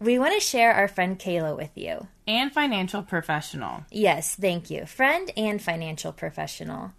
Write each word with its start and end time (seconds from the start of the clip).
We 0.00 0.18
want 0.18 0.32
to 0.32 0.40
share 0.40 0.72
our 0.72 0.88
friend 0.88 1.18
Kayla 1.18 1.54
with 1.54 1.76
you. 1.76 2.06
And 2.26 2.50
financial 2.50 3.02
professional. 3.02 3.84
Yes, 3.90 4.34
thank 4.34 4.70
you. 4.70 4.86
Friend 4.86 5.30
and 5.36 5.60
financial 5.60 6.10
professional. 6.10 6.92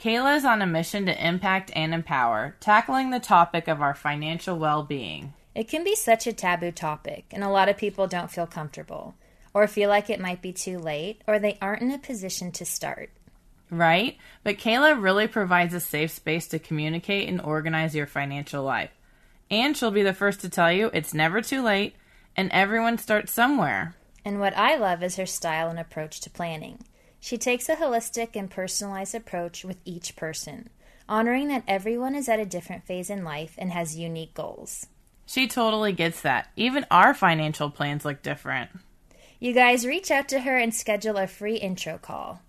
Kayla 0.00 0.38
is 0.38 0.44
on 0.46 0.62
a 0.62 0.66
mission 0.66 1.04
to 1.04 1.26
impact 1.26 1.70
and 1.76 1.92
empower, 1.92 2.56
tackling 2.58 3.10
the 3.10 3.20
topic 3.20 3.68
of 3.68 3.82
our 3.82 3.94
financial 3.94 4.58
well 4.58 4.82
being. 4.82 5.34
It 5.54 5.68
can 5.68 5.84
be 5.84 5.94
such 5.94 6.26
a 6.26 6.32
taboo 6.32 6.72
topic, 6.72 7.26
and 7.30 7.44
a 7.44 7.50
lot 7.50 7.68
of 7.68 7.76
people 7.76 8.06
don't 8.06 8.30
feel 8.30 8.46
comfortable, 8.46 9.16
or 9.52 9.66
feel 9.66 9.90
like 9.90 10.08
it 10.08 10.20
might 10.20 10.40
be 10.40 10.54
too 10.54 10.78
late, 10.78 11.20
or 11.26 11.38
they 11.38 11.58
aren't 11.60 11.82
in 11.82 11.90
a 11.90 11.98
position 11.98 12.52
to 12.52 12.64
start. 12.64 13.10
Right? 13.68 14.16
But 14.44 14.56
Kayla 14.56 15.02
really 15.02 15.26
provides 15.26 15.74
a 15.74 15.80
safe 15.80 16.10
space 16.10 16.48
to 16.48 16.58
communicate 16.58 17.28
and 17.28 17.38
organize 17.38 17.94
your 17.94 18.06
financial 18.06 18.62
life. 18.62 18.92
And 19.50 19.76
she'll 19.76 19.90
be 19.90 20.02
the 20.02 20.14
first 20.14 20.40
to 20.40 20.48
tell 20.48 20.72
you 20.72 20.90
it's 20.94 21.12
never 21.12 21.42
too 21.42 21.62
late 21.62 21.96
and 22.36 22.50
everyone 22.52 22.98
starts 22.98 23.32
somewhere. 23.32 23.94
And 24.24 24.40
what 24.40 24.56
I 24.56 24.76
love 24.76 25.02
is 25.02 25.16
her 25.16 25.26
style 25.26 25.68
and 25.68 25.78
approach 25.78 26.20
to 26.20 26.30
planning. 26.30 26.80
She 27.20 27.38
takes 27.38 27.68
a 27.68 27.76
holistic 27.76 28.36
and 28.36 28.50
personalized 28.50 29.14
approach 29.14 29.64
with 29.64 29.78
each 29.84 30.16
person, 30.16 30.68
honoring 31.08 31.48
that 31.48 31.64
everyone 31.66 32.14
is 32.14 32.28
at 32.28 32.40
a 32.40 32.46
different 32.46 32.84
phase 32.84 33.10
in 33.10 33.24
life 33.24 33.54
and 33.58 33.72
has 33.72 33.96
unique 33.96 34.34
goals. 34.34 34.86
She 35.26 35.48
totally 35.48 35.92
gets 35.92 36.20
that. 36.20 36.50
Even 36.56 36.86
our 36.90 37.14
financial 37.14 37.70
plans 37.70 38.04
look 38.04 38.22
different. 38.22 38.70
You 39.40 39.52
guys 39.52 39.86
reach 39.86 40.10
out 40.10 40.28
to 40.28 40.40
her 40.40 40.56
and 40.56 40.74
schedule 40.74 41.16
a 41.16 41.26
free 41.26 41.56
intro 41.56 41.98
call. 41.98 42.40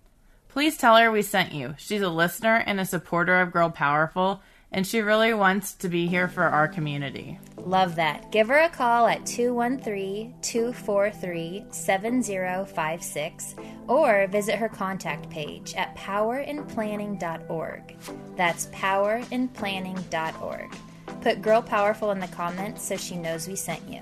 Please 0.47 0.77
tell 0.77 0.97
her 0.97 1.11
we 1.11 1.21
sent 1.21 1.53
you. 1.53 1.75
She's 1.77 2.01
a 2.01 2.09
listener 2.09 2.55
and 2.55 2.79
a 2.79 2.85
supporter 2.85 3.41
of 3.41 3.51
Girl 3.51 3.69
Powerful 3.69 4.41
and 4.71 4.85
she 4.85 5.01
really 5.01 5.33
wants 5.33 5.73
to 5.75 5.89
be 5.89 6.07
here 6.07 6.27
for 6.27 6.43
our 6.43 6.67
community. 6.67 7.39
Love 7.57 7.95
that. 7.95 8.31
Give 8.31 8.47
her 8.47 8.59
a 8.59 8.69
call 8.69 9.07
at 9.07 9.25
213 9.25 10.35
243 10.41 11.65
7056 11.69 13.55
or 13.87 14.27
visit 14.27 14.55
her 14.55 14.69
contact 14.69 15.29
page 15.29 15.73
at 15.75 15.95
powerinplanning.org. 15.95 17.95
That's 18.35 18.67
powerinplanning.org. 18.67 20.75
Put 21.21 21.41
Girl 21.41 21.61
Powerful 21.61 22.11
in 22.11 22.19
the 22.19 22.27
comments 22.27 22.83
so 22.83 22.97
she 22.97 23.15
knows 23.15 23.47
we 23.47 23.55
sent 23.55 23.87
you. 23.89 24.01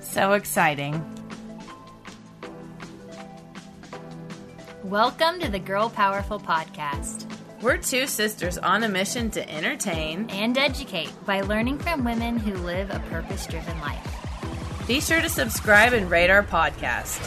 So 0.00 0.32
exciting. 0.32 1.00
Welcome 4.84 5.38
to 5.40 5.48
the 5.48 5.60
Girl 5.60 5.88
Powerful 5.88 6.40
Podcast. 6.40 7.26
We're 7.62 7.76
two 7.76 8.08
sisters 8.08 8.58
on 8.58 8.82
a 8.82 8.88
mission 8.88 9.30
to 9.30 9.48
entertain 9.48 10.28
and 10.30 10.58
educate 10.58 11.12
by 11.24 11.42
learning 11.42 11.78
from 11.78 12.02
women 12.02 12.36
who 12.36 12.54
live 12.54 12.90
a 12.90 12.98
purpose 13.08 13.46
driven 13.46 13.80
life. 13.80 14.04
Be 14.88 15.00
sure 15.00 15.20
to 15.20 15.28
subscribe 15.28 15.92
and 15.92 16.10
rate 16.10 16.28
our 16.28 16.42
podcast. 16.42 17.20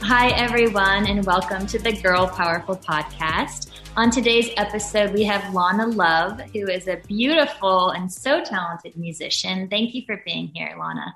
Hi, 0.00 0.30
everyone, 0.30 1.06
and 1.06 1.22
welcome 1.26 1.66
to 1.66 1.78
the 1.78 1.92
Girl 1.92 2.26
Powerful 2.28 2.76
Podcast. 2.76 3.70
On 3.98 4.10
today's 4.10 4.48
episode, 4.56 5.12
we 5.12 5.24
have 5.24 5.52
Lana 5.52 5.88
Love, 5.88 6.40
who 6.54 6.68
is 6.68 6.88
a 6.88 7.02
beautiful 7.06 7.90
and 7.90 8.10
so 8.10 8.42
talented 8.42 8.96
musician. 8.96 9.68
Thank 9.68 9.94
you 9.94 10.04
for 10.06 10.22
being 10.24 10.52
here, 10.54 10.74
Lana. 10.78 11.14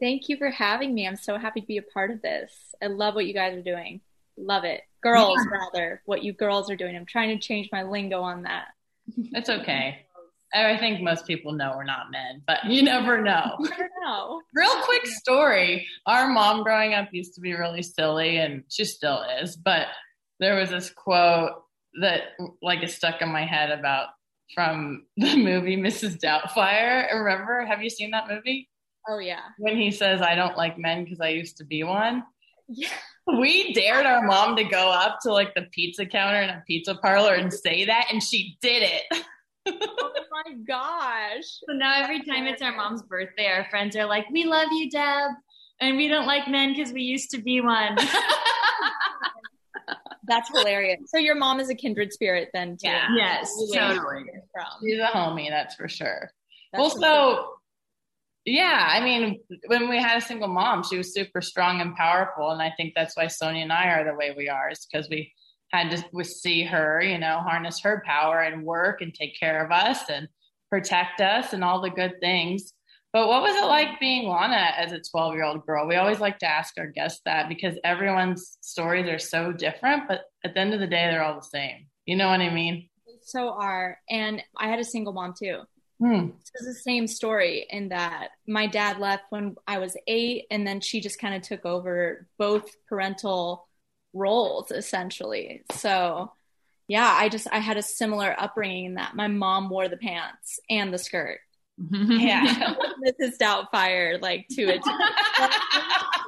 Thank 0.00 0.28
you 0.28 0.36
for 0.36 0.50
having 0.50 0.94
me. 0.94 1.06
I'm 1.06 1.16
so 1.16 1.38
happy 1.38 1.60
to 1.60 1.66
be 1.66 1.78
a 1.78 1.82
part 1.82 2.10
of 2.10 2.22
this. 2.22 2.52
I 2.82 2.86
love 2.86 3.14
what 3.14 3.26
you 3.26 3.34
guys 3.34 3.56
are 3.56 3.62
doing. 3.62 4.00
Love 4.36 4.64
it. 4.64 4.82
Girls, 5.02 5.38
yeah. 5.44 5.58
rather, 5.58 6.02
what 6.04 6.22
you 6.22 6.32
girls 6.32 6.70
are 6.70 6.76
doing. 6.76 6.96
I'm 6.96 7.06
trying 7.06 7.36
to 7.36 7.44
change 7.44 7.68
my 7.72 7.82
lingo 7.82 8.20
on 8.20 8.42
that. 8.42 8.66
It's 9.16 9.48
okay. 9.48 10.06
I 10.54 10.78
think 10.78 11.02
most 11.02 11.26
people 11.26 11.52
know 11.52 11.74
we're 11.76 11.84
not 11.84 12.10
men, 12.10 12.42
but 12.46 12.64
you 12.64 12.82
never 12.82 13.20
know. 13.20 13.56
you 13.58 13.68
never 13.68 13.90
know. 14.02 14.40
Real 14.54 14.82
quick 14.82 15.06
story. 15.06 15.86
Our 16.06 16.28
mom 16.28 16.62
growing 16.62 16.94
up 16.94 17.08
used 17.12 17.34
to 17.34 17.40
be 17.40 17.54
really 17.54 17.82
silly 17.82 18.38
and 18.38 18.64
she 18.68 18.84
still 18.84 19.24
is, 19.42 19.56
but 19.56 19.88
there 20.40 20.56
was 20.56 20.70
this 20.70 20.90
quote 20.90 21.52
that 22.00 22.20
like 22.62 22.82
is 22.82 22.94
stuck 22.94 23.20
in 23.20 23.28
my 23.30 23.44
head 23.44 23.70
about 23.70 24.08
from 24.54 25.04
the 25.16 25.36
movie 25.36 25.76
Mrs. 25.76 26.18
Doubtfire. 26.18 27.12
Remember? 27.12 27.66
Have 27.66 27.82
you 27.82 27.90
seen 27.90 28.12
that 28.12 28.28
movie? 28.28 28.68
Oh 29.08 29.18
yeah. 29.18 29.40
When 29.58 29.76
he 29.76 29.90
says, 29.90 30.20
"I 30.20 30.34
don't 30.34 30.56
like 30.56 30.78
men 30.78 31.04
because 31.04 31.20
I 31.20 31.28
used 31.28 31.56
to 31.58 31.64
be 31.64 31.82
one." 31.82 32.24
Yeah. 32.68 32.88
We 33.26 33.72
dared 33.72 34.06
our 34.06 34.22
mom 34.26 34.56
to 34.56 34.64
go 34.64 34.90
up 34.90 35.18
to 35.22 35.32
like 35.32 35.54
the 35.54 35.66
pizza 35.72 36.06
counter 36.06 36.40
in 36.40 36.50
a 36.50 36.62
pizza 36.66 36.94
parlor 36.94 37.34
and 37.34 37.52
say 37.52 37.84
that, 37.86 38.08
and 38.12 38.22
she 38.22 38.58
did 38.60 38.82
it. 38.82 39.24
oh 39.66 40.12
my 40.30 40.54
gosh. 40.66 41.44
So 41.68 41.74
now 41.74 42.02
every 42.02 42.22
time 42.24 42.46
it's 42.46 42.62
our 42.62 42.74
mom's 42.74 43.02
birthday, 43.02 43.46
our 43.46 43.66
friends 43.70 43.96
are 43.96 44.06
like, 44.06 44.26
We 44.30 44.44
love 44.44 44.68
you, 44.72 44.90
Deb. 44.90 45.30
And 45.80 45.96
we 45.96 46.08
don't 46.08 46.26
like 46.26 46.48
men 46.48 46.74
because 46.74 46.92
we 46.92 47.02
used 47.02 47.30
to 47.30 47.40
be 47.40 47.60
one. 47.60 47.96
That's 50.26 50.48
hilarious. 50.50 51.00
So 51.06 51.18
your 51.18 51.34
mom 51.34 51.60
is 51.60 51.70
a 51.70 51.74
kindred 51.74 52.12
spirit 52.12 52.50
then 52.52 52.76
too. 52.76 52.88
Yeah. 52.88 53.08
Yes, 53.16 53.52
totally. 53.72 54.24
She's 54.82 54.98
a 54.98 55.06
homie, 55.06 55.48
that's 55.48 55.74
for 55.74 55.88
sure. 55.88 56.30
That's 56.72 56.96
well, 56.96 57.00
so 57.00 57.57
yeah, 58.48 58.88
I 58.90 59.00
mean, 59.00 59.40
when 59.66 59.88
we 59.88 59.98
had 59.98 60.18
a 60.18 60.24
single 60.24 60.48
mom, 60.48 60.82
she 60.82 60.96
was 60.96 61.12
super 61.12 61.40
strong 61.40 61.80
and 61.80 61.94
powerful, 61.94 62.50
and 62.50 62.62
I 62.62 62.72
think 62.76 62.94
that's 62.94 63.16
why 63.16 63.26
Sonya 63.26 63.62
and 63.62 63.72
I 63.72 63.88
are 63.88 64.04
the 64.04 64.14
way 64.14 64.34
we 64.36 64.48
are. 64.48 64.70
Is 64.70 64.86
because 64.90 65.08
we 65.08 65.32
had 65.70 65.90
to 65.90 66.04
we 66.12 66.24
see 66.24 66.64
her, 66.64 67.02
you 67.02 67.18
know, 67.18 67.40
harness 67.40 67.80
her 67.82 68.02
power 68.06 68.40
and 68.40 68.64
work 68.64 69.02
and 69.02 69.14
take 69.14 69.38
care 69.38 69.64
of 69.64 69.70
us 69.70 70.08
and 70.08 70.28
protect 70.70 71.20
us 71.20 71.52
and 71.52 71.62
all 71.62 71.80
the 71.80 71.90
good 71.90 72.14
things. 72.20 72.72
But 73.12 73.28
what 73.28 73.42
was 73.42 73.56
it 73.56 73.66
like 73.66 74.00
being 74.00 74.28
Lana 74.28 74.72
as 74.76 74.92
a 74.92 75.00
12 75.00 75.34
year 75.34 75.44
old 75.44 75.64
girl? 75.66 75.86
We 75.86 75.96
always 75.96 76.20
like 76.20 76.38
to 76.38 76.46
ask 76.46 76.74
our 76.78 76.86
guests 76.86 77.20
that 77.24 77.48
because 77.48 77.78
everyone's 77.82 78.58
stories 78.60 79.08
are 79.08 79.18
so 79.18 79.52
different, 79.52 80.04
but 80.08 80.22
at 80.44 80.54
the 80.54 80.60
end 80.60 80.74
of 80.74 80.80
the 80.80 80.86
day, 80.86 81.08
they're 81.10 81.24
all 81.24 81.36
the 81.36 81.42
same. 81.42 81.86
You 82.04 82.16
know 82.16 82.28
what 82.28 82.40
I 82.40 82.52
mean? 82.52 82.88
So 83.22 83.50
are. 83.50 83.98
And 84.10 84.42
I 84.56 84.68
had 84.68 84.78
a 84.78 84.84
single 84.84 85.12
mom 85.12 85.34
too. 85.38 85.60
Hmm. 86.00 86.28
It's 86.40 86.64
the 86.64 86.74
same 86.74 87.06
story 87.06 87.66
in 87.68 87.88
that 87.88 88.28
my 88.46 88.66
dad 88.66 88.98
left 88.98 89.24
when 89.30 89.56
I 89.66 89.78
was 89.78 89.96
eight, 90.06 90.46
and 90.50 90.66
then 90.66 90.80
she 90.80 91.00
just 91.00 91.20
kind 91.20 91.34
of 91.34 91.42
took 91.42 91.66
over 91.66 92.26
both 92.38 92.70
parental 92.88 93.68
roles 94.12 94.70
essentially. 94.70 95.64
So, 95.72 96.32
yeah, 96.86 97.10
I 97.10 97.28
just 97.28 97.48
I 97.50 97.58
had 97.58 97.76
a 97.76 97.82
similar 97.82 98.34
upbringing 98.38 98.84
in 98.86 98.94
that 98.94 99.16
my 99.16 99.28
mom 99.28 99.68
wore 99.68 99.88
the 99.88 99.96
pants 99.96 100.60
and 100.70 100.92
the 100.92 100.98
skirt. 100.98 101.40
Yeah, 101.90 102.74
Mrs. 103.06 103.38
Doubtfire, 103.40 104.20
like 104.20 104.46
to 104.50 104.62
it. 104.62 104.82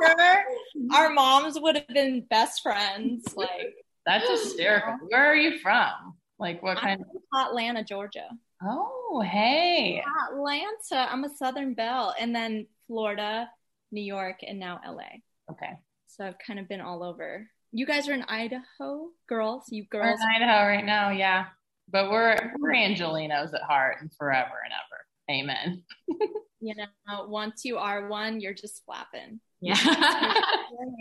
Sure. 0.01 0.45
Our 0.95 1.11
moms 1.11 1.59
would 1.59 1.75
have 1.77 1.89
been 1.89 2.25
best 2.31 2.63
friends. 2.63 3.37
Like 3.37 3.75
that's 4.07 4.29
hysterical. 4.31 4.95
Where 5.09 5.27
are 5.27 5.35
you 5.35 5.59
from? 5.59 6.15
Like 6.39 6.63
what 6.63 6.79
kind 6.79 7.05
I'm 7.35 7.43
of 7.45 7.49
Atlanta, 7.51 7.83
Georgia. 7.83 8.29
Oh, 8.63 9.23
hey. 9.27 10.03
Atlanta. 10.31 11.11
I'm 11.11 11.25
a 11.25 11.35
Southern 11.35 11.75
Belle. 11.75 12.15
And 12.19 12.35
then 12.35 12.67
Florida, 12.87 13.49
New 13.91 14.03
York, 14.03 14.41
and 14.47 14.59
now 14.59 14.81
LA. 14.87 15.21
Okay. 15.51 15.73
So 16.07 16.27
I've 16.27 16.39
kind 16.45 16.59
of 16.59 16.69
been 16.69 16.81
all 16.81 17.03
over. 17.03 17.49
You 17.73 17.87
guys 17.87 18.09
are 18.09 18.15
in 18.15 18.23
Idaho, 18.23 19.09
girls. 19.29 19.65
You 19.71 19.85
girls. 19.85 20.19
We're 20.21 20.37
in 20.37 20.43
Idaho 20.43 20.67
right 20.67 20.85
now, 20.85 21.11
yeah. 21.11 21.47
but 21.89 22.11
we're 22.11 22.37
we're 22.59 22.73
Angelenos 22.73 23.55
at 23.55 23.63
heart 23.63 23.99
and 24.01 24.13
forever 24.19 24.55
and 24.65 24.73
ever. 24.73 25.41
Amen. 25.41 25.85
you 26.61 26.75
know, 26.75 27.27
once 27.29 27.65
you 27.65 27.79
are 27.79 28.09
one, 28.09 28.41
you're 28.41 28.55
just 28.55 28.85
flapping. 28.85 29.41
Yeah. 29.61 29.75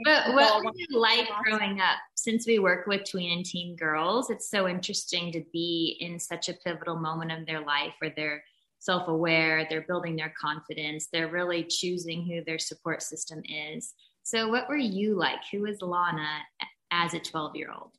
but 0.04 0.34
what 0.34 0.64
was 0.64 0.76
it 0.76 0.92
like 0.92 1.28
growing 1.44 1.80
up? 1.80 1.98
Since 2.16 2.46
we 2.46 2.60
work 2.60 2.88
with 2.88 3.10
tween 3.10 3.32
and 3.32 3.46
teen 3.46 3.76
girls, 3.76 4.30
it's 4.30 4.50
so 4.50 4.68
interesting 4.68 5.32
to 5.32 5.44
be 5.54 5.98
in 6.02 6.20
such 6.20 6.50
a 6.50 6.54
pivotal 6.54 6.98
moment 6.98 7.32
of 7.32 7.46
their 7.46 7.62
life 7.62 7.94
where 8.00 8.14
they're 8.16 8.44
self 8.80 9.08
aware, 9.08 9.66
they're 9.70 9.86
building 9.88 10.16
their 10.16 10.34
confidence, 10.40 11.08
they're 11.12 11.30
really 11.30 11.64
choosing 11.64 12.26
who 12.26 12.44
their 12.44 12.60
support 12.60 13.02
system 13.02 13.42
is. 13.46 13.94
So, 14.24 14.50
what 14.50 14.68
were 14.68 14.78
you 14.78 15.16
like? 15.16 15.40
Who 15.52 15.62
was 15.62 15.82
Lana 15.82 16.40
as 16.92 17.14
a 17.14 17.20
12 17.20 17.56
year 17.56 17.72
old? 17.72 17.92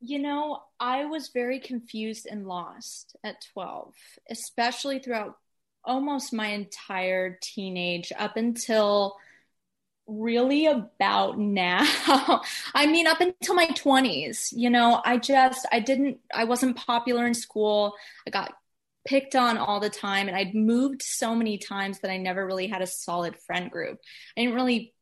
You 0.00 0.18
know, 0.18 0.62
I 0.78 1.06
was 1.06 1.30
very 1.32 1.60
confused 1.60 2.26
and 2.30 2.46
lost 2.46 3.16
at 3.24 3.36
12, 3.54 3.94
especially 4.30 4.98
throughout 4.98 5.36
almost 5.84 6.32
my 6.32 6.48
entire 6.48 7.38
teenage 7.42 8.12
up 8.18 8.36
until 8.36 9.16
really 10.06 10.66
about 10.66 11.38
now. 11.38 11.86
I 12.74 12.86
mean, 12.86 13.06
up 13.06 13.20
until 13.20 13.54
my 13.54 13.66
20s, 13.66 14.52
you 14.52 14.70
know, 14.70 15.00
I 15.04 15.18
just, 15.18 15.66
I 15.72 15.80
didn't, 15.80 16.18
I 16.32 16.44
wasn't 16.44 16.76
popular 16.76 17.26
in 17.26 17.34
school. 17.34 17.94
I 18.26 18.30
got 18.30 18.52
picked 19.06 19.34
on 19.34 19.58
all 19.58 19.80
the 19.80 19.90
time 19.90 20.28
and 20.28 20.36
I'd 20.36 20.54
moved 20.54 21.02
so 21.02 21.34
many 21.34 21.58
times 21.58 22.00
that 22.00 22.10
I 22.10 22.16
never 22.16 22.44
really 22.44 22.66
had 22.66 22.82
a 22.82 22.86
solid 22.86 23.36
friend 23.46 23.70
group. 23.70 23.98
I 24.36 24.42
didn't 24.42 24.54
really 24.54 24.94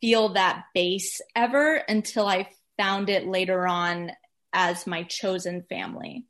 feel 0.00 0.30
that 0.30 0.64
base 0.74 1.20
ever 1.36 1.76
until 1.76 2.26
I 2.26 2.48
found 2.76 3.08
it 3.08 3.26
later 3.26 3.66
on 3.66 4.12
as 4.52 4.86
my 4.86 5.04
chosen 5.04 5.62
family. 5.68 6.24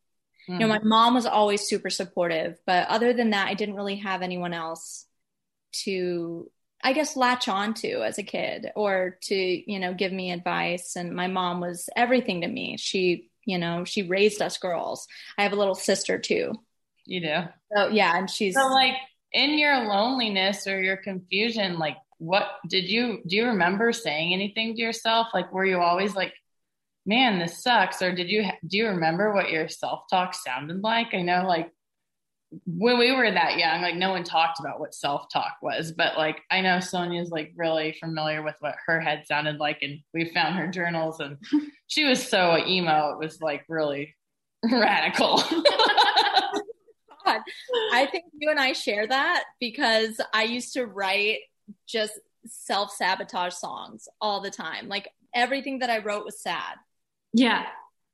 Mm. 0.49 0.55
You 0.55 0.59
know, 0.67 0.67
hmm. 0.67 0.73
my 0.73 0.81
mom 0.83 1.15
was 1.15 1.27
always 1.27 1.63
super 1.63 1.91
supportive, 1.91 2.59
but 2.67 2.89
other 2.89 3.13
than 3.13 3.31
that, 3.31 3.49
I 3.49 3.55
didn't 3.55 3.77
really 3.77 3.97
have 3.97 4.23
anyone 4.23 4.53
else 4.53 5.07
to 5.85 6.51
I 6.83 6.93
guess 6.93 7.17
latch 7.17 7.49
on 7.49 7.75
to 7.75 8.03
as 8.03 8.19
a 8.19 8.23
kid 8.23 8.73
or 8.75 9.19
to, 9.23 9.35
you 9.35 9.79
know, 9.79 9.95
give 9.95 10.13
me 10.13 10.33
advice. 10.33 10.97
And 10.97 11.15
my 11.15 11.29
mom 11.29 11.61
was 11.61 11.89
everything 11.95 12.41
to 12.41 12.49
me. 12.49 12.77
She, 12.77 13.31
you 13.45 13.59
know, 13.59 13.85
she 13.85 14.03
raised 14.03 14.43
us 14.43 14.59
girls. 14.59 15.07
I 15.39 15.43
have 15.45 15.53
a 15.53 15.57
little 15.57 15.75
sister 15.75 16.19
too. 16.19 16.55
You 17.05 17.21
do? 17.21 17.37
So 17.75 17.89
yeah, 17.89 18.17
and 18.17 18.29
she's 18.29 18.55
so 18.55 18.67
like 18.67 18.95
in 19.33 19.59
your 19.59 19.87
loneliness 19.87 20.67
or 20.67 20.83
your 20.83 20.97
confusion, 20.97 21.79
like 21.79 21.97
what 22.19 22.47
did 22.69 22.89
you 22.89 23.21
do 23.27 23.37
you 23.37 23.47
remember 23.47 23.93
saying 23.93 24.33
anything 24.33 24.75
to 24.75 24.81
yourself? 24.81 25.29
Like 25.35 25.53
were 25.53 25.65
you 25.65 25.81
always 25.81 26.15
like, 26.15 26.33
man, 27.05 27.39
this 27.39 27.63
sucks? 27.63 28.03
Or 28.03 28.15
did 28.15 28.29
you 28.29 28.45
do 28.67 28.77
you 28.77 28.89
remember 28.89 29.33
what 29.33 29.51
your 29.51 29.69
self-talk 29.69 30.35
sounded 30.35 30.83
like? 30.83 31.15
I 31.15 31.23
know 31.23 31.45
like 31.47 31.73
when 32.67 32.99
we 32.99 33.13
were 33.13 33.31
that 33.31 33.59
young, 33.59 33.81
like 33.81 33.97
no 33.97 34.11
one 34.11 34.25
talked 34.25 34.61
about 34.61 34.79
what 34.79 34.95
self 34.95 35.29
talk 35.33 35.57
was, 35.63 35.93
but 35.93 36.17
like 36.17 36.43
I 36.51 36.61
know 36.61 36.81
Sonya's 36.81 37.31
like 37.31 37.53
really 37.57 37.97
familiar 37.99 38.43
with 38.43 38.57
what 38.61 38.75
her 38.87 39.01
head 39.01 39.25
sounded 39.27 39.59
like, 39.59 39.79
and 39.83 40.01
we 40.13 40.31
found 40.33 40.57
her 40.57 40.69
journals, 40.69 41.21
and 41.21 41.39
she 41.87 42.05
was 42.05 42.27
so 42.27 42.59
emo. 42.67 43.13
It 43.13 43.19
was 43.19 43.41
like 43.41 43.65
really 43.69 44.15
radical. 44.71 45.43
God, 47.25 47.41
I 47.93 48.07
think 48.11 48.25
you 48.39 48.51
and 48.51 48.59
I 48.59 48.73
share 48.73 49.07
that 49.07 49.45
because 49.61 50.21
I 50.35 50.43
used 50.43 50.75
to 50.75 50.87
write 50.87 51.39
just 51.87 52.19
self 52.47 52.93
sabotage 52.93 53.55
songs 53.55 54.09
all 54.21 54.41
the 54.41 54.51
time. 54.51 54.89
Like 54.89 55.09
everything 55.35 55.79
that 55.79 55.91
I 55.91 55.99
wrote 55.99 56.25
was 56.25 56.43
sad. 56.43 56.75
Yeah 57.33 57.65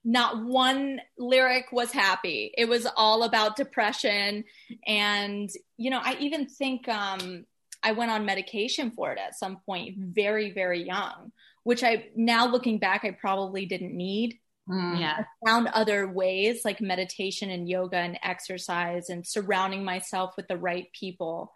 not 0.09 0.43
one 0.43 1.03
lyric 1.19 1.71
was 1.71 1.93
happy. 1.93 2.51
It 2.57 2.67
was 2.67 2.87
all 2.97 3.25
about 3.25 3.57
depression. 3.57 4.43
And, 4.87 5.51
you 5.77 5.91
know, 5.91 6.01
I 6.03 6.17
even 6.19 6.47
think 6.47 6.89
um, 6.89 7.45
I 7.83 7.93
went 7.93 8.11
on 8.11 8.25
medication 8.25 8.91
for 8.91 9.13
it 9.13 9.19
at 9.19 9.39
some 9.39 9.59
point, 9.67 9.97
very, 9.99 10.51
very 10.51 10.83
young, 10.83 11.31
which 11.63 11.85
I 11.85 12.07
now 12.17 12.47
looking 12.47 12.79
back, 12.79 13.05
I 13.05 13.11
probably 13.11 13.67
didn't 13.67 13.95
need. 13.95 14.39
Mm. 14.67 14.99
Yeah. 14.99 15.25
I 15.45 15.47
found 15.47 15.69
other 15.69 16.09
ways 16.09 16.63
like 16.65 16.81
meditation 16.81 17.51
and 17.51 17.69
yoga 17.69 17.99
and 17.99 18.19
exercise 18.23 19.11
and 19.11 19.27
surrounding 19.27 19.85
myself 19.85 20.33
with 20.39 20.49
the 20.49 20.57
right 20.57 20.87
people. 20.99 21.53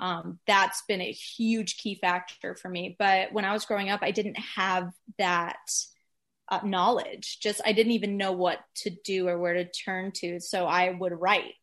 Um, 0.00 0.40
that's 0.48 0.82
been 0.88 1.00
a 1.00 1.12
huge 1.12 1.76
key 1.76 1.94
factor 1.94 2.56
for 2.56 2.68
me. 2.68 2.96
But 2.98 3.32
when 3.32 3.44
I 3.44 3.52
was 3.52 3.66
growing 3.66 3.90
up, 3.90 4.00
I 4.02 4.10
didn't 4.10 4.38
have 4.56 4.90
that 5.18 5.58
uh, 6.50 6.60
knowledge. 6.64 7.38
Just 7.40 7.60
I 7.64 7.72
didn't 7.72 7.92
even 7.92 8.16
know 8.16 8.32
what 8.32 8.60
to 8.76 8.90
do 8.90 9.28
or 9.28 9.38
where 9.38 9.54
to 9.54 9.70
turn 9.70 10.12
to. 10.16 10.40
So 10.40 10.66
I 10.66 10.90
would 10.90 11.12
write. 11.12 11.54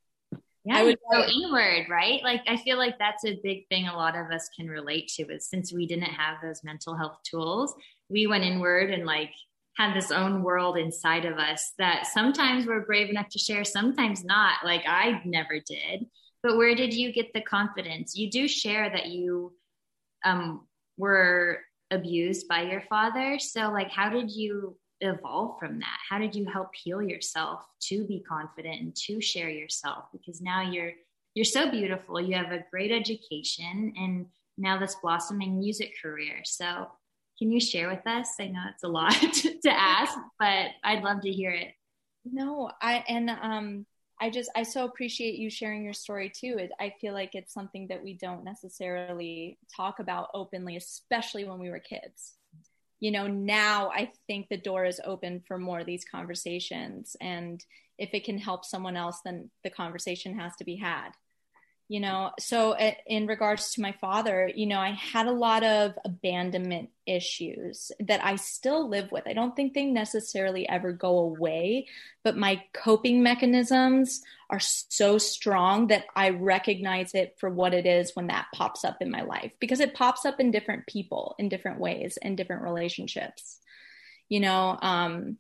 Yeah, 0.63 0.78
I 0.78 0.83
would 0.83 1.00
go 1.12 1.24
inward, 1.24 1.88
right? 1.89 2.22
Like 2.24 2.42
I 2.48 2.57
feel 2.57 2.78
like 2.78 3.00
that's 3.00 3.25
a 3.25 3.39
big 3.42 3.68
thing 3.69 3.88
a 3.88 3.95
lot 3.95 4.16
of 4.16 4.31
us 4.31 4.48
can 4.56 4.68
relate 4.68 5.07
to 5.16 5.24
is 5.24 5.50
since 5.50 5.74
we 5.74 5.88
didn't 5.88 6.04
have 6.04 6.38
those 6.44 6.63
mental 6.63 6.95
health 6.95 7.18
tools, 7.24 7.74
we 8.10 8.28
went 8.28 8.44
inward 8.44 8.92
and 8.92 9.06
like 9.06 9.31
had 9.78 9.95
this 9.95 10.12
own 10.12 10.44
world 10.44 10.78
inside 10.78 11.25
of 11.25 11.38
us 11.38 11.72
that 11.80 12.06
sometimes 12.06 12.68
we're 12.68 12.86
brave 12.86 13.10
enough 13.10 13.30
to 13.30 13.39
share, 13.39 13.63
sometimes 13.63 14.24
not. 14.24 14.57
Like 14.63 14.84
I 14.86 15.22
never 15.25 15.60
did. 15.60 16.06
But 16.44 16.57
where 16.57 16.75
did 16.75 16.94
you 16.94 17.12
get 17.12 17.34
the 17.34 17.42
confidence? 17.42 18.16
You 18.16 18.30
do 18.30 18.48
share 18.48 18.89
that 18.89 19.07
you 19.07 19.54
um, 20.24 20.68
were 20.98 21.60
abused 21.92 22.48
by 22.48 22.64
your 22.64 22.82
father. 22.90 23.38
So, 23.40 23.72
like, 23.72 23.92
how 23.92 24.10
did 24.10 24.32
you 24.32 24.78
evolve 25.02 25.60
from 25.60 25.80
that? 25.80 25.98
How 26.10 26.18
did 26.18 26.34
you 26.36 26.46
help 26.46 26.70
heal 26.74 27.02
yourself 27.02 27.66
to 27.90 28.06
be 28.06 28.24
confident 28.28 28.82
and 28.82 28.96
to 29.08 29.22
share 29.22 29.50
yourself? 29.50 30.06
Because 30.12 30.42
now 30.42 30.62
you're 30.62 30.94
you're 31.34 31.46
so 31.46 31.70
beautiful. 31.72 32.20
You 32.20 32.36
have 32.36 32.52
a 32.52 32.66
great 32.72 32.92
education 32.92 33.94
and 33.96 34.26
now 34.58 34.78
this 34.78 34.98
blossoming 35.02 35.60
music 35.60 35.94
career. 36.02 36.42
So, 36.44 36.88
can 37.38 37.52
you 37.52 37.60
share 37.60 37.90
with 37.90 38.06
us? 38.06 38.36
I 38.40 38.48
know 38.48 38.62
it's 38.74 38.84
a 38.84 38.88
lot 38.88 39.12
to 39.64 39.70
ask, 39.70 40.14
but 40.40 40.68
I'd 40.84 41.04
love 41.04 41.22
to 41.22 41.32
hear 41.32 41.52
it. 41.52 41.70
No, 42.24 42.72
I 42.82 43.04
and 43.08 43.30
um 43.30 43.86
I 44.22 44.30
just 44.30 44.52
I 44.56 44.62
so 44.64 44.86
appreciate 44.86 45.36
you 45.36 45.50
sharing 45.50 45.84
your 45.84 45.94
story 45.94 46.30
too. 46.30 46.56
It, 46.60 46.72
I 46.80 46.94
feel 47.02 47.14
like 47.14 47.34
it's 47.34 47.54
something 47.54 47.88
that 47.88 48.04
we 48.04 48.14
don't 48.14 48.44
necessarily 48.44 49.58
talk 49.76 50.00
about 50.00 50.30
openly, 50.36 50.78
especially 50.78 51.44
when 51.44 51.60
we 51.60 51.72
were 51.72 51.80
kids. 51.80 52.36
You 53.00 53.10
know, 53.10 53.26
now 53.26 53.90
I 53.90 54.12
think 54.28 54.48
the 54.48 54.58
door 54.58 54.86
is 54.86 55.02
open 55.04 55.42
for 55.48 55.58
more 55.58 55.80
of 55.80 55.88
these 55.88 56.06
conversations, 56.06 57.16
and 57.20 57.66
if 57.98 58.12
it 58.14 58.24
can 58.24 58.38
help 58.38 58.64
someone 58.64 58.96
else, 58.96 59.22
then 59.26 59.50
the 59.64 59.72
conversation 59.72 60.38
has 60.38 60.56
to 60.58 60.63
be 60.63 60.75
had 60.75 61.10
you 61.91 62.00
know 62.00 62.31
so 62.39 62.71
uh, 62.71 62.93
in 63.05 63.27
regards 63.27 63.74
to 63.74 63.81
my 63.81 63.91
father 63.91 64.50
you 64.55 64.65
know 64.65 64.79
i 64.79 64.91
had 64.91 65.27
a 65.27 65.31
lot 65.31 65.62
of 65.62 65.91
abandonment 66.05 66.89
issues 67.05 67.91
that 68.00 68.24
i 68.24 68.38
still 68.38 68.88
live 68.88 69.12
with. 69.12 69.27
I 69.27 69.33
don't 69.33 69.53
think 69.57 69.74
they 69.74 69.83
necessarily 69.83 70.67
ever 70.69 70.93
go 70.93 71.17
away 71.17 71.88
but 72.24 72.38
my 72.38 72.63
coping 72.71 73.21
mechanisms 73.21 74.21
are 74.50 74.62
so 74.62 75.17
strong 75.17 75.88
that 75.88 76.05
i 76.15 76.29
recognize 76.29 77.13
it 77.13 77.36
for 77.38 77.50
what 77.50 77.74
it 77.74 77.86
is 77.86 78.15
when 78.15 78.27
that 78.27 78.48
pops 78.55 78.86
up 78.86 79.01
in 79.01 79.12
my 79.12 79.24
life 79.24 79.51
because 79.60 79.81
it 79.81 79.93
pops 79.93 80.25
up 80.25 80.39
in 80.39 80.50
different 80.50 80.88
people 80.88 81.36
in 81.39 81.50
different 81.50 81.81
ways 81.81 82.17
in 82.21 82.38
different 82.38 82.63
relationships. 82.63 83.57
You 84.29 84.39
know 84.39 84.79
um 84.81 85.38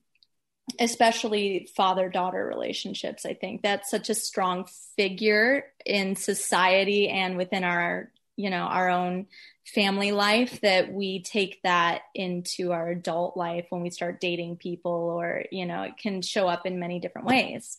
especially 0.79 1.69
father 1.75 2.07
daughter 2.07 2.45
relationships 2.45 3.25
i 3.25 3.33
think 3.33 3.61
that's 3.61 3.89
such 3.89 4.09
a 4.09 4.15
strong 4.15 4.65
figure 4.95 5.65
in 5.85 6.15
society 6.15 7.09
and 7.09 7.35
within 7.35 7.63
our 7.63 8.11
you 8.37 8.49
know 8.49 8.63
our 8.63 8.89
own 8.89 9.27
family 9.65 10.11
life 10.11 10.59
that 10.61 10.91
we 10.91 11.21
take 11.21 11.61
that 11.63 12.01
into 12.15 12.71
our 12.71 12.89
adult 12.89 13.37
life 13.37 13.65
when 13.69 13.81
we 13.81 13.89
start 13.89 14.19
dating 14.19 14.57
people 14.57 14.91
or 14.91 15.45
you 15.51 15.65
know 15.65 15.83
it 15.83 15.97
can 15.97 16.21
show 16.21 16.47
up 16.47 16.65
in 16.65 16.79
many 16.79 16.99
different 16.99 17.27
ways. 17.27 17.77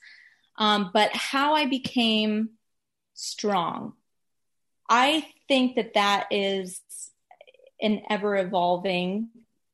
Um, 0.59 0.91
but 0.93 1.15
how 1.17 1.55
i 1.55 1.67
became 1.67 2.51
strong 3.15 3.95
i 4.89 5.27
think 5.49 5.77
that 5.77 5.95
that 5.95 6.27
is 6.31 6.81
an 7.81 8.03
ever 8.09 8.37
evolving 8.37 9.29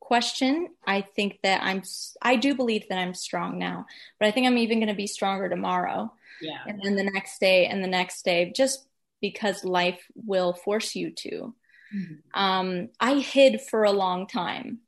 question. 0.08 0.70
I 0.86 1.02
think 1.02 1.40
that 1.42 1.62
I'm, 1.62 1.82
I 2.22 2.36
do 2.36 2.54
believe 2.54 2.88
that 2.88 2.98
I'm 2.98 3.12
strong 3.12 3.58
now, 3.58 3.84
but 4.18 4.26
I 4.26 4.30
think 4.30 4.46
I'm 4.46 4.56
even 4.56 4.78
going 4.78 4.88
to 4.88 4.94
be 4.94 5.06
stronger 5.06 5.50
tomorrow. 5.50 6.10
Yeah. 6.40 6.60
And 6.66 6.80
then 6.82 6.96
the 6.96 7.10
next 7.12 7.38
day 7.40 7.66
and 7.66 7.84
the 7.84 7.88
next 7.88 8.24
day, 8.24 8.50
just 8.56 8.88
because 9.20 9.64
life 9.64 10.00
will 10.14 10.54
force 10.54 10.96
you 10.96 11.10
to. 11.10 11.54
Mm-hmm. 11.94 12.14
Um, 12.40 12.88
I 12.98 13.16
hid 13.16 13.60
for 13.60 13.84
a 13.84 13.92
long 13.92 14.26
time. 14.26 14.78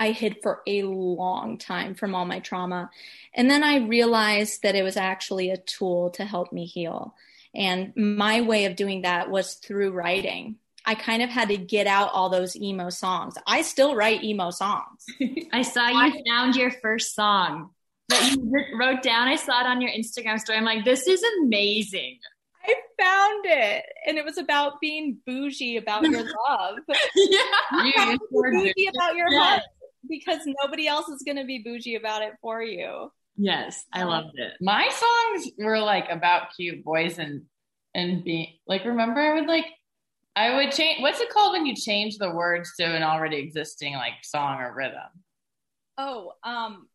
I 0.00 0.12
hid 0.12 0.36
for 0.42 0.62
a 0.66 0.82
long 0.82 1.58
time 1.58 1.94
from 1.94 2.14
all 2.14 2.24
my 2.24 2.38
trauma. 2.38 2.88
And 3.34 3.50
then 3.50 3.62
I 3.62 3.86
realized 3.86 4.62
that 4.62 4.76
it 4.76 4.82
was 4.82 4.96
actually 4.96 5.50
a 5.50 5.58
tool 5.58 6.08
to 6.12 6.24
help 6.24 6.54
me 6.54 6.64
heal. 6.64 7.14
And 7.54 7.92
my 7.96 8.40
way 8.40 8.64
of 8.64 8.76
doing 8.76 9.02
that 9.02 9.28
was 9.28 9.54
through 9.54 9.90
writing. 9.90 10.56
I 10.88 10.94
kind 10.94 11.22
of 11.22 11.28
had 11.28 11.48
to 11.48 11.58
get 11.58 11.86
out 11.86 12.12
all 12.14 12.30
those 12.30 12.56
emo 12.56 12.88
songs. 12.88 13.34
I 13.46 13.60
still 13.60 13.94
write 13.94 14.24
emo 14.24 14.50
songs. 14.50 15.04
I 15.52 15.60
saw 15.60 15.86
you 15.86 16.24
found 16.26 16.56
your 16.56 16.70
first 16.70 17.14
song. 17.14 17.68
that 18.08 18.34
you 18.34 18.78
wrote 18.80 19.02
down. 19.02 19.28
I 19.28 19.36
saw 19.36 19.60
it 19.60 19.66
on 19.66 19.82
your 19.82 19.90
Instagram 19.90 20.40
story. 20.40 20.56
I'm 20.56 20.64
like, 20.64 20.86
this 20.86 21.06
is 21.06 21.22
amazing. 21.42 22.18
I 22.64 22.74
found 22.98 23.44
it, 23.44 23.84
and 24.06 24.16
it 24.16 24.24
was 24.24 24.38
about 24.38 24.80
being 24.80 25.18
bougie 25.26 25.76
about 25.76 26.04
your 26.04 26.22
love. 26.48 26.78
yeah, 26.88 28.12
you 28.12 28.18
bougie 28.30 28.88
about 28.88 29.14
your 29.14 29.30
love 29.30 29.60
because 30.08 30.40
nobody 30.62 30.88
else 30.88 31.10
is 31.10 31.22
going 31.22 31.36
to 31.36 31.44
be 31.44 31.58
bougie 31.58 31.96
about 31.96 32.22
it 32.22 32.32
for 32.40 32.62
you. 32.62 33.12
Yes, 33.36 33.84
I 33.92 34.02
um, 34.02 34.08
loved 34.08 34.38
it. 34.38 34.52
My 34.62 34.88
songs 34.88 35.52
were 35.58 35.80
like 35.80 36.08
about 36.08 36.54
cute 36.56 36.82
boys 36.82 37.18
and 37.18 37.42
and 37.94 38.24
being 38.24 38.54
like 38.66 38.86
remember 38.86 39.20
I 39.20 39.34
would 39.34 39.46
like 39.48 39.66
I 40.38 40.54
would 40.56 40.70
change 40.72 41.00
what's 41.02 41.20
it 41.20 41.30
called 41.30 41.52
when 41.52 41.66
you 41.66 41.74
change 41.74 42.18
the 42.18 42.30
words 42.30 42.72
to 42.78 42.84
an 42.84 43.02
already 43.02 43.36
existing 43.38 43.94
like 43.94 44.12
song 44.22 44.60
or 44.60 44.72
rhythm? 44.74 45.10
Oh, 45.96 46.32
um, 46.44 46.86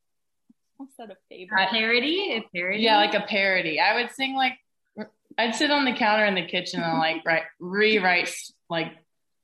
what's 0.78 0.96
that 0.98 1.10
a 1.10 1.14
A 1.14 1.16
favorite? 1.30 1.68
parody, 1.70 2.34
a 2.38 2.42
parody. 2.56 2.80
Yeah, 2.80 2.98
like 2.98 3.14
a 3.14 3.22
parody. 3.22 3.80
I 3.80 3.96
would 3.96 4.12
sing 4.12 4.36
like 4.36 4.54
I'd 5.38 5.56
sit 5.56 5.72
on 5.72 5.84
the 5.84 5.94
counter 5.94 6.26
in 6.26 6.36
the 6.36 6.46
kitchen 6.46 6.82
and 6.82 6.98
like 7.00 7.18
write 7.26 7.44
rewrite 7.60 8.34
like 8.70 8.94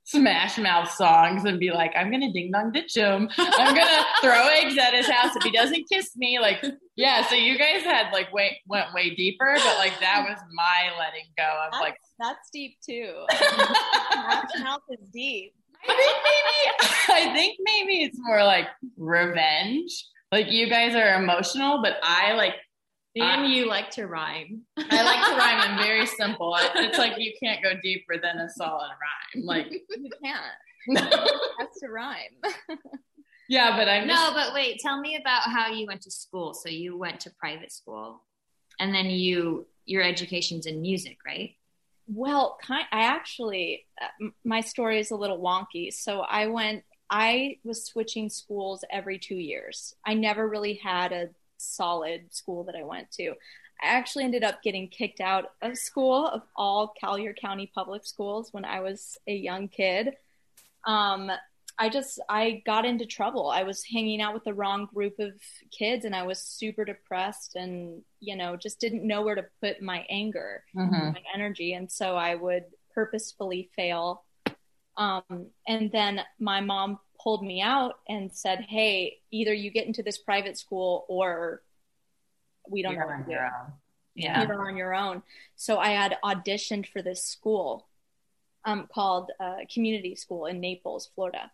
smash 0.10 0.58
mouth 0.58 0.90
songs 0.92 1.46
and 1.46 1.60
be 1.60 1.72
like, 1.72 1.92
I'm 1.96 2.12
gonna 2.12 2.32
ding 2.32 2.52
dong 2.52 2.72
ditch 2.72 2.96
him. 2.96 3.30
I'm 3.38 3.76
gonna 3.76 4.04
throw 4.22 4.48
eggs 4.48 4.78
at 4.78 4.94
his 4.94 5.08
house 5.08 5.36
if 5.36 5.44
he 5.44 5.52
doesn't 5.52 5.88
kiss 5.88 6.16
me. 6.18 6.40
Like, 6.40 6.64
yeah. 6.96 7.26
So 7.28 7.36
you 7.36 7.58
guys 7.58 7.84
had 7.84 8.12
like 8.12 8.34
way 8.34 8.60
went 8.68 8.94
way 8.94 9.14
deeper, 9.16 9.54
but 9.56 9.78
like 9.78 10.00
that 10.00 10.26
was 10.28 10.40
my 10.54 10.90
letting 10.98 11.26
go 11.38 11.44
of 11.44 11.72
That's, 11.72 11.82
like. 11.82 11.96
that's 12.18 12.50
deep 12.52 12.78
too. 12.86 13.26
Smash 13.38 14.64
Mouth 14.64 14.82
is 14.90 15.08
deep. 15.14 15.54
I 15.88 15.94
think 15.96 16.18
maybe 16.26 17.30
I 17.30 17.34
think 17.34 17.58
maybe 17.62 18.04
it's 18.04 18.18
more 18.20 18.44
like 18.44 18.68
revenge. 18.98 20.06
Like 20.32 20.52
you 20.52 20.70
guys 20.70 20.96
are 20.96 21.22
emotional, 21.22 21.82
but 21.82 21.98
I 22.04 22.34
like 22.34 22.54
and 23.22 23.52
you 23.54 23.68
like 23.68 23.90
to 23.92 24.06
rhyme. 24.08 24.62
I 24.78 25.04
like 25.04 25.26
to 25.30 25.36
rhyme. 25.38 25.60
I'm 25.60 25.78
very 25.84 26.06
simple. 26.22 26.56
It's 26.76 26.98
like 26.98 27.14
you 27.18 27.34
can't 27.42 27.64
go 27.64 27.72
deeper 27.82 28.16
than 28.22 28.38
a 28.38 28.50
solid 28.50 28.90
rhyme. 28.90 29.46
Like 29.46 29.72
You 29.90 30.10
can't. 30.24 30.42
That's 31.60 31.80
to 31.82 31.88
rhyme. 31.90 32.18
yeah, 33.50 33.76
but 33.78 33.88
I'm 33.90 34.08
No, 34.08 34.14
just, 34.16 34.34
but 34.34 34.54
wait, 34.54 34.80
tell 34.80 35.00
me 35.00 35.16
about 35.16 35.44
how 35.50 35.72
you 35.72 35.86
went 35.88 36.02
to 36.04 36.12
school. 36.12 36.54
So 36.54 36.70
you 36.70 36.98
went 36.98 37.20
to 37.22 37.32
private 37.40 37.72
school, 37.72 38.24
and 38.80 38.94
then 38.94 39.08
you 39.08 39.68
your 39.86 40.04
education's 40.04 40.66
in 40.68 40.82
music, 40.82 41.18
right? 41.26 41.56
Well, 42.12 42.58
kind, 42.62 42.86
I 42.92 43.02
actually, 43.04 43.86
uh, 44.02 44.30
my 44.44 44.62
story 44.62 45.00
is 45.00 45.12
a 45.12 45.16
little 45.16 45.40
wonky. 45.40 45.92
So 45.94 46.22
I 46.22 46.48
went, 46.48 46.84
I 47.10 47.58
was 47.64 47.86
switching 47.86 48.30
schools 48.30 48.84
every 48.92 49.18
two 49.20 49.36
years. 49.36 49.94
I 50.06 50.14
never 50.14 50.48
really 50.48 50.76
had 50.76 51.12
a 51.12 51.30
solid 51.60 52.34
school 52.34 52.64
that 52.66 52.76
I 52.76 52.84
went 52.84 53.12
to. 53.12 53.30
I 53.82 53.88
actually 53.88 54.26
ended 54.26 54.44
up 54.44 54.62
getting 54.62 54.90
kicked 54.90 55.22
out 55.22 55.52
of 55.62 55.78
school, 55.78 56.28
of 56.28 56.42
all 56.56 56.94
Collier 57.00 57.34
County 57.34 57.72
public 57.74 58.06
schools, 58.06 58.52
when 58.52 58.66
I 58.66 58.82
was 58.82 59.18
a 59.28 59.34
young 59.34 59.68
kid. 59.70 60.16
Um, 60.86 61.32
I 61.82 61.88
just, 61.88 62.20
I 62.28 62.62
got 62.66 62.84
into 62.84 63.06
trouble. 63.06 63.50
I 63.50 63.64
was 63.64 63.86
hanging 63.86 64.20
out 64.22 64.34
with 64.34 64.44
the 64.44 64.54
wrong 64.54 64.90
group 64.94 65.18
of 65.20 65.32
kids 65.72 66.04
and 66.04 66.14
I 66.14 66.24
was 66.24 66.42
super 66.42 66.84
depressed 66.84 67.56
and, 67.56 68.02
you 68.20 68.36
know, 68.36 68.58
just 68.58 68.82
didn't 68.82 69.08
know 69.08 69.22
where 69.22 69.36
to 69.36 69.46
put 69.62 69.82
my 69.82 70.06
anger 70.10 70.66
Mhm. 70.76 71.14
my 71.14 71.22
energy 71.34 71.74
and 71.74 71.90
so 71.90 72.16
i 72.18 72.36
would 72.36 72.66
purposefully 72.94 73.70
fail 73.78 74.26
um, 74.98 75.24
and 75.68 75.90
then 75.94 76.20
my 76.40 76.60
mom 76.60 77.00
pulled 77.22 77.44
me 77.44 77.62
out 77.62 78.00
and 78.08 78.32
said 78.34 78.66
hey 78.70 79.18
either 79.32 79.54
you 79.54 79.72
get 79.72 79.88
into 79.88 80.04
this 80.04 80.18
private 80.18 80.58
school 80.58 81.06
or 81.08 81.62
we 82.70 82.82
don't 82.82 82.94
you're 82.94 83.02
know 83.02 83.08
what 83.08 83.14
on 83.16 83.20
to 83.22 83.26
do. 83.26 83.32
your 83.32 83.46
own. 83.46 83.74
Yeah. 84.16 84.48
you're 84.48 84.68
on 84.68 84.78
your 84.78 84.94
own. 84.94 85.24
So 85.56 85.78
i 85.78 85.90
had 85.90 86.18
auditioned 86.24 86.88
for 86.88 87.02
this 87.02 87.24
school 87.24 87.88
um, 88.66 88.88
called 88.94 89.32
uh, 89.40 89.58
community 89.74 90.16
school 90.16 90.46
in 90.46 90.60
naples 90.60 91.10
florida. 91.16 91.52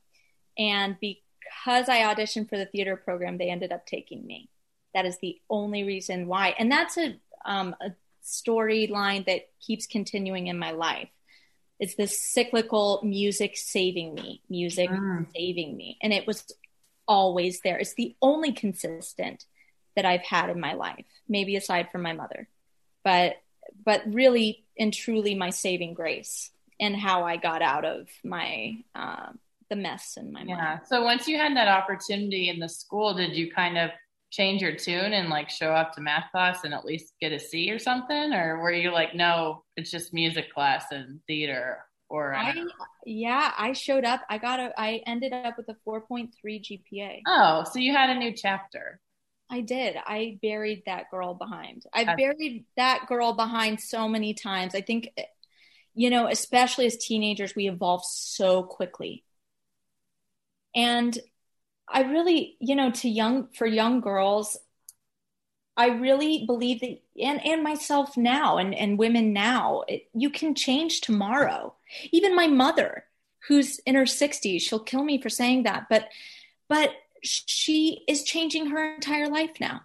And 0.58 0.98
because 1.00 1.90
i 1.90 2.00
auditioned 2.02 2.50
for 2.50 2.58
the 2.58 2.66
theater 2.66 2.96
program 2.96 3.38
they 3.38 3.50
ended 3.50 3.72
up 3.72 3.86
taking 3.86 4.26
me. 4.26 4.50
That 4.94 5.06
is 5.06 5.18
the 5.20 5.40
only 5.50 5.84
reason 5.84 6.28
why. 6.28 6.56
And 6.58 6.72
that's 6.72 6.98
a, 6.98 7.20
um, 7.44 7.76
a 7.82 7.92
storyline 8.24 9.26
that 9.26 9.50
keeps 9.60 9.86
continuing 9.86 10.48
in 10.48 10.58
my 10.58 10.72
life 10.72 11.10
it's 11.80 11.96
this 11.96 12.20
cyclical 12.20 13.02
music 13.04 13.56
saving 13.58 14.14
me 14.14 14.42
music 14.50 14.90
Mm. 14.90 15.28
saving 15.36 15.76
me 15.76 15.98
and 16.02 16.14
it 16.14 16.26
was 16.28 16.46
always 17.08 17.60
there 17.62 17.78
it's 17.78 17.94
the 17.96 18.16
only 18.22 18.52
consistent 18.52 19.46
that 19.96 20.06
i've 20.06 20.24
had 20.24 20.50
in 20.50 20.60
my 20.60 20.74
life 20.74 21.06
maybe 21.28 21.56
aside 21.56 21.90
from 21.92 22.02
my 22.02 22.14
mother 22.14 22.48
but 23.04 23.36
but 23.86 24.02
really 24.06 24.64
and 24.80 24.94
truly 24.94 25.36
my 25.36 25.50
saving 25.50 25.94
grace 25.94 26.52
and 26.80 26.96
how 26.96 27.24
i 27.24 27.38
got 27.38 27.62
out 27.62 27.86
of 27.86 28.08
my 28.24 28.74
uh, 28.96 29.28
the 29.70 29.76
mess 29.76 30.18
in 30.18 30.32
my 30.32 30.44
Yeah. 30.44 30.56
mind 30.56 30.80
So 30.88 31.04
once 31.04 31.28
you 31.28 31.38
had 31.38 31.56
that 31.58 31.68
opportunity 31.68 32.50
in 32.50 32.60
the 32.60 32.70
school, 32.70 33.16
did 33.16 33.32
you 33.36 33.52
kind 33.52 33.78
of 33.80 33.90
change 34.32 34.62
your 34.62 34.76
tune 34.76 35.14
and 35.14 35.30
like 35.30 35.50
show 35.50 35.72
up 35.72 35.94
to 35.94 36.02
math 36.02 36.32
class 36.32 36.64
and 36.64 36.74
at 36.74 36.86
least 36.86 37.14
get 37.22 37.32
a 37.32 37.40
C 37.40 37.72
or 37.72 37.80
something? 37.80 38.34
Or 38.34 38.60
were 38.60 38.72
you 38.72 38.92
like, 38.92 39.16
no, 39.16 39.64
it's 39.78 39.92
just 39.92 40.14
music 40.14 40.54
class 40.54 40.86
and 40.92 41.20
theater? 41.28 41.80
Or 42.10 42.36
I 42.36 42.52
I, 42.52 42.54
yeah 43.06 43.54
i 43.58 43.72
showed 43.74 44.04
up 44.04 44.22
i 44.30 44.38
got 44.38 44.60
a 44.60 44.74
i 44.78 45.02
ended 45.06 45.32
up 45.34 45.58
with 45.58 45.70
a 45.70 45.76
4.3 45.86 46.60
gpa 46.60 47.22
oh, 47.28 47.64
so 47.72 47.80
you 47.80 47.94
had 47.94 48.10
a 48.10 48.16
new 48.20 48.34
chapter. 48.34 49.00
I 49.50 49.62
did. 49.62 49.96
I 50.06 50.40
buried 50.42 50.84
that 50.86 51.12
girl 51.12 51.34
behind. 51.36 51.84
I 51.94 52.04
Okay. 52.04 52.16
buried 52.16 52.66
that 52.78 53.06
girl 53.08 53.34
behind 53.34 53.80
so 53.80 54.08
many 54.08 54.34
times. 54.34 54.74
I 54.74 54.82
think, 54.82 55.10
you 55.94 56.10
know, 56.10 56.28
especially 56.28 56.88
as 56.88 56.98
teenagers, 56.98 57.56
we 57.56 57.70
evolve 57.70 58.04
so 58.06 58.64
quickly. 58.64 59.24
And 60.76 61.18
I 61.88 62.02
really, 62.02 62.58
you 62.60 62.76
know, 62.76 62.92
to 62.92 63.10
young, 63.10 63.48
for 63.54 63.66
young 63.66 64.02
girls, 64.02 64.58
I 65.78 65.88
really 65.88 66.46
believe 66.46 66.80
that, 66.82 67.02
and, 67.22 67.46
and 67.46 67.64
myself 67.64 68.16
now, 68.16 68.58
and, 68.58 68.74
and 68.74 68.98
women 68.98 69.34
now, 69.34 69.84
it, 69.88 70.08
you 70.14 70.30
can 70.30 70.56
change 70.56 71.02
tomorrow. 71.02 71.76
Even 72.12 72.36
my 72.36 72.48
mother, 72.48 73.06
who's 73.48 73.80
in 73.80 73.96
her 73.96 74.04
60s, 74.04 74.62
she'll 74.62 74.80
kill 74.80 75.04
me 75.04 75.22
for 75.22 75.30
saying 75.30 75.64
that, 75.64 75.88
but, 75.90 76.08
but 76.70 76.92
she 77.22 78.04
is 78.08 78.24
changing 78.24 78.68
her 78.68 78.96
entire 78.96 79.28
life 79.28 79.60
now. 79.60 79.82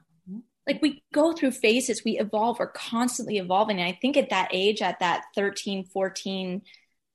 Like 0.67 0.81
we 0.83 1.03
go 1.13 1.33
through 1.33 1.53
phases, 1.53 2.05
we 2.05 2.19
evolve, 2.19 2.59
we're 2.59 2.69
constantly 2.69 3.39
evolving. 3.39 3.81
And 3.81 3.89
I 3.89 3.99
think 4.01 4.17
at 4.17 4.31
that 4.31 4.51
age, 4.53 4.83
at 4.83 5.01
that 5.01 5.25
13, 5.35 5.85
14 5.85 6.63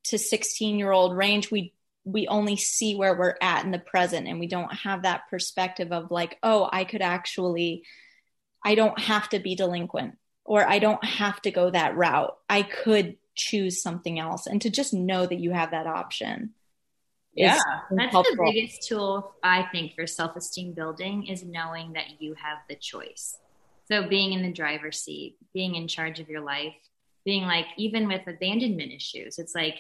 to 0.06 0.18
16 0.18 0.78
year 0.78 0.92
old 0.92 1.16
range, 1.16 1.52
we 1.52 1.74
we 2.06 2.28
only 2.28 2.56
see 2.56 2.96
where 2.96 3.18
we're 3.18 3.36
at 3.42 3.66
in 3.66 3.72
the 3.72 3.80
present 3.80 4.28
and 4.28 4.40
we 4.40 4.48
don't 4.48 4.74
have 4.74 5.02
that 5.02 5.24
perspective 5.30 5.92
of 5.92 6.12
like, 6.12 6.38
oh, 6.44 6.70
I 6.72 6.86
could 6.86 7.02
actually 7.02 7.84
I 8.64 8.74
don't 8.74 9.00
have 9.00 9.30
to 9.30 9.40
be 9.40 9.56
delinquent 9.56 10.18
or 10.44 10.68
I 10.68 10.80
don't 10.80 11.04
have 11.06 11.42
to 11.44 11.52
go 11.52 11.70
that 11.70 11.96
route. 11.96 12.36
I 12.50 12.64
could 12.64 13.18
choose 13.36 13.82
something 13.82 14.18
else 14.20 14.48
and 14.48 14.62
to 14.62 14.70
just 14.70 14.94
know 14.94 15.26
that 15.26 15.40
you 15.40 15.52
have 15.52 15.72
that 15.72 15.86
option. 15.86 16.52
Yeah. 17.36 17.60
That's 17.92 18.12
helpful. 18.12 18.36
the 18.36 18.52
biggest 18.52 18.88
tool 18.88 19.36
I 19.44 19.68
think 19.72 19.94
for 19.94 20.08
self-esteem 20.08 20.74
building 20.74 21.28
is 21.28 21.44
knowing 21.44 21.94
that 21.94 22.20
you 22.22 22.34
have 22.36 22.60
the 22.68 22.76
choice. 22.76 23.38
So 23.88 24.08
being 24.08 24.34
in 24.34 24.42
the 24.42 24.54
driver's 24.54 25.00
seat, 25.00 25.36
being 25.54 25.76
in 25.76 25.88
charge 25.88 26.20
of 26.20 26.30
your 26.30 26.42
life, 26.42 26.74
being 27.24 27.44
like 27.44 27.68
even 27.78 28.08
with 28.08 28.26
abandonment 28.26 28.94
issues, 28.94 29.38
it's 29.38 29.54
like 29.54 29.76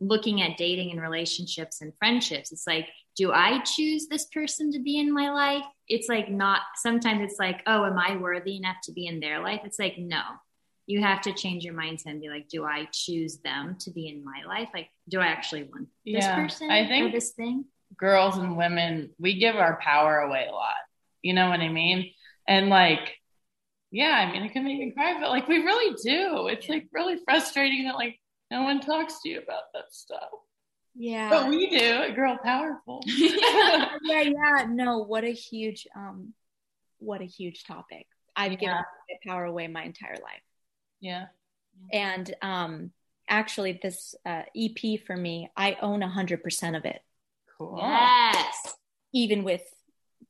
looking 0.00 0.42
at 0.42 0.56
dating 0.58 0.90
and 0.90 1.00
relationships 1.00 1.80
and 1.80 1.92
friendships. 1.98 2.52
It's 2.52 2.66
like, 2.66 2.88
do 3.16 3.32
I 3.32 3.60
choose 3.60 4.08
this 4.08 4.26
person 4.26 4.70
to 4.72 4.78
be 4.80 4.98
in 4.98 5.12
my 5.12 5.30
life? 5.30 5.64
It's 5.88 6.08
like 6.08 6.30
not 6.30 6.60
sometimes 6.76 7.22
it's 7.22 7.38
like, 7.38 7.62
oh, 7.66 7.84
am 7.84 7.98
I 7.98 8.16
worthy 8.16 8.56
enough 8.56 8.76
to 8.84 8.92
be 8.92 9.06
in 9.06 9.20
their 9.20 9.40
life? 9.40 9.60
It's 9.64 9.78
like, 9.78 9.96
no. 9.98 10.20
You 10.88 11.00
have 11.00 11.22
to 11.22 11.32
change 11.32 11.64
your 11.64 11.74
mindset 11.74 12.06
and 12.06 12.20
be 12.20 12.28
like, 12.28 12.48
do 12.48 12.64
I 12.64 12.88
choose 12.92 13.38
them 13.38 13.76
to 13.80 13.90
be 13.90 14.08
in 14.08 14.22
my 14.24 14.42
life? 14.46 14.68
Like, 14.72 14.88
do 15.08 15.18
I 15.18 15.26
actually 15.26 15.64
want 15.64 15.88
this 16.04 16.24
Yeah. 16.24 16.36
person 16.36 16.70
I 16.70 16.82
or 16.84 16.86
think 16.88 17.12
this 17.12 17.32
thing? 17.32 17.64
girls 17.98 18.36
and 18.36 18.56
women, 18.56 19.10
we 19.18 19.38
give 19.38 19.56
our 19.56 19.80
power 19.80 20.18
away 20.18 20.46
a 20.48 20.52
lot. 20.52 20.74
You 21.22 21.32
know 21.34 21.48
what 21.48 21.60
I 21.60 21.68
mean? 21.68 22.12
And 22.46 22.68
like, 22.68 23.16
yeah, 23.90 24.12
I 24.28 24.30
mean, 24.30 24.42
it 24.42 24.52
can 24.52 24.64
make 24.64 24.78
me 24.78 24.92
cry, 24.92 25.18
but 25.18 25.30
like, 25.30 25.48
we 25.48 25.58
really 25.58 25.94
do. 26.04 26.48
It's 26.48 26.68
like 26.68 26.86
really 26.92 27.16
frustrating 27.24 27.84
that 27.86 27.94
like 27.94 28.20
no 28.50 28.62
one 28.62 28.80
talks 28.80 29.20
to 29.22 29.28
you 29.28 29.38
about 29.38 29.72
that 29.74 29.92
stuff. 29.92 30.28
Yeah. 30.94 31.28
But 31.28 31.48
we 31.50 31.68
do 31.68 31.76
at 31.76 32.14
Girl 32.14 32.38
Powerful. 32.42 33.02
yeah, 33.06 33.88
yeah. 34.02 34.66
No, 34.68 34.98
what 34.98 35.24
a 35.24 35.32
huge 35.32 35.86
um 35.94 36.32
what 36.98 37.20
a 37.20 37.24
huge 37.26 37.64
topic. 37.64 38.06
I've 38.34 38.52
given 38.58 38.68
Yeah. 38.76 38.82
my 39.26 39.32
power 39.32 39.44
away 39.44 39.66
my 39.68 39.82
entire 39.84 40.14
life. 40.14 40.42
yeah. 41.00 41.26
And 41.92 42.34
um 42.42 42.92
actually 43.28 43.78
this 43.82 44.14
uh, 44.24 44.42
EP 44.56 45.00
for 45.06 45.16
me, 45.16 45.50
I 45.56 45.76
own 45.82 46.02
a 46.02 46.08
100% 46.08 46.76
of 46.76 46.84
it 46.84 47.00
Cool. 47.58 47.78
Yes. 47.78 48.74
even 49.12 49.42
with 49.44 49.62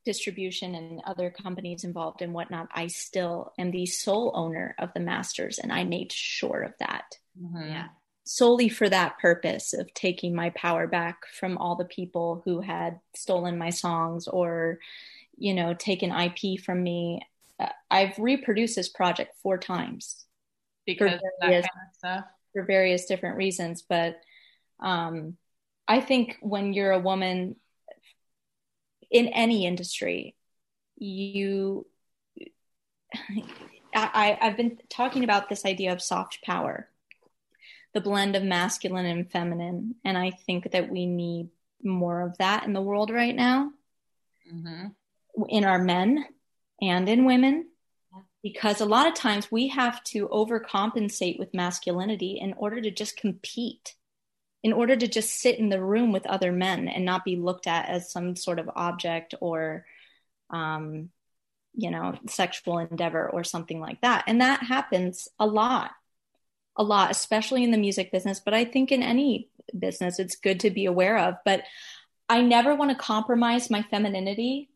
distribution 0.03 0.73
and 0.75 1.01
other 1.05 1.29
companies 1.29 1.83
involved 1.83 2.21
and 2.21 2.33
whatnot, 2.33 2.67
I 2.73 2.87
still 2.87 3.53
am 3.57 3.71
the 3.71 3.85
sole 3.85 4.31
owner 4.33 4.73
of 4.79 4.93
the 4.93 4.99
masters, 5.01 5.59
and 5.59 5.71
I 5.71 5.83
made 5.83 6.11
sure 6.11 6.61
of 6.61 6.73
that. 6.79 7.17
Mhm. 7.39 7.69
Yeah. 7.69 7.87
Solely 8.27 8.67
for 8.67 8.89
that 8.89 9.17
purpose 9.19 9.73
of 9.73 9.93
taking 9.93 10.35
my 10.35 10.49
power 10.51 10.85
back 10.85 11.25
from 11.39 11.57
all 11.57 11.75
the 11.75 11.85
people 11.85 12.41
who 12.43 12.59
had 12.59 12.99
stolen 13.15 13.57
my 13.57 13.69
songs 13.69 14.27
or 14.27 14.79
you 15.37 15.53
know 15.53 15.73
taken 15.73 16.11
ip 16.11 16.59
from 16.63 16.83
me 16.83 17.21
Uh, 17.59 17.69
i've 17.89 18.17
reproduced 18.19 18.75
this 18.75 18.89
project 18.89 19.33
four 19.41 19.57
times 19.57 20.25
because 20.85 21.13
of 21.13 21.19
that 21.19 21.47
various- 21.47 21.67
kind 21.73 21.87
of 21.89 21.95
stuff. 21.95 22.25
for 22.53 22.63
various 22.63 23.05
different 23.05 23.37
reasons 23.37 23.81
but 23.87 24.19
um 24.81 25.37
i 25.87 26.01
think 26.01 26.35
when 26.41 26.73
you're 26.73 26.91
a 26.91 26.99
woman 26.99 27.55
in 29.09 29.27
any 29.27 29.65
industry 29.65 30.35
you 30.97 31.85
I, 33.95 34.37
I've 34.41 34.57
been 34.57 34.77
talking 34.89 35.23
about 35.23 35.49
this 35.49 35.65
idea 35.65 35.91
of 35.91 36.01
soft 36.01 36.43
power, 36.43 36.89
the 37.97 38.09
blend 38.09 38.35
of 38.35 38.43
masculine 38.43 39.07
and 39.07 39.31
feminine. 39.31 39.95
And 40.05 40.17
I 40.17 40.31
think 40.45 40.71
that 40.71 40.91
we 40.91 41.07
need 41.07 41.49
more 41.83 42.21
of 42.21 42.37
that 42.37 42.63
in 42.65 42.73
the 42.73 42.81
world 42.81 43.09
right 43.09 43.35
now, 43.35 43.71
hmm 44.49 44.87
in 45.49 45.65
our 45.65 45.77
men 45.77 46.25
and 46.81 47.07
in 47.07 47.25
women, 47.25 47.67
because 48.41 48.81
a 48.81 48.85
lot 48.85 49.07
of 49.07 49.13
times 49.13 49.51
we 49.51 49.67
have 49.67 50.03
to 50.05 50.27
overcompensate 50.29 51.37
with 51.37 51.53
masculinity 51.53 52.39
in 52.41 52.53
order 52.53 52.81
to 52.81 52.89
just 52.89 53.17
compete, 53.17 53.95
in 54.63 54.73
order 54.73 54.95
to 54.95 55.07
just 55.07 55.39
sit 55.39 55.59
in 55.59 55.69
the 55.69 55.83
room 55.83 56.11
with 56.11 56.25
other 56.25 56.51
men 56.51 56.87
and 56.87 57.05
not 57.05 57.23
be 57.23 57.35
looked 57.35 57.67
at 57.67 57.87
as 57.87 58.11
some 58.11 58.35
sort 58.35 58.59
of 58.59 58.69
object 58.75 59.35
or, 59.41 59.85
um, 60.49 61.09
you 61.73 61.91
know, 61.91 62.15
sexual 62.27 62.79
endeavor 62.79 63.29
or 63.29 63.43
something 63.43 63.79
like 63.79 64.01
that. 64.01 64.23
And 64.27 64.41
that 64.41 64.63
happens 64.63 65.27
a 65.37 65.45
lot, 65.45 65.91
a 66.77 66.83
lot, 66.83 67.11
especially 67.11 67.63
in 67.63 67.71
the 67.71 67.77
music 67.77 68.11
business. 68.11 68.39
But 68.39 68.53
I 68.53 68.65
think 68.65 68.91
in 68.91 69.03
any 69.03 69.49
business, 69.77 70.19
it's 70.19 70.35
good 70.35 70.61
to 70.61 70.69
be 70.69 70.85
aware 70.85 71.17
of. 71.17 71.35
But 71.43 71.63
I 72.29 72.41
never 72.41 72.75
want 72.75 72.91
to 72.91 72.97
compromise 72.97 73.69
my 73.69 73.83
femininity 73.83 74.69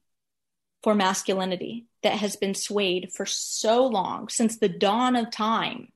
for 0.83 0.95
masculinity 0.95 1.87
that 2.03 2.13
has 2.13 2.35
been 2.35 2.55
swayed 2.55 3.11
for 3.13 3.25
so 3.25 3.85
long 3.85 4.29
since 4.29 4.57
the 4.57 4.69
dawn 4.69 5.15
of 5.15 5.29
time. 5.31 5.91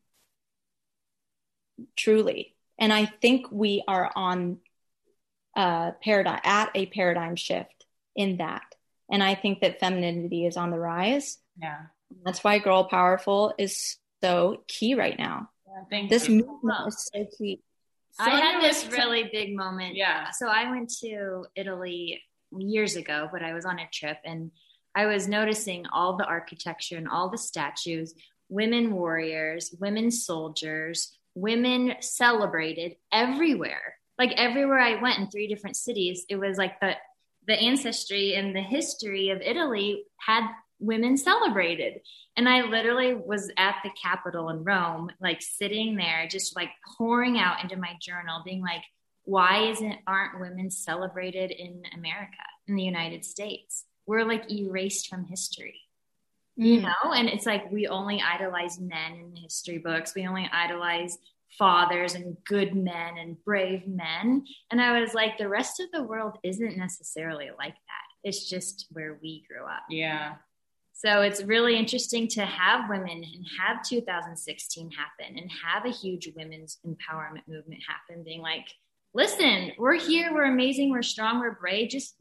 Truly. 1.95 2.55
And 2.77 2.93
I 2.93 3.05
think 3.05 3.47
we 3.51 3.83
are 3.87 4.11
on 4.15 4.59
a 5.55 5.93
paradigm 6.03 6.41
at 6.43 6.69
a 6.75 6.85
paradigm 6.85 7.35
shift 7.35 7.85
in 8.15 8.37
that. 8.37 8.63
And 9.09 9.23
I 9.23 9.35
think 9.35 9.61
that 9.61 9.79
femininity 9.79 10.45
is 10.45 10.57
on 10.57 10.71
the 10.71 10.79
rise. 10.79 11.37
Yeah. 11.59 11.83
That's 12.23 12.43
why 12.43 12.59
Girl 12.59 12.83
Powerful 12.83 13.53
is 13.57 13.97
so 14.21 14.63
key 14.67 14.95
right 14.95 15.17
now. 15.17 15.49
Yeah, 15.75 15.83
Thank 15.89 16.09
This 16.09 16.29
you. 16.29 16.45
movement 16.45 16.87
is 16.87 17.09
so 17.13 17.27
key. 17.37 17.61
I 18.17 18.29
had 18.29 18.61
this 18.63 18.85
was- 18.85 18.93
really 18.97 19.23
big 19.31 19.55
moment. 19.55 19.95
Yeah. 19.95 20.31
So 20.31 20.47
I 20.47 20.71
went 20.71 20.89
to 21.01 21.45
Italy 21.55 22.21
years 22.57 22.95
ago, 22.95 23.27
but 23.31 23.43
I 23.43 23.53
was 23.53 23.65
on 23.65 23.79
a 23.79 23.87
trip 23.91 24.17
and 24.23 24.51
I 24.95 25.05
was 25.07 25.27
noticing 25.27 25.85
all 25.87 26.15
the 26.15 26.25
architecture 26.25 26.95
and 26.95 27.09
all 27.09 27.29
the 27.29 27.37
statues, 27.37 28.13
women 28.47 28.93
warriors, 28.93 29.75
women 29.79 30.11
soldiers, 30.11 31.17
women 31.33 31.95
celebrated 31.99 32.95
everywhere. 33.11 33.97
Like 34.17 34.31
everywhere 34.37 34.79
I 34.79 35.01
went 35.01 35.19
in 35.19 35.27
three 35.27 35.47
different 35.47 35.75
cities, 35.75 36.25
it 36.29 36.37
was 36.37 36.57
like 36.57 36.79
the 36.79 36.95
the 37.47 37.59
ancestry 37.59 38.33
and 38.33 38.55
the 38.55 38.61
history 38.61 39.29
of 39.29 39.39
Italy 39.41 40.05
had 40.17 40.47
women 40.79 41.17
celebrated. 41.17 42.01
And 42.37 42.49
I 42.49 42.61
literally 42.61 43.13
was 43.13 43.51
at 43.57 43.77
the 43.83 43.91
Capitol 44.01 44.49
in 44.49 44.63
Rome, 44.63 45.09
like 45.21 45.41
sitting 45.41 45.95
there, 45.95 46.27
just 46.29 46.55
like 46.55 46.69
pouring 46.97 47.39
out 47.39 47.63
into 47.63 47.77
my 47.77 47.93
journal, 48.01 48.41
being 48.45 48.61
like, 48.61 48.83
why 49.23 49.69
isn't 49.69 49.95
aren't 50.05 50.39
women 50.39 50.69
celebrated 50.69 51.51
in 51.51 51.83
America, 51.95 52.31
in 52.67 52.75
the 52.75 52.83
United 52.83 53.25
States? 53.25 53.85
We're 54.05 54.25
like 54.25 54.51
erased 54.51 55.07
from 55.07 55.25
history. 55.25 55.81
You 56.57 56.79
Mm. 56.79 56.83
know, 56.83 57.11
and 57.11 57.27
it's 57.27 57.45
like 57.45 57.69
we 57.71 57.87
only 57.87 58.21
idolize 58.21 58.79
men 58.79 59.13
in 59.13 59.33
the 59.33 59.39
history 59.41 59.77
books. 59.77 60.13
We 60.15 60.27
only 60.27 60.47
idolize 60.53 61.17
fathers 61.57 62.15
and 62.15 62.37
good 62.45 62.75
men 62.75 63.17
and 63.17 63.43
brave 63.43 63.87
men. 63.87 64.45
And 64.71 64.81
I 64.81 64.99
was 65.01 65.13
like, 65.13 65.37
the 65.37 65.49
rest 65.49 65.79
of 65.79 65.91
the 65.91 66.03
world 66.03 66.37
isn't 66.43 66.77
necessarily 66.77 67.49
like 67.57 67.73
that. 67.73 68.07
It's 68.23 68.49
just 68.49 68.87
where 68.91 69.17
we 69.21 69.43
grew 69.49 69.65
up. 69.65 69.83
Yeah. 69.89 70.35
So 70.97 71.21
it's 71.21 71.43
really 71.43 71.77
interesting 71.77 72.29
to 72.29 72.45
have 72.45 72.89
women 72.89 73.09
and 73.09 73.45
have 73.59 73.83
2016 73.83 74.91
happen 74.91 75.37
and 75.37 75.51
have 75.63 75.85
a 75.85 75.89
huge 75.89 76.31
women's 76.37 76.79
empowerment 76.87 77.45
movement 77.49 77.81
happen, 77.85 78.23
being 78.23 78.41
like, 78.41 78.65
listen, 79.13 79.73
we're 79.77 79.99
here, 79.99 80.33
we're 80.33 80.45
amazing, 80.45 80.91
we're 80.91 81.01
strong, 81.01 81.41
we're 81.41 81.59
brave. 81.59 81.89
Just 81.89 82.15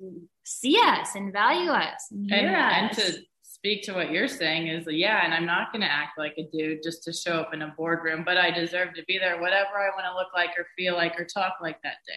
see 0.45 0.77
us 0.83 1.15
and 1.15 1.33
value 1.33 1.71
us 1.71 2.09
and 2.11 2.29
hear 2.29 2.49
and, 2.49 2.91
us. 2.91 2.99
and 2.99 3.15
to 3.15 3.23
speak 3.43 3.85
to 3.85 3.93
what 3.93 4.11
you're 4.11 4.29
saying 4.29 4.67
is 4.67 4.85
yeah 4.89 5.25
and 5.25 5.33
i'm 5.33 5.47
not 5.47 5.73
going 5.73 5.81
to 5.81 5.91
act 5.91 6.19
like 6.19 6.35
a 6.37 6.47
dude 6.53 6.83
just 6.83 7.03
to 7.03 7.13
show 7.13 7.33
up 7.41 7.55
in 7.55 7.63
a 7.63 7.75
boardroom 7.79 8.23
but 8.23 8.37
i 8.37 8.51
deserve 8.51 8.93
to 8.93 9.03
be 9.09 9.17
there 9.17 9.41
whatever 9.41 9.79
i 9.79 9.89
want 9.95 10.05
to 10.05 10.15
look 10.15 10.29
like 10.35 10.51
or 10.59 10.67
feel 10.77 10.95
like 10.95 11.19
or 11.19 11.25
talk 11.25 11.55
like 11.63 11.81
that 11.83 11.97
day 12.07 12.13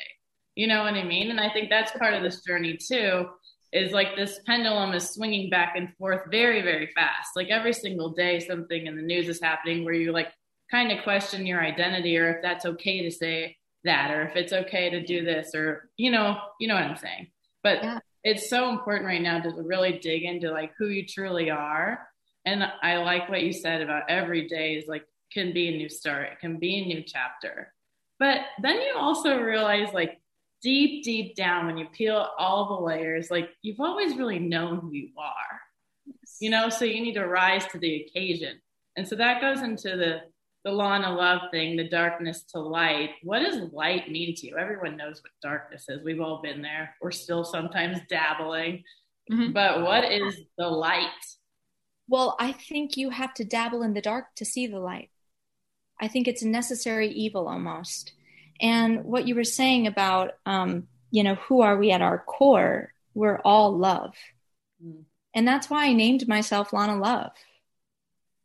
you 0.55 0.67
know 0.67 0.83
what 0.83 0.95
i 0.95 1.03
mean 1.03 1.31
and 1.31 1.39
i 1.39 1.49
think 1.49 1.69
that's 1.69 1.93
part 1.93 2.13
of 2.13 2.21
this 2.21 2.41
journey 2.41 2.75
too 2.75 3.25
is 3.73 3.91
like 3.91 4.15
this 4.15 4.39
pendulum 4.45 4.93
is 4.93 5.09
swinging 5.09 5.49
back 5.49 5.73
and 5.75 5.93
forth 5.97 6.21
very 6.31 6.61
very 6.61 6.87
fast. 6.95 7.31
Like 7.35 7.49
every 7.49 7.73
single 7.73 8.09
day 8.09 8.39
something 8.39 8.87
in 8.87 8.95
the 8.95 9.01
news 9.01 9.27
is 9.27 9.41
happening 9.41 9.83
where 9.83 9.93
you 9.93 10.11
like 10.11 10.31
kind 10.71 10.91
of 10.91 11.03
question 11.03 11.45
your 11.45 11.61
identity 11.61 12.17
or 12.17 12.29
if 12.29 12.41
that's 12.41 12.65
okay 12.65 13.01
to 13.03 13.11
say 13.11 13.55
that 13.83 14.11
or 14.11 14.23
if 14.23 14.35
it's 14.35 14.51
okay 14.53 14.89
to 14.89 15.05
do 15.05 15.23
this 15.23 15.55
or 15.55 15.89
you 15.97 16.11
know 16.11 16.37
you 16.59 16.67
know 16.67 16.73
what 16.75 16.83
i'm 16.83 16.97
saying. 16.97 17.27
But 17.63 17.83
Yeah. 17.83 17.99
it's 18.23 18.49
so 18.49 18.69
important 18.69 19.05
right 19.05 19.21
now 19.21 19.39
to 19.39 19.49
really 19.61 19.99
dig 19.99 20.23
into 20.23 20.51
like 20.51 20.73
who 20.77 20.87
you 20.87 21.05
truly 21.05 21.49
are. 21.49 22.07
And 22.45 22.63
i 22.81 22.97
like 22.97 23.29
what 23.29 23.43
you 23.43 23.53
said 23.53 23.81
about 23.81 24.09
every 24.09 24.47
day 24.47 24.75
is 24.75 24.87
like 24.87 25.05
can 25.33 25.53
be 25.53 25.67
a 25.67 25.77
new 25.77 25.89
start 25.89 26.29
it 26.31 26.39
can 26.39 26.57
be 26.57 26.79
a 26.79 26.85
new 26.85 27.03
chapter. 27.05 27.73
But 28.19 28.39
then 28.61 28.81
you 28.81 28.93
also 28.97 29.39
realize 29.39 29.93
like 29.93 30.19
deep 30.61 31.03
deep 31.03 31.35
down 31.35 31.65
when 31.65 31.77
you 31.77 31.85
peel 31.91 32.29
all 32.37 32.67
the 32.67 32.83
layers 32.83 33.29
like 33.29 33.49
you've 33.61 33.79
always 33.79 34.15
really 34.17 34.39
known 34.39 34.79
who 34.79 34.91
you 34.91 35.09
are 35.17 35.61
you 36.39 36.49
know 36.49 36.69
so 36.69 36.83
you 36.85 37.01
need 37.01 37.13
to 37.13 37.25
rise 37.25 37.65
to 37.67 37.77
the 37.77 38.03
occasion 38.03 38.59
and 38.95 39.07
so 39.07 39.15
that 39.15 39.41
goes 39.41 39.61
into 39.61 39.95
the 39.95 40.21
the 40.65 40.71
Lana 40.73 41.13
Love 41.15 41.43
thing, 41.49 41.77
the 41.77 41.87
darkness 41.87 42.43
to 42.51 42.59
light. 42.59 43.11
What 43.23 43.39
does 43.39 43.71
light 43.71 44.11
mean 44.11 44.35
to 44.35 44.47
you? 44.47 44.57
Everyone 44.57 44.97
knows 44.97 45.23
what 45.23 45.31
darkness 45.41 45.85
is. 45.87 46.03
We've 46.03 46.19
all 46.19 46.41
been 46.41 46.61
there. 46.61 46.93
We're 46.99 47.11
still 47.11 47.45
sometimes 47.45 47.99
dabbling. 48.09 48.83
Mhm. 49.31 49.53
But 49.53 49.83
what 49.83 50.11
is 50.11 50.37
the 50.57 50.67
light? 50.67 51.07
Well, 52.09 52.35
I 52.37 52.51
think 52.51 52.97
you 52.97 53.11
have 53.11 53.33
to 53.35 53.45
dabble 53.45 53.81
in 53.81 53.93
the 53.93 54.01
dark 54.01 54.35
to 54.35 54.43
see 54.43 54.67
the 54.67 54.79
light. 54.79 55.09
I 56.01 56.09
think 56.09 56.27
it's 56.27 56.41
a 56.41 56.47
necessary 56.49 57.07
evil 57.11 57.47
almost. 57.47 58.11
And 58.61 59.03
what 59.03 59.27
you 59.27 59.35
were 59.35 59.43
saying 59.43 59.87
about, 59.87 60.31
um, 60.45 60.87
you 61.11 61.23
know, 61.23 61.35
who 61.35 61.61
are 61.61 61.77
we 61.77 61.91
at 61.91 62.01
our 62.01 62.19
core? 62.19 62.93
We're 63.13 63.39
all 63.39 63.77
love. 63.77 64.15
Mm. 64.83 65.03
And 65.33 65.47
that's 65.47 65.69
why 65.69 65.85
I 65.85 65.93
named 65.93 66.27
myself 66.27 66.73
Lana 66.73 66.97
Love, 66.97 67.31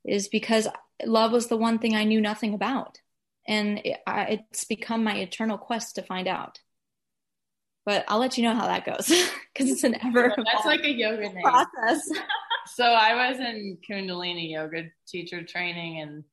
is 0.04 0.28
because 0.28 0.68
love 1.04 1.32
was 1.32 1.46
the 1.46 1.56
one 1.56 1.78
thing 1.78 1.94
I 1.94 2.04
knew 2.04 2.20
nothing 2.20 2.54
about. 2.54 2.98
And 3.46 3.78
it, 3.78 3.98
I, 4.06 4.40
it's 4.50 4.64
become 4.64 5.02
my 5.02 5.16
eternal 5.16 5.58
quest 5.58 5.96
to 5.96 6.02
find 6.02 6.28
out. 6.28 6.60
But 7.84 8.04
I'll 8.08 8.20
let 8.20 8.38
you 8.38 8.44
know 8.44 8.54
how 8.54 8.66
that 8.66 8.84
goes 8.84 9.08
because 9.52 9.70
it's 9.70 9.84
an 9.84 9.96
ever 10.04 10.34
That's 10.36 10.66
like 10.66 10.84
a 10.84 10.92
yoga 10.92 11.30
process. 11.42 12.08
So 12.74 12.84
I 12.84 13.28
was 13.28 13.40
in 13.40 13.78
Kundalini 13.88 14.52
yoga 14.52 14.84
teacher 15.06 15.42
training, 15.42 16.00
and 16.00 16.24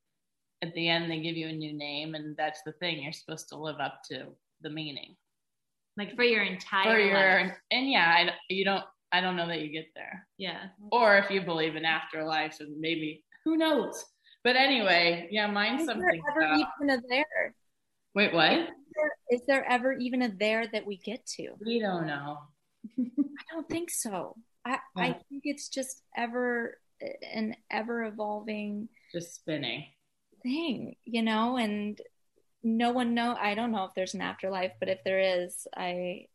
at 0.62 0.74
the 0.74 0.88
end, 0.88 1.10
they 1.10 1.20
give 1.20 1.36
you 1.36 1.48
a 1.48 1.52
new 1.52 1.72
name. 1.72 2.14
And 2.14 2.36
that's 2.36 2.60
the 2.66 2.72
thing. 2.72 3.02
You're 3.02 3.12
supposed 3.12 3.48
to 3.50 3.56
live 3.56 3.80
up 3.80 4.00
to 4.10 4.26
the 4.60 4.70
meaning. 4.70 5.16
like 5.96 6.14
for 6.16 6.24
your 6.24 6.42
entire 6.44 6.92
For 6.94 6.98
your, 6.98 7.42
life. 7.46 7.56
and 7.70 7.90
yeah, 7.90 8.14
I, 8.16 8.30
you 8.48 8.64
don't, 8.64 8.84
I 9.12 9.20
don't 9.20 9.36
know 9.36 9.48
that 9.48 9.60
you 9.60 9.72
get 9.72 9.86
there. 9.94 10.26
Yeah. 10.38 10.68
or 10.92 11.16
if 11.18 11.30
you 11.30 11.40
believe 11.40 11.76
in 11.76 11.84
afterlife 11.84 12.58
and 12.60 12.78
maybe 12.80 13.24
who 13.44 13.56
knows 13.56 14.04
but 14.44 14.54
anyway 14.56 15.28
yeah 15.30 15.46
mine's 15.50 15.80
Is 15.82 15.86
there 15.88 15.96
something 15.96 16.22
ever 16.30 16.40
about, 16.42 16.66
even 16.82 16.90
a 16.90 17.00
there? 17.08 17.54
wait 18.14 18.32
what 18.34 18.52
Is 18.52 18.66
there- 18.94 19.16
Is 19.30 19.40
there 19.46 19.64
ever 19.70 19.92
even 19.94 20.22
a 20.22 20.28
there 20.28 20.66
that 20.72 20.86
we 20.86 20.96
get 20.98 21.24
to? 21.36 21.48
we 21.64 21.78
don't 21.80 22.06
know 22.06 22.38
I 22.98 23.42
don't 23.52 23.68
think 23.68 23.90
so. 23.90 24.36
I, 24.64 24.78
I 24.96 25.08
think 25.28 25.42
it's 25.44 25.68
just 25.68 26.02
ever 26.16 26.78
an 27.34 27.56
ever 27.70 28.04
evolving 28.04 28.88
just 29.12 29.34
spinning 29.34 29.84
thing, 30.42 30.96
you 31.04 31.22
know, 31.22 31.56
and 31.56 32.00
no 32.62 32.90
one 32.92 33.14
know 33.14 33.36
I 33.40 33.54
don't 33.54 33.72
know 33.72 33.84
if 33.84 33.92
there's 33.94 34.14
an 34.14 34.20
afterlife, 34.22 34.72
but 34.80 34.88
if 34.88 34.98
there 35.04 35.20
is, 35.44 35.66
I 35.76 36.26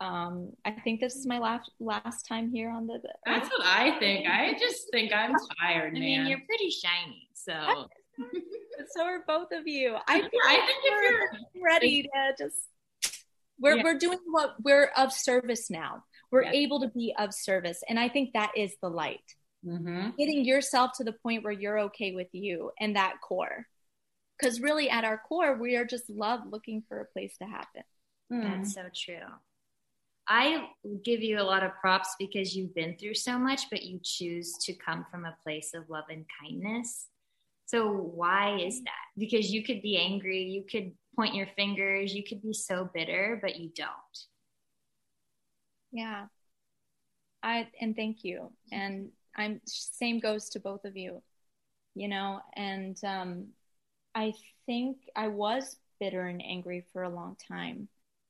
Um, 0.00 0.52
I 0.64 0.72
think 0.72 1.00
this 1.00 1.14
is 1.14 1.26
my 1.26 1.38
last 1.38 1.70
last 1.78 2.26
time 2.26 2.50
here 2.50 2.70
on 2.70 2.86
the. 2.88 2.98
That's 3.24 3.48
what 3.48 3.64
I 3.64 3.96
think. 4.00 4.26
I 4.26 4.54
just 4.58 4.90
think 4.90 5.12
I'm 5.12 5.34
tired, 5.60 5.94
I 5.96 6.00
man. 6.00 6.00
mean, 6.00 6.26
you're 6.26 6.40
pretty 6.46 6.70
shiny, 6.70 7.28
so 7.34 7.88
so 8.92 9.04
are 9.04 9.22
both 9.26 9.52
of 9.52 9.66
you. 9.66 9.94
I, 9.94 10.16
I 10.16 10.20
think 10.20 10.32
if 10.34 11.02
you're 11.54 11.62
ready 11.64 12.02
to 12.02 12.34
just 12.38 12.60
we're 13.60 13.76
Yeah. 13.76 13.82
we're 13.84 13.98
doing 13.98 14.18
what 14.26 14.56
we're 14.64 14.90
of 14.96 15.12
service 15.12 15.70
now. 15.70 16.04
We're 16.32 16.44
Yeah. 16.44 16.52
able 16.64 16.80
to 16.80 16.88
be 16.88 17.14
of 17.18 17.32
service, 17.32 17.84
and 17.88 18.00
I 18.00 18.08
think 18.08 18.32
that 18.32 18.52
is 18.56 18.74
the 18.82 18.88
light. 18.90 19.36
Hmm 19.64 20.10
Getting 20.18 20.44
yourself 20.44 20.92
to 20.96 21.04
the 21.04 21.12
point 21.12 21.44
where 21.44 21.52
you're 21.52 21.80
okay 21.80 22.12
with 22.12 22.28
you 22.32 22.70
and 22.80 22.96
that 22.96 23.20
core. 23.22 23.66
Because 24.38 24.60
really, 24.60 24.90
at 24.90 25.04
our 25.04 25.18
core, 25.28 25.56
we 25.56 25.76
are 25.76 25.84
just 25.84 26.10
love 26.10 26.40
looking 26.50 26.82
for 26.88 27.00
a 27.00 27.04
place 27.04 27.36
to 27.38 27.44
happen. 27.44 27.82
Mm. 28.32 28.42
That's 28.42 28.74
so 28.74 28.82
true. 28.94 29.28
I 30.28 30.68
give 31.04 31.22
you 31.22 31.40
a 31.40 31.42
lot 31.42 31.62
of 31.62 31.72
props 31.80 32.14
because 32.18 32.54
you've 32.56 32.74
been 32.74 32.96
through 32.96 33.14
so 33.14 33.38
much, 33.38 33.68
but 33.70 33.82
you 33.82 34.00
choose 34.02 34.54
to 34.62 34.72
come 34.72 35.04
from 35.10 35.24
a 35.24 35.36
place 35.42 35.74
of 35.74 35.88
love 35.90 36.04
and 36.10 36.24
kindness. 36.40 37.08
So, 37.66 37.90
why 37.90 38.58
is 38.58 38.76
mm-hmm. 38.76 38.84
that? 38.84 39.18
Because 39.18 39.52
you 39.52 39.62
could 39.62 39.82
be 39.82 39.98
angry, 39.98 40.42
you 40.44 40.64
could 40.70 40.92
point 41.16 41.34
your 41.34 41.48
fingers, 41.56 42.14
you 42.14 42.24
could 42.24 42.42
be 42.42 42.52
so 42.52 42.88
bitter, 42.92 43.38
but 43.42 43.56
you 43.56 43.70
don't. 43.74 43.88
Yeah. 45.90 46.26
I 47.42 47.68
and 47.80 47.94
thank 47.96 48.24
you. 48.24 48.50
Mm-hmm. 48.72 48.80
And 48.80 49.08
I'm 49.36 49.60
same 49.66 50.20
goes 50.20 50.48
to 50.50 50.60
both 50.60 50.84
of 50.84 50.96
you. 50.96 51.22
You 51.94 52.08
know, 52.08 52.40
and 52.54 52.96
um 53.04 53.48
I 54.14 54.34
think 54.66 54.98
I 55.16 55.28
was 55.28 55.76
bitter 56.00 56.26
and 56.26 56.42
angry 56.44 56.84
for 56.92 57.02
a 57.02 57.08
long 57.08 57.36
time. 57.48 57.88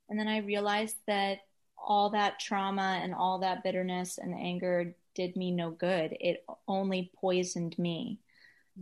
And 0.08 0.18
then 0.18 0.28
I 0.28 0.38
realized 0.38 0.96
that 1.06 1.38
all 1.76 2.10
that 2.10 2.38
trauma 2.38 3.00
and 3.02 3.14
all 3.14 3.40
that 3.40 3.64
bitterness 3.64 4.18
and 4.18 4.34
anger 4.34 4.94
did 5.14 5.36
me 5.36 5.50
no 5.50 5.70
good. 5.70 6.16
It 6.20 6.44
only 6.68 7.10
poisoned 7.20 7.78
me 7.78 8.20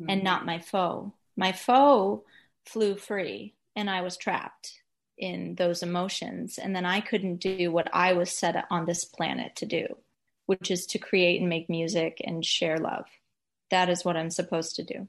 and 0.08 0.22
not 0.22 0.46
my 0.46 0.58
foe. 0.58 1.14
My 1.36 1.52
foe 1.52 2.24
flew 2.66 2.96
free 2.96 3.54
and 3.74 3.88
I 3.88 4.02
was 4.02 4.16
trapped 4.16 4.80
in 5.16 5.54
those 5.54 5.82
emotions. 5.82 6.58
And 6.58 6.74
then 6.74 6.86
I 6.86 7.00
couldn't 7.00 7.36
do 7.36 7.70
what 7.70 7.88
I 7.92 8.12
was 8.12 8.30
set 8.30 8.64
on 8.70 8.86
this 8.86 9.04
planet 9.04 9.56
to 9.56 9.66
do, 9.66 9.86
which 10.50 10.72
is 10.72 10.84
to 10.84 10.98
create 10.98 11.40
and 11.40 11.48
make 11.48 11.70
music 11.70 12.20
and 12.24 12.44
share 12.44 12.76
love. 12.76 13.04
That 13.70 13.88
is 13.88 14.04
what 14.04 14.16
I'm 14.16 14.30
supposed 14.30 14.74
to 14.74 14.82
do. 14.82 15.06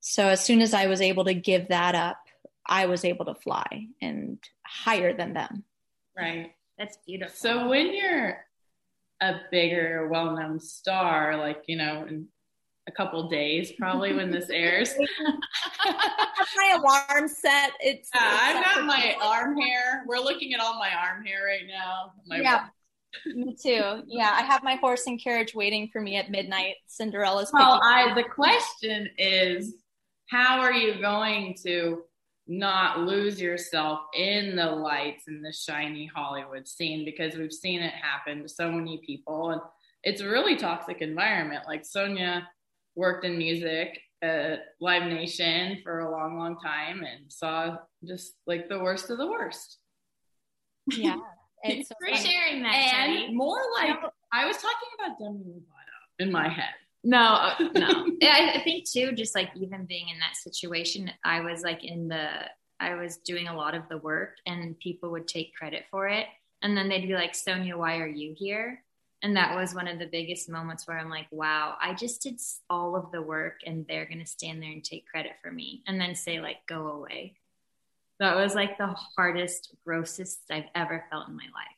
So 0.00 0.26
as 0.26 0.44
soon 0.44 0.60
as 0.62 0.74
I 0.74 0.88
was 0.88 1.00
able 1.00 1.26
to 1.26 1.32
give 1.34 1.68
that 1.68 1.94
up, 1.94 2.18
I 2.66 2.86
was 2.86 3.04
able 3.04 3.26
to 3.26 3.36
fly 3.36 3.86
and 4.02 4.40
higher 4.66 5.16
than 5.16 5.32
them. 5.32 5.62
Right. 6.16 6.54
That's 6.76 6.98
beautiful. 7.06 7.36
So 7.36 7.68
when 7.68 7.94
you're 7.94 8.38
a 9.20 9.34
bigger, 9.52 10.08
well-known 10.08 10.58
star, 10.58 11.36
like 11.36 11.62
you 11.68 11.76
know, 11.76 12.04
in 12.08 12.26
a 12.88 12.90
couple 12.90 13.28
days, 13.28 13.70
probably 13.78 14.12
when 14.12 14.32
this 14.32 14.50
airs, 14.50 14.92
my 15.86 16.78
alarm 16.80 17.28
set. 17.28 17.74
It's 17.78 18.10
Yeah, 18.12 18.38
I've 18.42 18.64
got 18.64 18.84
my 18.86 19.14
arm 19.22 19.56
hair. 19.56 20.02
We're 20.08 20.18
looking 20.18 20.52
at 20.52 20.58
all 20.58 20.80
my 20.80 20.90
arm 20.92 21.24
hair 21.24 21.44
right 21.44 21.68
now. 21.68 22.14
My 22.26 22.40
Yeah. 22.40 22.66
Me 23.26 23.54
too. 23.54 24.02
Yeah, 24.06 24.30
I 24.32 24.42
have 24.42 24.62
my 24.62 24.76
horse 24.76 25.06
and 25.06 25.22
carriage 25.22 25.54
waiting 25.54 25.88
for 25.92 26.00
me 26.00 26.16
at 26.16 26.30
midnight. 26.30 26.76
Cinderella's 26.86 27.50
Well, 27.52 27.80
I 27.82 28.12
the 28.14 28.24
question 28.24 29.08
is, 29.16 29.74
how 30.28 30.60
are 30.60 30.72
you 30.72 31.00
going 31.00 31.56
to 31.64 32.02
not 32.46 33.00
lose 33.00 33.40
yourself 33.40 34.00
in 34.14 34.56
the 34.56 34.66
lights 34.66 35.24
in 35.28 35.42
the 35.42 35.52
shiny 35.52 36.10
Hollywood 36.14 36.68
scene? 36.68 37.04
Because 37.04 37.34
we've 37.34 37.52
seen 37.52 37.80
it 37.80 37.94
happen 37.94 38.42
to 38.42 38.48
so 38.48 38.70
many 38.70 39.00
people, 39.04 39.50
and 39.50 39.60
it's 40.02 40.20
a 40.20 40.28
really 40.28 40.56
toxic 40.56 41.00
environment. 41.00 41.64
Like 41.66 41.84
Sonya 41.84 42.46
worked 42.94 43.24
in 43.24 43.38
music 43.38 43.98
at 44.22 44.60
Live 44.80 45.04
Nation 45.04 45.78
for 45.82 46.00
a 46.00 46.10
long, 46.10 46.38
long 46.38 46.58
time, 46.58 47.04
and 47.04 47.32
saw 47.32 47.76
just 48.04 48.34
like 48.46 48.68
the 48.68 48.78
worst 48.78 49.10
of 49.10 49.18
the 49.18 49.26
worst. 49.26 49.78
yeah. 50.88 51.16
It's 51.64 51.88
so 51.88 51.94
for 52.00 52.14
funny. 52.14 52.28
sharing 52.28 52.62
that. 52.62 52.74
And 52.74 53.12
Tedi. 53.12 53.34
more 53.34 53.60
like 53.76 53.96
I 54.32 54.46
was 54.46 54.56
talking 54.56 54.88
about 54.98 55.18
Demi 55.18 55.44
Lovato 55.44 55.98
in 56.18 56.32
my 56.32 56.48
head. 56.48 56.74
No, 57.04 57.18
uh, 57.18 57.54
no. 57.74 58.06
Yeah, 58.20 58.34
I, 58.34 58.58
I 58.58 58.62
think 58.62 58.88
too, 58.88 59.12
just 59.12 59.34
like 59.34 59.50
even 59.56 59.84
being 59.86 60.08
in 60.08 60.18
that 60.18 60.36
situation, 60.36 61.10
I 61.24 61.40
was 61.40 61.62
like 61.62 61.84
in 61.84 62.08
the, 62.08 62.28
I 62.80 62.94
was 62.94 63.18
doing 63.18 63.48
a 63.48 63.56
lot 63.56 63.74
of 63.74 63.88
the 63.88 63.98
work 63.98 64.36
and 64.46 64.78
people 64.78 65.10
would 65.10 65.28
take 65.28 65.54
credit 65.54 65.84
for 65.90 66.08
it. 66.08 66.26
And 66.62 66.76
then 66.76 66.88
they'd 66.88 67.06
be 67.06 67.14
like, 67.14 67.34
Sonya, 67.34 67.76
why 67.76 67.98
are 67.98 68.08
you 68.08 68.34
here? 68.36 68.82
And 69.22 69.36
that 69.36 69.56
was 69.56 69.74
one 69.74 69.88
of 69.88 69.98
the 69.98 70.06
biggest 70.06 70.48
moments 70.48 70.86
where 70.86 70.98
I'm 70.98 71.10
like, 71.10 71.26
wow, 71.32 71.76
I 71.80 71.94
just 71.94 72.22
did 72.22 72.40
all 72.70 72.94
of 72.94 73.10
the 73.10 73.22
work 73.22 73.60
and 73.66 73.84
they're 73.88 74.06
going 74.06 74.20
to 74.20 74.26
stand 74.26 74.62
there 74.62 74.70
and 74.70 74.84
take 74.84 75.08
credit 75.08 75.32
for 75.42 75.50
me 75.50 75.82
and 75.88 76.00
then 76.00 76.14
say, 76.14 76.40
like, 76.40 76.58
go 76.68 76.88
away. 76.88 77.34
That 78.20 78.36
was 78.36 78.54
like 78.54 78.78
the 78.78 78.94
hardest, 79.16 79.74
grossest 79.84 80.40
I've 80.50 80.64
ever 80.74 81.04
felt 81.10 81.28
in 81.28 81.36
my 81.36 81.44
life. 81.44 81.76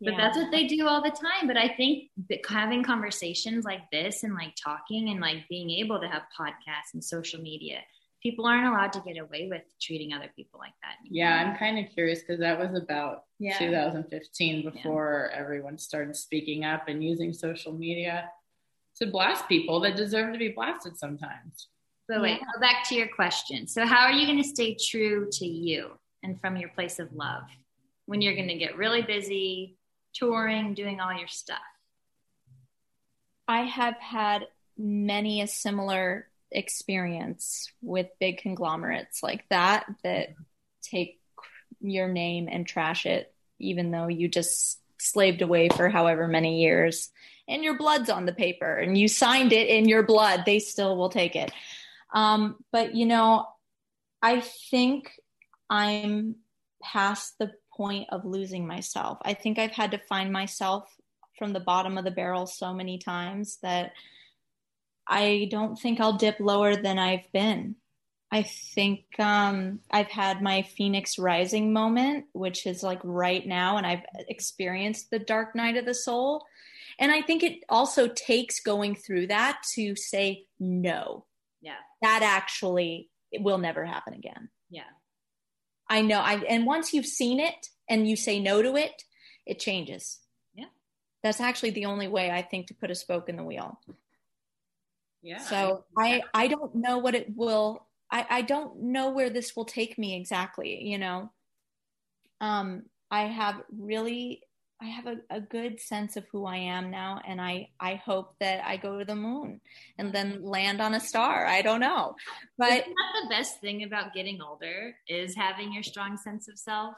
But 0.00 0.12
Yeah. 0.12 0.16
that's 0.18 0.36
what 0.38 0.52
they 0.52 0.66
do 0.68 0.86
all 0.86 1.02
the 1.02 1.10
time. 1.10 1.48
But 1.48 1.56
I 1.56 1.68
think 1.68 2.10
having 2.48 2.84
conversations 2.84 3.64
like 3.64 3.90
this 3.90 4.22
and 4.22 4.34
like 4.34 4.54
talking 4.54 5.08
and 5.10 5.20
like 5.20 5.48
being 5.48 5.70
able 5.70 6.00
to 6.00 6.06
have 6.08 6.22
podcasts 6.38 6.94
and 6.94 7.02
social 7.02 7.40
media, 7.40 7.80
people 8.22 8.46
aren't 8.46 8.66
allowed 8.68 8.92
to 8.92 9.00
get 9.00 9.18
away 9.18 9.48
with 9.48 9.62
treating 9.80 10.12
other 10.12 10.30
people 10.36 10.60
like 10.60 10.74
that. 10.82 10.98
anymore. 11.00 11.16
Yeah, 11.16 11.42
I'm 11.44 11.56
kind 11.56 11.84
of 11.84 11.92
curious 11.92 12.20
because 12.20 12.38
that 12.38 12.58
was 12.58 12.80
about 12.80 13.24
Yeah. 13.40 13.58
2015 13.58 14.70
before 14.70 15.30
everyone 15.34 15.78
started 15.78 16.14
speaking 16.14 16.64
up 16.64 16.86
and 16.86 17.02
using 17.02 17.32
social 17.32 17.72
media 17.72 18.30
to 18.96 19.06
blast 19.06 19.48
people 19.48 19.80
that 19.80 19.96
deserve 19.96 20.32
to 20.32 20.38
be 20.38 20.48
blasted 20.50 20.96
sometimes. 20.96 21.68
But 22.08 22.22
wait, 22.22 22.40
go 22.40 22.60
back 22.60 22.88
to 22.88 22.94
your 22.94 23.08
question. 23.08 23.66
So, 23.66 23.84
how 23.84 24.06
are 24.06 24.12
you 24.12 24.26
going 24.26 24.42
to 24.42 24.48
stay 24.48 24.74
true 24.74 25.28
to 25.32 25.46
you 25.46 25.90
and 26.22 26.40
from 26.40 26.56
your 26.56 26.70
place 26.70 26.98
of 26.98 27.12
love 27.12 27.42
when 28.06 28.22
you're 28.22 28.34
going 28.34 28.48
to 28.48 28.56
get 28.56 28.78
really 28.78 29.02
busy 29.02 29.76
touring, 30.14 30.72
doing 30.72 31.00
all 31.00 31.12
your 31.12 31.28
stuff? 31.28 31.58
I 33.46 33.62
have 33.62 33.96
had 33.98 34.46
many 34.78 35.42
a 35.42 35.46
similar 35.46 36.28
experience 36.50 37.70
with 37.82 38.06
big 38.18 38.38
conglomerates 38.38 39.22
like 39.22 39.46
that 39.50 39.84
that 40.02 40.30
take 40.82 41.20
your 41.80 42.08
name 42.08 42.48
and 42.50 42.66
trash 42.66 43.04
it, 43.04 43.32
even 43.58 43.90
though 43.90 44.08
you 44.08 44.28
just 44.28 44.80
slaved 44.98 45.42
away 45.42 45.68
for 45.68 45.88
however 45.88 46.26
many 46.26 46.62
years 46.62 47.10
and 47.48 47.64
your 47.64 47.76
blood's 47.78 48.10
on 48.10 48.26
the 48.26 48.32
paper 48.32 48.76
and 48.76 48.96
you 48.98 49.08
signed 49.08 49.52
it 49.52 49.68
in 49.68 49.88
your 49.88 50.02
blood, 50.02 50.42
they 50.44 50.58
still 50.58 50.96
will 50.96 51.08
take 51.08 51.34
it. 51.34 51.50
Um, 52.14 52.56
but 52.72 52.94
you 52.94 53.06
know, 53.06 53.46
I 54.22 54.40
think 54.70 55.12
I'm 55.70 56.36
past 56.82 57.34
the 57.38 57.52
point 57.76 58.08
of 58.10 58.24
losing 58.24 58.66
myself. 58.66 59.18
I 59.22 59.34
think 59.34 59.58
I've 59.58 59.72
had 59.72 59.92
to 59.92 59.98
find 59.98 60.32
myself 60.32 60.88
from 61.38 61.52
the 61.52 61.60
bottom 61.60 61.96
of 61.96 62.04
the 62.04 62.10
barrel 62.10 62.46
so 62.46 62.74
many 62.74 62.98
times 62.98 63.58
that 63.62 63.92
I 65.06 65.48
don't 65.50 65.76
think 65.76 66.00
I'll 66.00 66.18
dip 66.18 66.40
lower 66.40 66.76
than 66.76 66.98
I've 66.98 67.30
been. 67.32 67.76
I 68.30 68.42
think 68.42 69.04
um, 69.18 69.80
I've 69.90 70.10
had 70.10 70.42
my 70.42 70.62
Phoenix 70.62 71.18
Rising 71.18 71.72
moment, 71.72 72.26
which 72.32 72.66
is 72.66 72.82
like 72.82 73.00
right 73.02 73.46
now, 73.46 73.78
and 73.78 73.86
I've 73.86 74.04
experienced 74.28 75.10
the 75.10 75.18
dark 75.18 75.54
night 75.54 75.78
of 75.78 75.86
the 75.86 75.94
soul. 75.94 76.44
And 76.98 77.10
I 77.10 77.22
think 77.22 77.42
it 77.42 77.60
also 77.68 78.08
takes 78.08 78.60
going 78.60 78.96
through 78.96 79.28
that 79.28 79.62
to 79.76 79.94
say, 79.96 80.44
no, 80.60 81.24
Yeah. 81.60 81.76
that 82.02 82.22
actually 82.22 83.10
it 83.30 83.42
will 83.42 83.58
never 83.58 83.84
happen 83.84 84.14
again. 84.14 84.48
Yeah. 84.70 84.82
I 85.88 86.02
know. 86.02 86.20
I 86.20 86.34
and 86.48 86.66
once 86.66 86.92
you've 86.92 87.06
seen 87.06 87.40
it 87.40 87.66
and 87.88 88.08
you 88.08 88.16
say 88.16 88.40
no 88.40 88.62
to 88.62 88.76
it, 88.76 89.02
it 89.46 89.58
changes. 89.58 90.20
Yeah. 90.54 90.66
That's 91.22 91.40
actually 91.40 91.70
the 91.70 91.86
only 91.86 92.08
way 92.08 92.30
I 92.30 92.42
think 92.42 92.66
to 92.68 92.74
put 92.74 92.90
a 92.90 92.94
spoke 92.94 93.28
in 93.28 93.36
the 93.36 93.44
wheel. 93.44 93.80
Yeah. 95.22 95.38
So 95.38 95.84
I 95.96 96.22
I 96.32 96.48
don't 96.48 96.74
know 96.74 96.98
what 96.98 97.14
it 97.14 97.34
will. 97.34 97.86
I 98.10 98.26
I 98.28 98.42
don't 98.42 98.82
know 98.82 99.10
where 99.10 99.30
this 99.30 99.56
will 99.56 99.64
take 99.64 99.98
me 99.98 100.16
exactly. 100.16 100.84
You 100.84 100.98
know, 100.98 101.32
um, 102.40 102.84
I 103.10 103.22
have 103.22 103.62
really 103.76 104.42
I 104.80 104.86
have 104.86 105.06
a, 105.06 105.16
a 105.30 105.40
good 105.40 105.80
sense 105.80 106.16
of 106.16 106.24
who 106.30 106.46
I 106.46 106.56
am 106.56 106.90
now, 106.90 107.20
and 107.26 107.40
I 107.40 107.70
I 107.80 107.96
hope 107.96 108.34
that 108.38 108.64
I 108.64 108.76
go 108.76 108.98
to 108.98 109.04
the 109.04 109.16
moon 109.16 109.60
and 109.98 110.12
then 110.12 110.42
land 110.42 110.80
on 110.80 110.94
a 110.94 111.00
star. 111.00 111.46
I 111.46 111.62
don't 111.62 111.80
know, 111.80 112.14
but 112.56 112.84
the 112.84 113.28
best 113.28 113.60
thing 113.60 113.82
about 113.82 114.14
getting 114.14 114.40
older 114.40 114.94
is 115.08 115.34
having 115.34 115.72
your 115.72 115.82
strong 115.82 116.16
sense 116.16 116.48
of 116.48 116.58
self? 116.58 116.94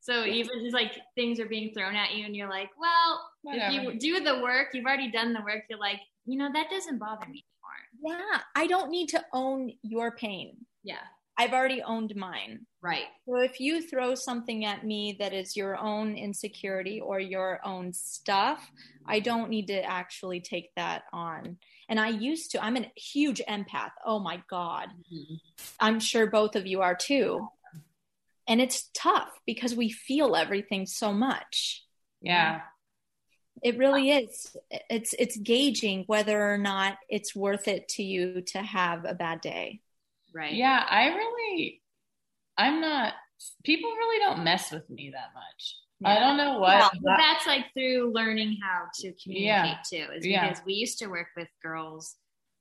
So 0.00 0.24
even 0.24 0.70
like 0.70 0.92
things 1.16 1.40
are 1.40 1.46
being 1.46 1.74
thrown 1.74 1.96
at 1.96 2.14
you, 2.14 2.24
and 2.26 2.36
you're 2.36 2.48
like, 2.48 2.70
well, 2.78 3.28
if 3.44 3.72
you 3.72 3.98
do 3.98 4.20
the 4.22 4.40
work, 4.40 4.68
you've 4.72 4.84
already 4.84 5.10
done 5.10 5.32
the 5.32 5.40
work. 5.40 5.64
You're 5.68 5.80
like, 5.80 6.00
you 6.26 6.38
know, 6.38 6.48
that 6.52 6.70
doesn't 6.70 6.98
bother 6.98 7.26
me 7.26 7.44
anymore. 8.04 8.20
yeah, 8.20 8.40
I 8.54 8.68
don't 8.68 8.90
need 8.90 9.08
to 9.08 9.24
own 9.32 9.72
your 9.82 10.12
pain. 10.12 10.58
Yeah. 10.84 11.02
I've 11.38 11.52
already 11.52 11.82
owned 11.82 12.14
mine. 12.16 12.66
Right. 12.80 13.04
So 13.26 13.36
if 13.36 13.60
you 13.60 13.82
throw 13.82 14.14
something 14.14 14.64
at 14.64 14.84
me 14.84 15.16
that 15.20 15.34
is 15.34 15.56
your 15.56 15.76
own 15.76 16.16
insecurity 16.16 17.00
or 17.00 17.20
your 17.20 17.60
own 17.64 17.92
stuff, 17.92 18.70
I 19.06 19.20
don't 19.20 19.50
need 19.50 19.66
to 19.66 19.82
actually 19.82 20.40
take 20.40 20.74
that 20.76 21.02
on. 21.12 21.58
And 21.88 22.00
I 22.00 22.08
used 22.08 22.52
to, 22.52 22.64
I'm 22.64 22.76
a 22.76 22.90
huge 22.96 23.42
empath. 23.48 23.90
Oh 24.04 24.18
my 24.18 24.42
God. 24.48 24.88
Mm-hmm. 25.12 25.34
I'm 25.78 26.00
sure 26.00 26.26
both 26.26 26.56
of 26.56 26.66
you 26.66 26.80
are 26.80 26.94
too. 26.94 27.48
And 28.48 28.60
it's 28.60 28.88
tough 28.94 29.30
because 29.44 29.74
we 29.74 29.90
feel 29.90 30.36
everything 30.36 30.86
so 30.86 31.12
much. 31.12 31.84
Yeah. 32.20 32.60
It 33.62 33.78
really 33.78 34.10
is. 34.10 34.56
It's 34.90 35.14
it's 35.18 35.36
gauging 35.38 36.04
whether 36.06 36.52
or 36.52 36.58
not 36.58 36.98
it's 37.08 37.34
worth 37.34 37.68
it 37.68 37.88
to 37.90 38.02
you 38.02 38.42
to 38.48 38.58
have 38.58 39.04
a 39.04 39.14
bad 39.14 39.40
day. 39.40 39.80
Right. 40.36 40.52
Yeah, 40.52 40.84
I 40.88 41.06
really 41.08 41.82
I'm 42.58 42.80
not 42.80 43.14
people 43.64 43.90
really 43.90 44.18
don't 44.18 44.44
mess 44.44 44.70
with 44.70 44.88
me 44.90 45.10
that 45.12 45.30
much. 45.34 45.76
Yeah. 46.00 46.10
I 46.10 46.20
don't 46.20 46.36
know 46.36 46.58
what. 46.58 46.92
Well, 47.02 47.16
that's 47.16 47.46
like 47.46 47.72
through 47.72 48.12
learning 48.12 48.58
how 48.62 48.84
to 49.00 49.12
communicate 49.22 49.78
yeah. 49.90 50.06
too, 50.06 50.12
is 50.12 50.24
because 50.24 50.58
yeah. 50.58 50.64
we 50.66 50.74
used 50.74 50.98
to 50.98 51.06
work 51.06 51.28
with 51.36 51.48
girls, 51.62 52.16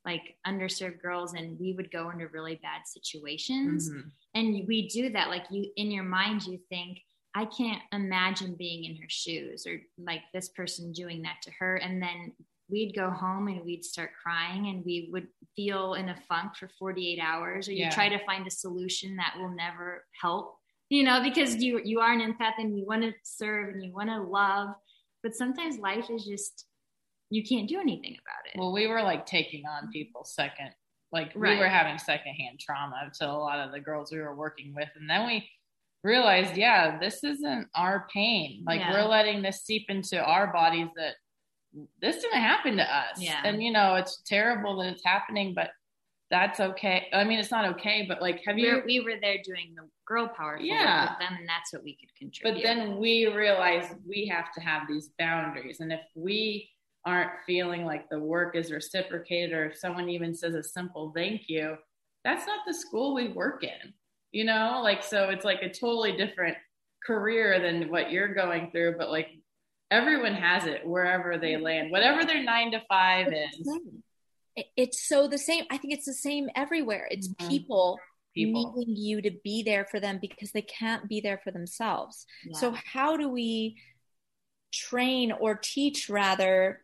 like 0.06 0.36
underserved 0.48 1.02
girls, 1.02 1.34
and 1.34 1.60
we 1.60 1.74
would 1.74 1.92
go 1.92 2.12
into 2.12 2.28
really 2.30 2.60
bad 2.62 2.82
situations. 2.86 3.90
Mm-hmm. 3.90 4.08
And 4.36 4.68
we 4.68 4.88
do 4.88 5.10
that. 5.10 5.30
Like 5.30 5.46
you, 5.50 5.70
in 5.76 5.92
your 5.92 6.04
mind, 6.04 6.46
you 6.46 6.60
think, 6.70 7.00
I 7.36 7.46
can't 7.46 7.82
imagine 7.92 8.56
being 8.56 8.86
in 8.86 8.96
her 8.96 9.10
shoes 9.10 9.68
or 9.68 9.82
like 9.98 10.22
this 10.34 10.50
person 10.50 10.94
doing 10.94 11.22
that 11.24 11.42
to 11.44 11.52
her. 11.60 11.76
And 11.76 12.02
then 12.02 12.32
we'd 12.70 12.96
go 12.96 13.10
home 13.10 13.48
and 13.48 13.64
we'd 13.64 13.86
start 13.86 14.12
crying 14.22 14.68
and 14.68 14.84
we 14.86 15.10
would 15.12 15.28
feel 15.56 15.94
in 15.94 16.10
a 16.10 16.18
funk 16.28 16.56
for 16.58 16.70
48 16.80 17.20
hours 17.20 17.68
or 17.68 17.72
you 17.72 17.86
yeah. 17.86 17.90
try 17.90 18.10
to 18.10 18.24
find 18.26 18.48
a 18.48 18.52
solution 18.52 19.16
that 19.16 19.36
will 19.38 19.54
never 19.56 20.04
help 20.20 20.56
you 20.90 21.04
know 21.04 21.22
because 21.24 21.56
you 21.56 21.82
you 21.84 22.00
are 22.00 22.14
an 22.14 22.22
empath 22.22 22.54
and 22.58 22.78
you 22.78 22.86
want 22.86 23.02
to 23.02 23.14
serve 23.24 23.74
and 23.74 23.84
you 23.84 23.94
want 23.94 24.10
to 24.10 24.22
love 24.22 24.70
but 25.24 25.36
sometimes 25.36 25.78
life 25.78 26.10
is 26.10 26.26
just 26.26 26.66
you 27.30 27.44
can't 27.44 27.70
do 27.70 27.80
anything 27.80 28.14
about 28.14 28.54
it 28.54 28.60
well 28.60 28.74
we 28.74 28.88
were 28.88 29.02
like 29.02 29.26
taking 29.26 29.64
on 29.66 29.90
people's 29.92 30.34
second 30.34 30.70
like 31.12 31.32
right. 31.36 31.56
we 31.56 31.60
were 31.60 31.70
having 31.70 31.98
secondhand 31.98 32.60
trauma 32.60 33.12
to 33.14 33.30
a 33.30 33.32
lot 33.32 33.60
of 33.60 33.72
the 33.72 33.80
girls 33.80 34.12
we 34.12 34.20
were 34.20 34.36
working 34.36 34.74
with 34.76 34.90
and 34.96 35.10
then 35.10 35.26
we 35.26 35.48
realized, 36.06 36.56
yeah, 36.56 37.00
this 37.00 37.24
isn't 37.24 37.68
our 37.76 38.08
pain. 38.14 38.64
Like 38.66 38.80
yeah. 38.80 38.94
we're 38.94 39.10
letting 39.10 39.42
this 39.42 39.64
seep 39.64 39.90
into 39.90 40.24
our 40.24 40.54
bodies 40.54 40.88
that 40.96 41.16
this 42.02 42.22
didn't 42.22 42.40
happen 42.40 42.78
to 42.78 42.84
us. 42.84 43.20
Yeah. 43.20 43.42
And 43.44 43.62
you 43.62 43.72
know, 43.72 43.96
it's 43.96 44.22
terrible 44.26 44.78
that 44.78 44.94
it's 44.94 45.04
happening, 45.06 45.54
but 45.54 45.72
that's 46.32 46.60
okay. 46.60 47.08
I 47.14 47.24
mean, 47.24 47.40
it's 47.40 47.52
not 47.52 47.66
okay, 47.76 48.06
but 48.08 48.22
like, 48.22 48.42
have 48.46 48.58
you? 48.58 48.82
we 48.86 49.00
were 49.02 49.14
there 49.22 49.38
doing 49.44 49.74
the 49.76 49.88
girl 50.08 50.28
power 50.28 50.58
yeah. 50.60 51.12
with 51.12 51.20
them, 51.20 51.38
and 51.40 51.48
that's 51.48 51.72
what 51.72 51.84
we 51.84 51.96
could 51.96 52.14
contribute. 52.18 52.56
But 52.56 52.64
then 52.64 52.98
we 52.98 53.28
realized 53.28 53.94
we 54.08 54.26
have 54.28 54.52
to 54.54 54.62
have 54.62 54.88
these 54.88 55.12
boundaries, 55.20 55.80
and 55.82 55.94
if 55.94 56.02
we 56.16 56.70
aren't 57.06 57.32
feeling 57.46 57.86
like 57.86 58.10
the 58.10 58.20
work 58.20 58.56
is 58.56 58.72
reciprocated, 58.72 59.54
or 59.54 59.66
if 59.66 59.78
someone 59.78 60.10
even 60.10 60.34
says 60.34 60.56
a 60.56 60.64
simple 60.64 61.12
thank 61.16 61.44
you, 61.48 61.76
that's 62.24 62.48
not 62.48 62.62
the 62.66 62.74
school 62.74 63.14
we 63.14 63.28
work 63.30 63.64
in 63.64 63.94
you 64.36 64.44
know 64.44 64.82
like 64.84 65.02
so 65.02 65.30
it's 65.30 65.46
like 65.46 65.62
a 65.62 65.70
totally 65.70 66.12
different 66.18 66.58
career 67.06 67.58
than 67.62 67.90
what 67.90 68.12
you're 68.12 68.34
going 68.34 68.70
through 68.70 68.94
but 68.98 69.10
like 69.10 69.30
everyone 69.96 70.34
has 70.34 70.66
it 70.66 70.86
wherever 70.86 71.38
they 71.38 71.58
land 71.58 71.92
whatever 71.92 72.26
their 72.26 72.44
nine 72.44 72.72
to 72.72 72.82
five 72.90 73.28
is. 73.28 73.70
it's 74.78 75.08
so 75.08 75.28
the 75.28 75.38
same. 75.38 75.66
I 75.70 75.78
think 75.78 75.94
it's 75.94 76.06
the 76.06 76.14
same 76.14 76.50
everywhere. 76.56 77.08
It's 77.10 77.28
mm-hmm. 77.28 77.48
people, 77.48 78.00
people. 78.34 78.74
needing 78.76 78.96
you 78.96 79.22
to 79.22 79.32
be 79.44 79.64
there 79.64 79.86
for 79.86 80.00
them 80.00 80.20
because 80.22 80.52
they 80.52 80.62
can't 80.62 81.08
be 81.08 81.22
there 81.22 81.40
for 81.44 81.52
themselves. 81.52 82.26
Yeah. 82.46 82.60
so 82.60 82.76
how 82.94 83.18
do 83.18 83.30
we 83.30 83.78
train 84.72 85.32
or 85.32 85.56
teach 85.56 86.10
rather 86.10 86.82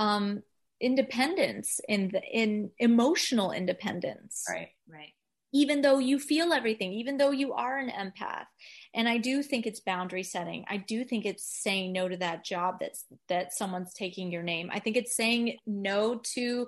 um 0.00 0.42
independence 0.80 1.80
in 1.88 2.08
the 2.08 2.22
in 2.22 2.70
emotional 2.78 3.52
independence? 3.52 4.44
Right 4.48 4.70
right 4.88 5.12
even 5.54 5.82
though 5.82 6.00
you 6.00 6.18
feel 6.18 6.52
everything, 6.52 6.92
even 6.92 7.16
though 7.16 7.30
you 7.30 7.52
are 7.52 7.78
an 7.78 7.88
empath. 7.88 8.46
And 8.92 9.08
I 9.08 9.18
do 9.18 9.40
think 9.40 9.66
it's 9.66 9.78
boundary 9.78 10.24
setting. 10.24 10.64
I 10.68 10.78
do 10.78 11.04
think 11.04 11.24
it's 11.24 11.44
saying 11.62 11.92
no 11.92 12.08
to 12.08 12.16
that 12.16 12.44
job 12.44 12.78
that's 12.80 13.04
that 13.28 13.54
someone's 13.54 13.94
taking 13.94 14.32
your 14.32 14.42
name. 14.42 14.68
I 14.72 14.80
think 14.80 14.96
it's 14.96 15.14
saying 15.14 15.58
no 15.64 16.20
to 16.34 16.66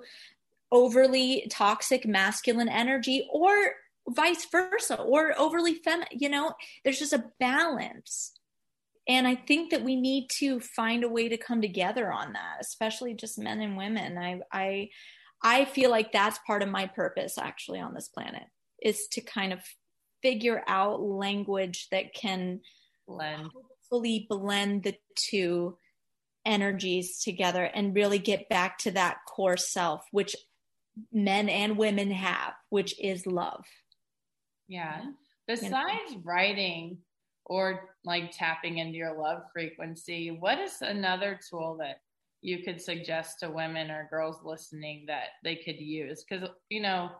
overly 0.71 1.47
toxic 1.51 2.07
masculine 2.07 2.69
energy 2.69 3.27
or 3.31 3.73
vice 4.09 4.47
versa 4.49 5.01
or 5.01 5.37
overly 5.37 5.75
feminine, 5.75 6.07
you 6.11 6.29
know, 6.29 6.53
there's 6.85 6.99
just 6.99 7.13
a 7.13 7.25
balance. 7.41 8.31
And 9.05 9.27
I 9.27 9.35
think 9.35 9.71
that 9.71 9.83
we 9.83 9.97
need 9.97 10.29
to 10.39 10.61
find 10.61 11.03
a 11.03 11.09
way 11.09 11.27
to 11.27 11.37
come 11.37 11.61
together 11.61 12.11
on 12.11 12.33
that, 12.33 12.57
especially 12.61 13.13
just 13.13 13.37
men 13.37 13.59
and 13.59 13.75
women. 13.75 14.17
I 14.17 14.39
I 14.53 14.89
I 15.43 15.65
feel 15.65 15.91
like 15.91 16.13
that's 16.13 16.39
part 16.47 16.63
of 16.63 16.69
my 16.69 16.87
purpose 16.87 17.37
actually 17.37 17.81
on 17.81 17.93
this 17.93 18.07
planet 18.07 18.43
is 18.81 19.07
to 19.09 19.21
kind 19.21 19.53
of 19.53 19.59
figure 20.21 20.63
out 20.67 21.01
language 21.01 21.87
that 21.91 22.13
can 22.13 22.61
blend. 23.07 23.49
hopefully 23.53 24.25
blend 24.29 24.83
the 24.83 24.95
two 25.15 25.77
energies 26.45 27.21
together 27.21 27.63
and 27.63 27.95
really 27.95 28.19
get 28.19 28.49
back 28.49 28.77
to 28.77 28.91
that 28.91 29.17
core 29.27 29.57
self 29.57 30.05
which 30.11 30.35
men 31.11 31.49
and 31.49 31.77
women 31.77 32.09
have 32.09 32.53
which 32.69 32.99
is 32.99 33.27
love. 33.27 33.65
Yeah. 34.67 35.01
Besides 35.47 36.15
writing 36.23 36.97
or 37.45 37.89
like 38.03 38.31
tapping 38.31 38.79
into 38.79 38.97
your 38.97 39.17
love 39.17 39.43
frequency 39.53 40.37
what 40.39 40.59
is 40.59 40.81
another 40.81 41.39
tool 41.49 41.77
that 41.79 42.01
you 42.41 42.63
could 42.63 42.81
suggest 42.81 43.39
to 43.39 43.49
women 43.49 43.89
or 43.89 44.07
girls 44.09 44.37
listening 44.43 45.05
that 45.07 45.29
they 45.43 45.55
could 45.55 45.79
use? 45.79 46.23
Because 46.27 46.49
you 46.69 46.81
know 46.81 47.11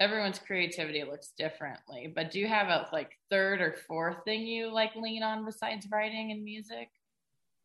everyone's 0.00 0.38
creativity 0.38 1.04
looks 1.04 1.32
differently 1.36 2.12
but 2.14 2.30
do 2.30 2.40
you 2.40 2.48
have 2.48 2.68
a 2.68 2.88
like 2.92 3.10
third 3.30 3.60
or 3.60 3.76
fourth 3.86 4.16
thing 4.24 4.46
you 4.46 4.72
like 4.72 4.96
lean 4.96 5.22
on 5.22 5.44
besides 5.44 5.86
writing 5.92 6.32
and 6.32 6.42
music? 6.42 6.88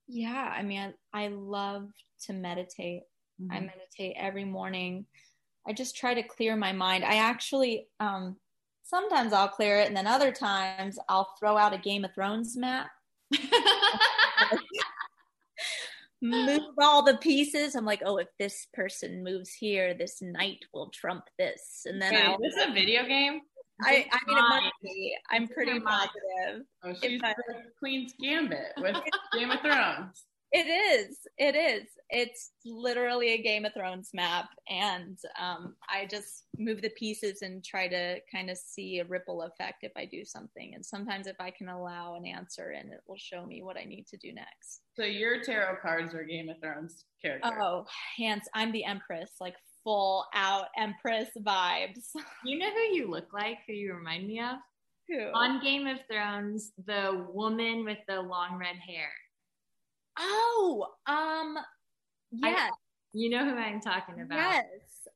Yeah 0.07 0.53
i 0.55 0.61
mean 0.61 0.93
i, 1.13 1.25
I 1.25 1.27
love 1.29 1.89
to 2.25 2.33
meditate. 2.33 3.03
Mm-hmm. 3.41 3.51
i 3.51 3.59
meditate 3.59 4.15
every 4.17 4.45
morning. 4.45 5.05
I 5.67 5.73
just 5.73 5.97
try 5.97 6.13
to 6.13 6.23
clear 6.23 6.55
my 6.55 6.71
mind. 6.71 7.03
I 7.03 7.15
actually 7.15 7.87
um 7.99 8.37
sometimes 8.85 9.33
i'll 9.33 9.47
clear 9.47 9.79
it 9.79 9.87
and 9.87 9.97
then 9.97 10.07
other 10.07 10.31
times 10.31 10.99
i'll 11.09 11.33
throw 11.39 11.57
out 11.57 11.73
a 11.73 11.77
game 11.77 12.05
of 12.05 12.13
thrones 12.13 12.55
map 12.55 12.87
move 16.21 16.61
all 16.79 17.03
the 17.03 17.17
pieces. 17.17 17.75
I'm 17.75 17.85
like, 17.85 18.01
oh, 18.05 18.17
if 18.17 18.27
this 18.39 18.67
person 18.73 19.23
moves 19.23 19.53
here, 19.53 19.93
this 19.93 20.21
knight 20.21 20.65
will 20.73 20.89
trump 20.89 21.25
this, 21.37 21.81
and 21.85 22.01
then 22.01 22.13
okay, 22.13 22.35
this 22.41 22.55
is 22.55 22.69
a 22.69 22.73
video 22.73 23.05
game. 23.05 23.41
I, 23.81 24.05
I 24.11 24.19
mean, 24.27 24.37
it 24.37 24.49
must 24.49 24.73
be. 24.81 25.15
I'm 25.31 25.47
pretty 25.47 25.79
positive. 25.79 26.65
Oh, 26.83 26.93
she's 27.01 27.21
I, 27.21 27.33
Queen's 27.79 28.13
Gambit 28.21 28.73
with 28.77 28.95
Game 29.33 29.51
of 29.51 29.59
Thrones. 29.59 30.25
It 30.51 30.67
is. 30.67 31.17
It 31.37 31.55
is. 31.55 31.87
It's 32.09 32.51
literally 32.65 33.33
a 33.33 33.41
Game 33.41 33.65
of 33.65 33.73
Thrones 33.73 34.11
map. 34.13 34.49
And 34.69 35.17
um, 35.41 35.75
I 35.89 36.05
just 36.05 36.45
move 36.57 36.81
the 36.81 36.91
pieces 36.91 37.41
and 37.41 37.63
try 37.63 37.87
to 37.87 38.19
kind 38.31 38.49
of 38.49 38.57
see 38.57 38.99
a 38.99 39.05
ripple 39.05 39.41
effect 39.41 39.83
if 39.83 39.91
I 39.97 40.05
do 40.05 40.23
something. 40.23 40.73
And 40.75 40.85
sometimes 40.85 41.27
if 41.27 41.35
I 41.39 41.51
can 41.51 41.67
allow 41.67 42.15
an 42.15 42.25
answer 42.25 42.75
and 42.77 42.91
it 42.91 43.01
will 43.07 43.17
show 43.17 43.45
me 43.45 43.63
what 43.63 43.77
I 43.77 43.83
need 43.83 44.07
to 44.07 44.17
do 44.17 44.33
next. 44.33 44.81
So 44.95 45.03
your 45.03 45.43
tarot 45.43 45.77
cards 45.81 46.13
are 46.13 46.23
Game 46.23 46.49
of 46.49 46.59
Thrones 46.61 47.05
characters. 47.21 47.51
Oh, 47.59 47.85
hands. 48.17 48.43
I'm 48.53 48.71
the 48.71 48.85
Empress, 48.85 49.31
like 49.41 49.55
full 49.83 50.25
out 50.33 50.67
Empress 50.77 51.29
vibes. 51.39 52.09
You 52.45 52.59
know 52.59 52.69
who 52.69 52.95
you 52.95 53.09
look 53.09 53.33
like, 53.33 53.57
who 53.65 53.73
you 53.73 53.93
remind 53.95 54.27
me 54.27 54.39
of? 54.39 54.57
Who? 55.09 55.31
On 55.33 55.61
Game 55.61 55.87
of 55.87 55.97
Thrones, 56.09 56.71
the 56.85 57.25
woman 57.33 57.83
with 57.83 57.97
the 58.07 58.21
long 58.21 58.57
red 58.59 58.75
hair. 58.75 59.09
Oh, 60.17 60.87
um, 61.07 61.57
yes. 62.31 62.71
I, 62.71 62.75
you 63.13 63.29
know 63.29 63.45
who 63.45 63.55
I'm 63.55 63.79
talking 63.79 64.21
about. 64.21 64.37
Yes. 64.37 64.65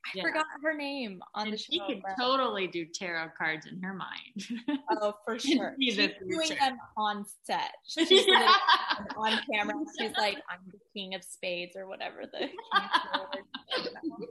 I 0.06 0.12
yeah. 0.16 0.24
forgot 0.24 0.46
her 0.64 0.74
name 0.74 1.22
on 1.36 1.48
and 1.48 1.54
the 1.54 1.58
show. 1.58 1.66
She 1.72 1.80
could 1.80 2.02
but... 2.02 2.16
totally 2.18 2.68
do 2.68 2.86
tarot 2.86 3.32
cards 3.38 3.66
in 3.66 3.82
her 3.82 3.94
mind. 3.94 4.80
Oh, 5.02 5.14
for 5.24 5.38
sure. 5.38 5.76
She's 5.82 5.96
doing 5.96 6.50
them 6.60 6.78
on 6.98 7.24
set. 7.44 7.72
She's 7.88 8.26
yeah. 8.28 8.54
on 9.16 9.40
camera. 9.52 9.76
She's 10.00 10.12
like, 10.18 10.38
I'm 10.50 10.60
the 10.72 10.80
king 10.94 11.14
of 11.14 11.24
spades 11.24 11.76
or 11.76 11.88
whatever 11.88 12.24
the 12.32 12.50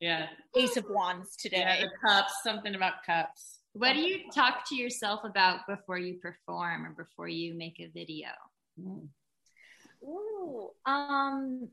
Yeah. 0.00 0.26
Ace 0.56 0.76
of 0.76 0.84
wands 0.88 1.36
today. 1.36 1.58
Yeah, 1.58 1.80
the 1.82 2.08
cups, 2.08 2.34
something 2.44 2.74
about 2.74 3.04
cups. 3.04 3.58
What 3.72 3.94
do 3.94 4.00
you 4.00 4.30
talk 4.32 4.66
to 4.68 4.76
yourself 4.76 5.20
about 5.24 5.66
before 5.68 5.98
you 5.98 6.14
perform 6.14 6.86
or 6.86 6.90
before 6.90 7.28
you 7.28 7.54
make 7.54 7.80
a 7.80 7.88
video? 7.88 8.28
Mm. 8.80 9.08
Ooh, 10.88 10.90
um, 10.90 11.68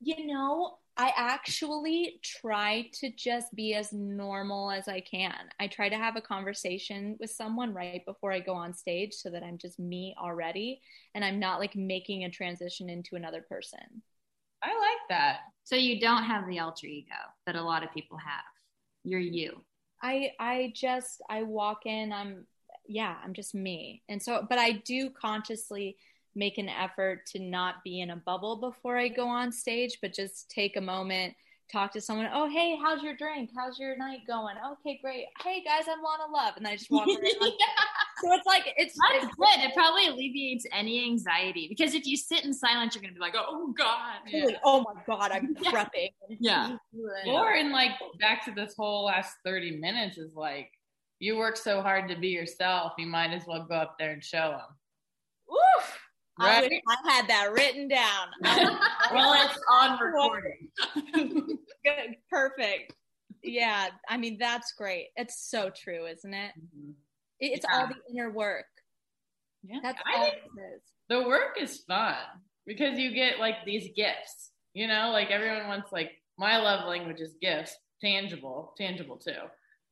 you 0.00 0.26
know, 0.26 0.78
I 0.96 1.12
actually 1.16 2.20
try 2.22 2.88
to 3.00 3.10
just 3.10 3.54
be 3.54 3.74
as 3.74 3.92
normal 3.92 4.70
as 4.70 4.86
I 4.86 5.00
can. 5.00 5.34
I 5.58 5.66
try 5.66 5.88
to 5.88 5.96
have 5.96 6.16
a 6.16 6.20
conversation 6.20 7.16
with 7.18 7.30
someone 7.30 7.74
right 7.74 8.04
before 8.06 8.30
I 8.30 8.38
go 8.38 8.54
on 8.54 8.72
stage 8.72 9.12
so 9.12 9.30
that 9.30 9.42
I'm 9.42 9.58
just 9.58 9.78
me 9.80 10.14
already 10.18 10.80
and 11.14 11.24
I'm 11.24 11.40
not 11.40 11.58
like 11.58 11.74
making 11.74 12.24
a 12.24 12.30
transition 12.30 12.88
into 12.88 13.16
another 13.16 13.40
person. 13.40 14.02
I 14.62 14.68
like 14.68 15.08
that. 15.08 15.38
So 15.64 15.74
you 15.74 16.00
don't 16.00 16.22
have 16.24 16.46
the 16.46 16.60
alter 16.60 16.86
ego 16.86 17.14
that 17.46 17.56
a 17.56 17.62
lot 17.62 17.82
of 17.82 17.92
people 17.92 18.16
have. 18.18 18.44
You're 19.02 19.20
you. 19.20 19.60
I 20.02 20.32
I 20.38 20.72
just 20.76 21.22
I 21.28 21.42
walk 21.42 21.86
in, 21.86 22.12
I'm 22.12 22.46
yeah, 22.86 23.16
I'm 23.24 23.32
just 23.32 23.54
me. 23.54 24.02
And 24.08 24.22
so 24.22 24.46
but 24.48 24.58
I 24.58 24.72
do 24.72 25.10
consciously 25.10 25.96
make 26.34 26.58
an 26.58 26.68
effort 26.68 27.26
to 27.26 27.38
not 27.38 27.76
be 27.84 28.00
in 28.00 28.10
a 28.10 28.16
bubble 28.16 28.56
before 28.56 28.96
I 28.96 29.08
go 29.08 29.26
on 29.26 29.52
stage, 29.52 29.98
but 30.02 30.12
just 30.12 30.50
take 30.50 30.76
a 30.76 30.80
moment, 30.80 31.34
talk 31.70 31.92
to 31.92 32.00
someone. 32.00 32.28
Oh, 32.32 32.48
hey, 32.48 32.76
how's 32.82 33.02
your 33.02 33.16
drink? 33.16 33.50
How's 33.56 33.78
your 33.78 33.96
night 33.96 34.20
going? 34.26 34.56
Okay, 34.72 34.98
great. 35.02 35.26
Hey 35.42 35.62
guys, 35.62 35.84
I'm 35.88 36.02
Lana 36.02 36.32
Love, 36.32 36.54
and 36.56 36.66
I 36.66 36.76
just 36.76 36.90
walk 36.90 37.08
around. 37.08 37.20
yeah. 37.24 37.50
So 38.22 38.32
it's 38.32 38.46
like 38.46 38.72
it's 38.76 38.96
that's 39.10 39.24
it's, 39.24 39.34
good. 39.34 39.68
It 39.68 39.74
probably 39.74 40.06
alleviates 40.06 40.64
any 40.72 41.04
anxiety 41.04 41.66
because 41.68 41.94
if 41.94 42.06
you 42.06 42.16
sit 42.16 42.44
in 42.44 42.54
silence, 42.54 42.94
you're 42.94 43.02
gonna 43.02 43.12
be 43.12 43.20
like, 43.20 43.34
oh 43.36 43.74
god, 43.76 44.20
yeah. 44.28 44.46
oh 44.64 44.82
my 44.82 45.02
god, 45.04 45.32
I'm 45.32 45.54
yeah. 45.60 45.70
prepping. 45.70 46.08
Yeah. 46.38 46.76
Or 47.26 47.52
in 47.52 47.72
like 47.72 47.90
back 48.20 48.44
to 48.44 48.52
this 48.52 48.74
whole 48.78 49.06
last 49.06 49.34
thirty 49.44 49.76
minutes 49.76 50.16
is 50.16 50.34
like 50.34 50.70
you 51.18 51.36
work 51.36 51.56
so 51.56 51.82
hard 51.82 52.08
to 52.08 52.16
be 52.16 52.28
yourself, 52.28 52.92
you 52.98 53.06
might 53.06 53.32
as 53.32 53.42
well 53.46 53.64
go 53.68 53.74
up 53.74 53.96
there 53.98 54.12
and 54.12 54.22
show 54.22 54.50
them. 54.50 54.76
Woof. 55.48 55.98
Right. 56.38 56.82
I, 56.88 56.96
I, 57.08 57.12
had 57.12 57.28
that 57.28 57.52
written 57.52 57.86
down. 57.86 58.28
well, 59.12 59.34
it's 59.44 59.58
on 59.70 59.98
recording. 60.04 60.68
Good, 61.84 62.16
perfect. 62.28 62.94
Yeah, 63.42 63.88
I 64.08 64.16
mean 64.16 64.38
that's 64.38 64.72
great. 64.72 65.08
It's 65.16 65.48
so 65.48 65.70
true, 65.70 66.06
isn't 66.06 66.34
it? 66.34 66.52
Mm-hmm. 66.58 66.90
It's 67.40 67.66
yeah. 67.68 67.78
all 67.78 67.86
the 67.86 67.96
inner 68.10 68.30
work. 68.30 68.64
Yeah, 69.62 69.78
that's 69.82 70.00
I 70.06 70.18
all 70.18 70.26
it 70.26 70.42
is. 70.74 70.82
The 71.08 71.22
work 71.22 71.56
is 71.60 71.84
fun 71.86 72.16
because 72.66 72.98
you 72.98 73.14
get 73.14 73.38
like 73.38 73.56
these 73.64 73.90
gifts. 73.94 74.50
You 74.72 74.88
know, 74.88 75.10
like 75.12 75.30
everyone 75.30 75.68
wants 75.68 75.92
like 75.92 76.12
my 76.38 76.58
love 76.58 76.88
language 76.88 77.20
is 77.20 77.36
gifts, 77.40 77.76
tangible, 78.00 78.74
tangible 78.76 79.16
too. 79.16 79.32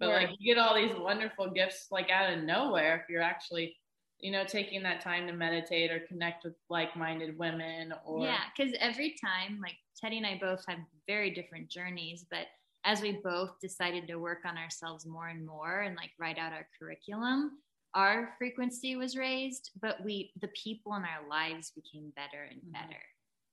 But 0.00 0.09
like 0.09 0.31
you 0.40 0.55
get 0.55 0.61
all 0.61 0.74
these 0.74 0.96
wonderful 0.98 1.50
gifts 1.50 1.87
like 1.92 2.11
out 2.11 2.33
of 2.33 2.42
nowhere 2.42 2.96
if 2.96 3.09
you're 3.09 3.22
actually 3.22 3.76
you 4.22 4.30
know, 4.30 4.44
taking 4.44 4.82
that 4.85 5.00
time 5.00 5.26
to 5.26 5.32
meditate 5.32 5.90
or 5.90 6.00
connect 6.06 6.44
with 6.44 6.54
like-minded 6.70 7.37
women 7.37 7.92
or 8.06 8.24
Yeah, 8.24 8.44
cuz 8.56 8.72
every 8.78 9.16
time 9.20 9.61
like 9.61 9.76
Tedi 10.02 10.16
and 10.16 10.26
I 10.26 10.38
both 10.38 10.64
have 10.66 10.78
very 11.06 11.30
different 11.30 11.68
journeys, 11.68 12.24
but 12.30 12.46
as 12.85 13.00
we 13.00 13.12
both 13.12 13.61
decided 13.61 14.06
to 14.08 14.16
work 14.16 14.44
on 14.44 14.56
ourselves 14.56 15.06
more 15.06 15.28
and 15.28 15.44
more 15.44 15.80
and 15.80 15.96
like 15.96 16.11
write 16.18 16.38
out 16.38 16.52
our 16.52 16.68
curriculum, 16.78 17.62
our 17.94 18.35
frequency 18.38 18.96
was 18.96 19.16
raised, 19.16 19.70
but 19.80 20.02
we 20.02 20.32
the 20.40 20.48
people 20.48 20.94
in 20.94 21.02
our 21.02 21.28
lives 21.28 21.72
became 21.72 22.11
better 22.16 22.44
and 22.44 22.61
mm-hmm. 22.61 22.72
better. 22.72 23.02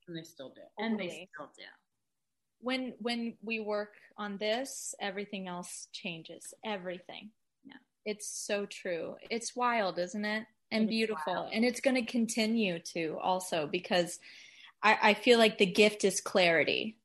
And 0.08 0.18
they 0.18 0.24
still 0.24 0.50
do. 0.50 0.62
And 0.78 1.00
they 1.00 1.28
still 1.34 1.52
do. 1.58 1.64
When 2.62 2.94
when 3.00 3.38
we 3.42 3.60
work 3.60 3.96
on 4.18 4.38
this, 4.38 4.96
everything 5.00 5.48
else 5.48 5.88
changes. 5.94 6.54
Everything. 6.66 7.32
Yeah. 7.64 7.74
It's 8.06 8.28
so 8.28 8.66
true. 8.66 9.16
It's 9.30 9.56
wild, 9.56 10.00
isn't 10.00 10.26
it? 10.26 10.46
And 10.72 10.88
beautiful. 10.88 11.50
And 11.52 11.66
it's 11.66 11.82
going 11.82 11.96
to 11.96 12.12
continue 12.12 12.80
to 12.94 13.18
also 13.22 13.68
because 13.68 14.20
I, 14.84 14.98
I 15.02 15.14
feel 15.14 15.40
like 15.40 15.58
the 15.58 15.66
gift 15.66 16.04
is 16.04 16.22
clarity. 16.22 16.98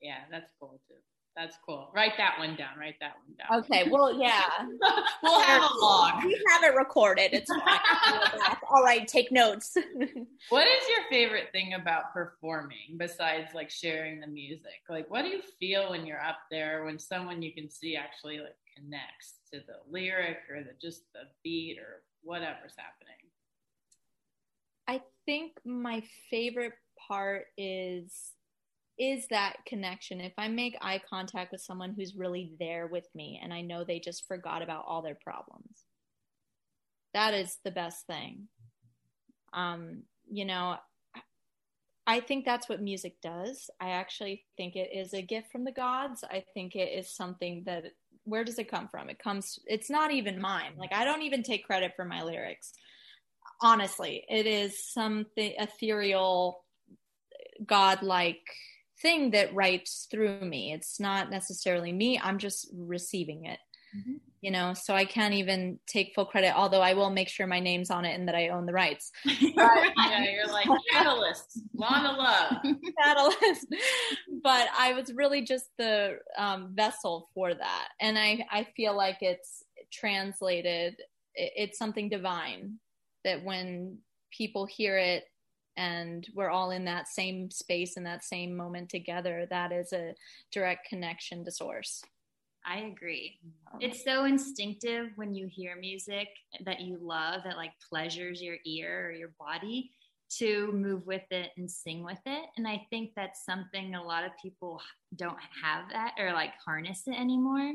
Yeah, 0.00 0.18
that's 0.30 0.50
cool 0.60 0.80
too. 0.88 0.94
That's 1.36 1.56
cool. 1.66 1.90
Write 1.92 2.12
that 2.18 2.38
one 2.38 2.54
down. 2.54 2.78
Write 2.78 2.94
that 3.00 3.14
one 3.26 3.36
down. 3.36 3.64
Okay. 3.64 3.90
Well, 3.90 4.16
yeah. 4.16 4.44
we'll 5.22 5.40
have 5.40 5.62
a 5.62 5.78
log. 5.80 6.24
We 6.24 6.40
have 6.52 6.62
it 6.62 6.76
recorded. 6.76 7.30
It's 7.32 7.50
fine. 7.52 8.56
All 8.70 8.84
right. 8.84 9.06
Take 9.08 9.32
notes. 9.32 9.76
what 10.50 10.66
is 10.66 10.88
your 10.88 11.00
favorite 11.10 11.48
thing 11.50 11.74
about 11.74 12.12
performing 12.12 12.98
besides 12.98 13.48
like 13.52 13.68
sharing 13.68 14.20
the 14.20 14.28
music? 14.28 14.82
Like, 14.88 15.10
what 15.10 15.22
do 15.22 15.28
you 15.28 15.40
feel 15.58 15.90
when 15.90 16.06
you're 16.06 16.22
up 16.22 16.38
there 16.52 16.84
when 16.84 17.00
someone 17.00 17.42
you 17.42 17.52
can 17.52 17.68
see 17.68 17.96
actually 17.96 18.38
like 18.38 18.56
connects 18.76 19.38
to 19.52 19.58
the 19.66 19.78
lyric 19.90 20.38
or 20.48 20.62
the 20.62 20.74
just 20.80 21.02
the 21.14 21.22
beat 21.42 21.78
or 21.78 22.02
whatever's 22.24 22.74
happening? 22.76 23.14
I 24.88 25.02
think 25.26 25.52
my 25.64 26.02
favorite 26.30 26.74
part 27.08 27.46
is 27.56 28.32
is 28.96 29.26
that 29.28 29.56
connection. 29.66 30.20
If 30.20 30.34
I 30.38 30.46
make 30.46 30.76
eye 30.80 31.02
contact 31.10 31.50
with 31.50 31.60
someone 31.60 31.94
who's 31.96 32.14
really 32.14 32.52
there 32.60 32.86
with 32.86 33.08
me 33.12 33.40
and 33.42 33.52
I 33.52 33.60
know 33.60 33.82
they 33.82 33.98
just 33.98 34.28
forgot 34.28 34.62
about 34.62 34.84
all 34.86 35.02
their 35.02 35.18
problems. 35.20 35.84
That 37.12 37.34
is 37.34 37.58
the 37.64 37.72
best 37.72 38.06
thing. 38.06 38.48
Um, 39.52 40.02
you 40.30 40.44
know, 40.44 40.76
I 42.06 42.20
think 42.20 42.44
that's 42.44 42.68
what 42.68 42.82
music 42.82 43.16
does. 43.22 43.70
I 43.80 43.90
actually 43.90 44.44
think 44.56 44.76
it 44.76 44.90
is 44.92 45.14
a 45.14 45.22
gift 45.22 45.50
from 45.50 45.64
the 45.64 45.72
gods. 45.72 46.22
I 46.28 46.44
think 46.54 46.76
it 46.76 46.96
is 46.96 47.14
something 47.14 47.62
that 47.66 47.84
where 48.24 48.44
does 48.44 48.58
it 48.58 48.70
come 48.70 48.88
from? 48.88 49.08
It 49.08 49.18
comes 49.18 49.58
it's 49.66 49.90
not 49.90 50.10
even 50.10 50.40
mine. 50.40 50.72
Like 50.76 50.92
I 50.92 51.04
don't 51.04 51.22
even 51.22 51.42
take 51.42 51.64
credit 51.66 51.92
for 51.96 52.04
my 52.04 52.22
lyrics. 52.22 52.72
Honestly, 53.60 54.24
it 54.28 54.46
is 54.46 54.84
something 54.84 55.54
ethereal 55.58 56.64
godlike 57.64 58.42
thing 59.00 59.30
that 59.32 59.54
writes 59.54 60.06
through 60.10 60.40
me. 60.40 60.72
It's 60.72 60.98
not 60.98 61.30
necessarily 61.30 61.92
me. 61.92 62.18
I'm 62.18 62.38
just 62.38 62.68
receiving 62.74 63.44
it. 63.46 63.58
Mm-hmm. 63.96 64.14
You 64.44 64.50
know, 64.50 64.74
so 64.74 64.92
I 64.94 65.06
can't 65.06 65.32
even 65.32 65.78
take 65.86 66.12
full 66.14 66.26
credit, 66.26 66.52
although 66.54 66.82
I 66.82 66.92
will 66.92 67.08
make 67.08 67.30
sure 67.30 67.46
my 67.46 67.60
name's 67.60 67.88
on 67.90 68.04
it 68.04 68.12
and 68.12 68.28
that 68.28 68.34
I 68.34 68.48
own 68.48 68.66
the 68.66 68.74
rights. 68.74 69.10
yeah, 69.24 70.22
you're 70.30 70.52
like 70.52 70.68
catalyst, 70.92 71.62
Lana 71.72 72.12
Love. 72.12 72.62
catalyst. 73.02 73.66
But 74.42 74.68
I 74.78 74.92
was 74.92 75.14
really 75.14 75.40
just 75.40 75.70
the 75.78 76.18
um, 76.36 76.72
vessel 76.74 77.30
for 77.32 77.54
that. 77.54 77.88
And 78.02 78.18
I, 78.18 78.44
I 78.52 78.68
feel 78.76 78.94
like 78.94 79.22
it's 79.22 79.62
translated, 79.90 80.96
it's 81.34 81.78
something 81.78 82.10
divine 82.10 82.80
that 83.24 83.42
when 83.42 83.96
people 84.30 84.66
hear 84.66 84.98
it 84.98 85.24
and 85.78 86.26
we're 86.34 86.50
all 86.50 86.70
in 86.70 86.84
that 86.84 87.08
same 87.08 87.50
space 87.50 87.96
in 87.96 88.04
that 88.04 88.22
same 88.22 88.54
moment 88.54 88.90
together, 88.90 89.46
that 89.48 89.72
is 89.72 89.94
a 89.94 90.14
direct 90.52 90.86
connection 90.86 91.46
to 91.46 91.50
source. 91.50 92.02
I 92.66 92.78
agree. 92.80 93.38
Um, 93.72 93.80
it's 93.80 94.04
so 94.04 94.24
instinctive 94.24 95.08
when 95.16 95.34
you 95.34 95.46
hear 95.46 95.76
music 95.76 96.28
that 96.64 96.80
you 96.80 96.98
love 97.00 97.42
that 97.44 97.56
like 97.56 97.72
pleasures 97.88 98.40
your 98.40 98.56
ear 98.64 99.08
or 99.08 99.12
your 99.12 99.32
body 99.38 99.90
to 100.38 100.72
move 100.72 101.06
with 101.06 101.24
it 101.30 101.50
and 101.56 101.70
sing 101.70 102.02
with 102.02 102.20
it. 102.26 102.44
And 102.56 102.66
I 102.66 102.86
think 102.90 103.10
that's 103.14 103.44
something 103.44 103.94
a 103.94 104.02
lot 104.02 104.24
of 104.24 104.32
people 104.42 104.80
don't 105.14 105.38
have 105.62 105.90
that 105.92 106.14
or 106.18 106.32
like 106.32 106.52
harness 106.64 107.02
it 107.06 107.14
anymore 107.14 107.74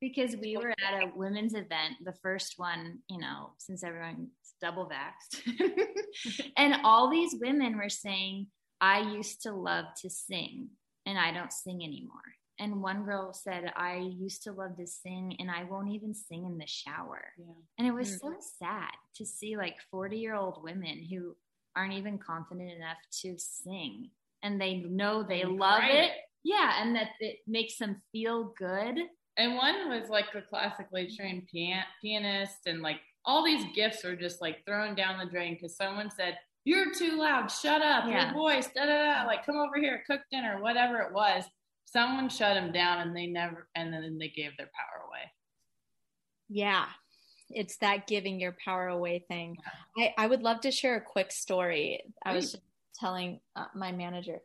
because 0.00 0.34
we 0.36 0.56
were 0.56 0.70
at 0.70 1.02
a 1.02 1.12
women's 1.14 1.54
event, 1.54 1.94
the 2.02 2.14
first 2.22 2.54
one, 2.56 2.98
you 3.08 3.18
know, 3.18 3.52
since 3.58 3.84
everyone's 3.84 4.30
double 4.60 4.90
vaxxed. 4.90 5.70
and 6.56 6.76
all 6.82 7.08
these 7.08 7.36
women 7.40 7.76
were 7.76 7.88
saying, 7.88 8.48
I 8.80 9.12
used 9.12 9.42
to 9.42 9.52
love 9.52 9.84
to 10.00 10.10
sing 10.10 10.70
and 11.06 11.16
I 11.18 11.32
don't 11.32 11.52
sing 11.52 11.84
anymore. 11.84 12.20
And 12.62 12.80
one 12.80 13.02
girl 13.02 13.32
said, 13.32 13.72
I 13.74 13.96
used 13.96 14.44
to 14.44 14.52
love 14.52 14.76
to 14.76 14.86
sing 14.86 15.34
and 15.40 15.50
I 15.50 15.64
won't 15.64 15.90
even 15.90 16.14
sing 16.14 16.44
in 16.44 16.58
the 16.58 16.66
shower. 16.66 17.24
Yeah. 17.36 17.54
And 17.76 17.88
it 17.88 17.90
was 17.90 18.10
mm-hmm. 18.10 18.28
so 18.28 18.34
sad 18.60 18.92
to 19.16 19.26
see 19.26 19.56
like 19.56 19.74
40 19.90 20.16
year 20.16 20.36
old 20.36 20.62
women 20.62 21.04
who 21.10 21.34
aren't 21.74 21.94
even 21.94 22.18
confident 22.18 22.70
enough 22.70 22.98
to 23.22 23.34
sing 23.36 24.10
and 24.44 24.60
they 24.60 24.76
know 24.76 25.24
they 25.24 25.40
and 25.42 25.58
love 25.58 25.82
it. 25.82 26.04
it. 26.04 26.10
Yeah. 26.44 26.80
And 26.80 26.94
that 26.94 27.08
it 27.18 27.38
makes 27.48 27.78
them 27.78 28.00
feel 28.12 28.54
good. 28.56 28.96
And 29.36 29.56
one 29.56 29.88
was 29.88 30.08
like 30.08 30.26
a 30.36 30.42
classically 30.42 31.10
trained 31.16 31.48
pian- 31.52 31.82
pianist 32.00 32.66
and 32.66 32.80
like 32.80 33.00
all 33.24 33.44
these 33.44 33.64
gifts 33.74 34.04
were 34.04 34.14
just 34.14 34.40
like 34.40 34.64
thrown 34.64 34.94
down 34.94 35.18
the 35.18 35.28
drain 35.28 35.54
because 35.54 35.76
someone 35.76 36.10
said, 36.12 36.38
you're 36.64 36.94
too 36.94 37.18
loud. 37.18 37.50
Shut 37.50 37.82
up. 37.82 38.04
Yeah. 38.06 38.26
Your 38.26 38.34
voice. 38.34 38.68
Da, 38.72 38.86
da, 38.86 39.22
da. 39.22 39.26
Like, 39.26 39.44
come 39.44 39.56
over 39.56 39.80
here, 39.80 40.04
cook 40.08 40.20
dinner, 40.30 40.62
whatever 40.62 41.00
it 41.00 41.12
was 41.12 41.42
someone 41.84 42.28
shut 42.28 42.54
them 42.54 42.72
down 42.72 43.00
and 43.00 43.16
they 43.16 43.26
never 43.26 43.68
and 43.74 43.92
then 43.92 44.18
they 44.18 44.28
gave 44.28 44.56
their 44.56 44.70
power 44.74 45.06
away 45.06 45.30
yeah 46.48 46.86
it's 47.50 47.76
that 47.78 48.06
giving 48.06 48.40
your 48.40 48.56
power 48.64 48.88
away 48.88 49.24
thing 49.28 49.56
i, 49.96 50.14
I 50.16 50.26
would 50.26 50.42
love 50.42 50.60
to 50.62 50.70
share 50.70 50.96
a 50.96 51.00
quick 51.00 51.32
story 51.32 52.02
i 52.24 52.34
was 52.34 52.56
telling 52.98 53.40
uh, 53.56 53.66
my 53.74 53.92
manager 53.92 54.38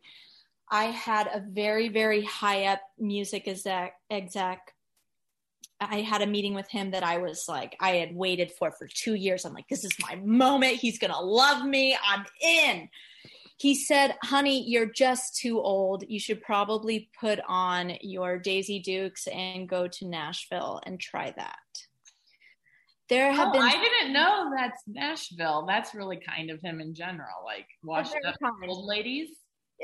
i 0.70 0.86
had 0.86 1.28
a 1.28 1.40
very 1.40 1.90
very 1.90 2.24
high 2.24 2.66
up 2.66 2.82
music 2.98 3.48
exec, 3.48 3.94
exec 4.10 4.74
I 5.80 6.02
had 6.02 6.22
a 6.22 6.28
meeting 6.28 6.56
with 6.56 6.70
him 6.70 6.92
that 6.92 7.04
I 7.04 7.20
was 7.20 7.46
like, 7.48 7.76
I 7.80 7.98
had 7.98 8.16
waited 8.16 8.52
for 8.52 8.72
for 8.72 8.88
two 8.88 9.14
years. 9.14 9.46
I'm 9.46 9.54
like, 9.54 9.68
this 9.68 9.84
is 9.84 9.92
my 10.02 10.16
moment. 10.16 10.78
He's 10.78 10.98
going 10.98 11.14
to 11.14 11.20
love 11.20 11.64
me. 11.66 11.96
I'm 12.04 12.26
in. 12.42 12.90
He 13.58 13.74
said, 13.74 14.16
honey, 14.24 14.64
you're 14.68 14.86
just 14.86 15.36
too 15.36 15.60
old. 15.60 16.04
You 16.08 16.20
should 16.20 16.42
probably 16.42 17.10
put 17.20 17.40
on 17.48 17.94
your 18.02 18.38
Daisy 18.38 18.80
Dukes 18.80 19.28
and 19.28 19.68
go 19.68 19.88
to 19.88 20.08
Nashville 20.08 20.80
and 20.86 21.00
try 21.00 21.34
that. 21.36 21.58
There 23.10 23.32
have 23.32 23.50
oh, 23.50 23.52
been. 23.54 23.62
I 23.62 23.72
didn't 23.72 24.14
know 24.14 24.52
that's 24.56 24.84
Nashville. 24.86 25.66
That's 25.68 25.96
really 25.96 26.18
kind 26.18 26.52
of 26.52 26.62
him 26.62 26.82
in 26.82 26.94
general, 26.94 27.44
like 27.46 27.68
washed 27.84 28.16
up 28.26 28.36
kind. 28.42 28.70
old 28.70 28.86
ladies. 28.86 29.30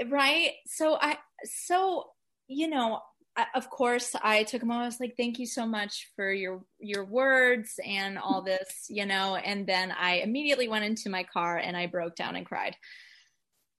right 0.09 0.51
so 0.65 0.97
i 0.99 1.17
so 1.43 2.05
you 2.47 2.67
know 2.67 2.99
I, 3.36 3.45
of 3.55 3.69
course 3.69 4.15
i 4.24 4.43
took 4.43 4.63
a 4.63 4.65
moment 4.65 4.84
i 4.84 4.88
was 4.88 4.99
like 4.99 5.15
thank 5.17 5.39
you 5.39 5.45
so 5.45 5.65
much 5.65 6.09
for 6.15 6.32
your 6.32 6.63
your 6.80 7.05
words 7.05 7.80
and 7.86 8.17
all 8.17 8.41
this 8.41 8.88
you 8.89 9.05
know 9.05 9.36
and 9.36 9.67
then 9.67 9.91
i 9.91 10.15
immediately 10.15 10.67
went 10.67 10.86
into 10.86 11.09
my 11.09 11.24
car 11.24 11.57
and 11.57 11.78
i 11.78 11.86
broke 11.86 12.15
down 12.15 12.36
and 12.36 12.45
cried 12.45 12.76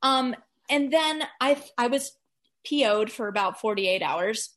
um 0.05 0.37
and 0.71 0.93
then 0.93 1.25
i 1.41 1.61
i 1.77 1.89
was 1.89 2.13
po'd 2.65 3.11
for 3.11 3.27
about 3.27 3.61
48 3.61 4.01
hours 4.03 4.51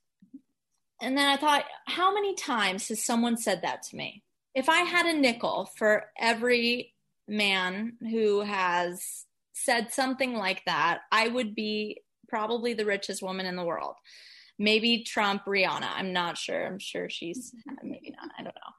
and 1.02 1.18
then 1.18 1.28
i 1.28 1.38
thought 1.38 1.66
how 1.88 2.14
many 2.14 2.36
times 2.36 2.88
has 2.90 3.04
someone 3.04 3.38
said 3.38 3.64
that 3.64 3.82
to 3.84 3.96
me 3.96 4.22
if 4.54 4.70
i 4.70 4.82
had 4.82 5.08
a 5.08 5.18
nickel 5.18 5.70
for 5.76 6.06
every 6.20 6.94
man 7.28 7.94
who 8.00 8.42
has 8.42 9.26
said 9.54 9.92
something 9.92 10.36
like 10.36 10.64
that, 10.66 11.02
I 11.12 11.28
would 11.28 11.56
be 11.56 12.02
probably 12.30 12.74
the 12.74 12.86
richest 12.86 13.22
woman 13.22 13.46
in 13.46 13.56
the 13.56 13.66
world. 13.66 13.96
Maybe 14.60 15.04
Trump, 15.04 15.46
Rihanna. 15.46 15.90
I'm 15.96 16.14
not 16.14 16.38
sure. 16.38 16.66
I'm 16.66 16.80
sure 16.80 17.10
she's 17.10 17.54
maybe 17.84 18.16
not. 18.20 18.32
I 18.38 18.44
don't 18.44 18.56
know. 18.56 18.74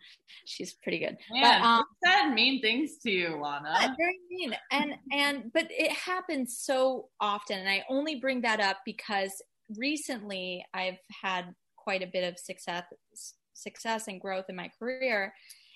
She's 0.45 0.74
pretty 0.74 0.99
good. 0.99 1.16
Man, 1.31 1.61
but 1.61 1.66
um, 1.66 1.85
said 2.05 2.31
mean 2.31 2.61
things 2.61 2.99
to 3.05 3.11
you, 3.11 3.39
Lana. 3.41 3.95
very 3.97 4.18
mean. 4.31 4.57
And 4.72 4.95
and 5.12 5.53
but 5.53 5.66
it 5.70 5.93
happens 5.93 6.59
so 6.59 7.09
often, 7.20 7.59
and 7.59 7.68
I 7.68 7.85
only 7.89 8.16
bring 8.16 8.41
that 8.43 8.61
up 8.61 8.79
because 8.85 9.43
recently 9.76 10.64
I've 10.74 10.99
had 11.22 11.55
quite 11.76 12.03
a 12.03 12.09
bit 12.12 12.24
of 12.24 12.39
success 12.39 12.85
success 13.53 14.09
and 14.09 14.20
growth 14.20 14.47
in 14.49 14.57
my 14.57 14.70
career. 14.79 15.33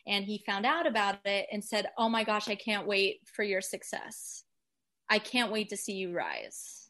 And 0.07 0.25
he 0.25 0.43
found 0.45 0.67
out 0.67 0.87
about 0.87 1.25
it 1.25 1.47
and 1.53 1.65
said, 1.65 1.91
"Oh 1.97 2.09
my 2.09 2.25
gosh, 2.25 2.49
I 2.49 2.57
can't 2.57 2.89
wait 2.89 3.21
for 3.33 3.45
your 3.45 3.61
success." 3.61 4.45
I 5.09 5.19
can't 5.19 5.53
wait 5.53 5.69
to 5.69 5.77
see 5.77 5.93
you 5.93 6.13
rise. 6.13 6.82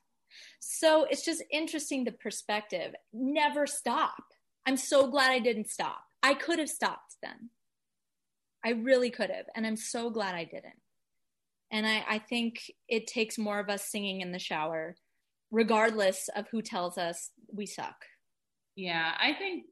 So 0.64 1.06
it's 1.10 1.24
just 1.24 1.42
interesting 1.50 2.04
the 2.04 2.12
perspective. 2.12 2.94
Never 3.12 3.66
stop. 3.66 4.22
I'm 4.64 4.76
so 4.76 5.10
glad 5.10 5.32
I 5.32 5.40
didn't 5.40 5.68
stop. 5.68 6.04
I 6.22 6.34
could 6.34 6.60
have 6.60 6.68
stopped 6.68 7.16
then. 7.20 7.50
I 8.64 8.70
really 8.70 9.10
could 9.10 9.28
have. 9.28 9.46
And 9.56 9.66
I'm 9.66 9.76
so 9.76 10.08
glad 10.08 10.36
I 10.36 10.44
didn't. 10.44 10.78
And 11.72 11.84
I, 11.84 12.04
I 12.08 12.18
think 12.20 12.70
it 12.88 13.08
takes 13.08 13.38
more 13.38 13.58
of 13.58 13.68
us 13.68 13.90
singing 13.90 14.20
in 14.20 14.30
the 14.30 14.38
shower, 14.38 14.94
regardless 15.50 16.28
of 16.36 16.46
who 16.52 16.62
tells 16.62 16.96
us 16.96 17.30
we 17.52 17.66
suck. 17.66 17.96
Yeah, 18.76 19.14
I 19.20 19.32
think 19.32 19.64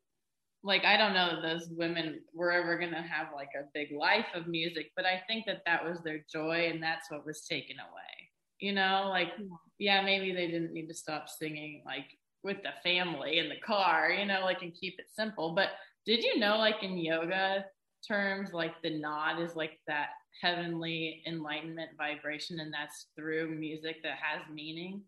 like 0.65 0.85
I 0.85 0.97
don't 0.97 1.15
know 1.15 1.37
that 1.37 1.49
those 1.49 1.69
women 1.71 2.21
were 2.35 2.51
ever 2.51 2.77
going 2.77 2.91
to 2.91 2.97
have 2.97 3.29
like 3.33 3.51
a 3.57 3.69
big 3.73 3.97
life 3.97 4.27
of 4.35 4.49
music, 4.49 4.91
but 4.97 5.05
I 5.07 5.23
think 5.29 5.47
that 5.47 5.63
that 5.67 5.85
was 5.85 6.01
their 6.03 6.25
joy 6.31 6.69
and 6.69 6.83
that's 6.83 7.13
what 7.13 7.25
was 7.25 7.47
taken 7.47 7.77
away. 7.77 8.30
You 8.61 8.73
know, 8.73 9.07
like 9.09 9.33
yeah, 9.79 10.03
maybe 10.03 10.33
they 10.33 10.47
didn't 10.47 10.73
need 10.73 10.89
to 10.89 10.95
stop 10.95 11.29
singing 11.29 11.83
like 11.87 12.07
with 12.43 12.59
the 12.63 12.71
family 12.83 13.39
in 13.39 13.49
the 13.49 13.61
car, 13.65 14.11
you 14.11 14.27
know, 14.27 14.41
like 14.43 14.63
and 14.63 14.75
keep 14.75 14.99
it 14.99 15.07
simple. 15.11 15.55
But 15.55 15.71
did 16.07 16.23
you 16.23 16.39
know 16.39 16.59
like 16.59 16.83
in 16.83 16.99
yoga 16.99 17.65
terms 18.07 18.53
like 18.53 18.81
the 18.83 18.99
nod 18.99 19.41
is 19.41 19.57
like 19.57 19.79
that 19.87 20.09
heavenly 20.41 21.23
enlightenment 21.27 21.91
vibration 21.99 22.61
and 22.61 22.73
that's 22.73 23.07
through 23.17 23.55
music 23.59 23.97
that 24.03 24.19
has 24.23 24.43
meaning? 24.53 25.03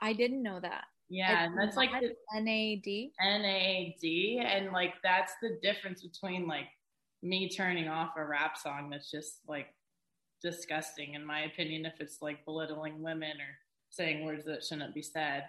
I 0.00 0.12
didn't 0.12 0.42
know 0.42 0.60
that. 0.60 0.84
Yeah, 1.08 1.44
and 1.44 1.56
that's 1.56 1.76
like 1.76 1.90
the 1.92 2.14
NAD. 2.34 3.10
NAD 3.20 4.44
and 4.44 4.72
like 4.72 4.94
that's 5.02 5.34
the 5.40 5.58
difference 5.62 6.02
between 6.02 6.48
like 6.48 6.66
me 7.22 7.48
turning 7.48 7.88
off 7.88 8.10
a 8.16 8.24
rap 8.24 8.56
song 8.58 8.90
that's 8.90 9.10
just 9.10 9.40
like 9.48 9.68
disgusting 10.42 11.14
in 11.14 11.24
my 11.24 11.42
opinion 11.42 11.86
if 11.86 12.00
it's 12.00 12.22
like 12.22 12.44
belittling 12.44 13.02
women 13.02 13.32
or 13.32 13.58
saying 13.90 14.24
words 14.24 14.44
that 14.44 14.64
shouldn't 14.64 14.94
be 14.94 15.02
said. 15.02 15.44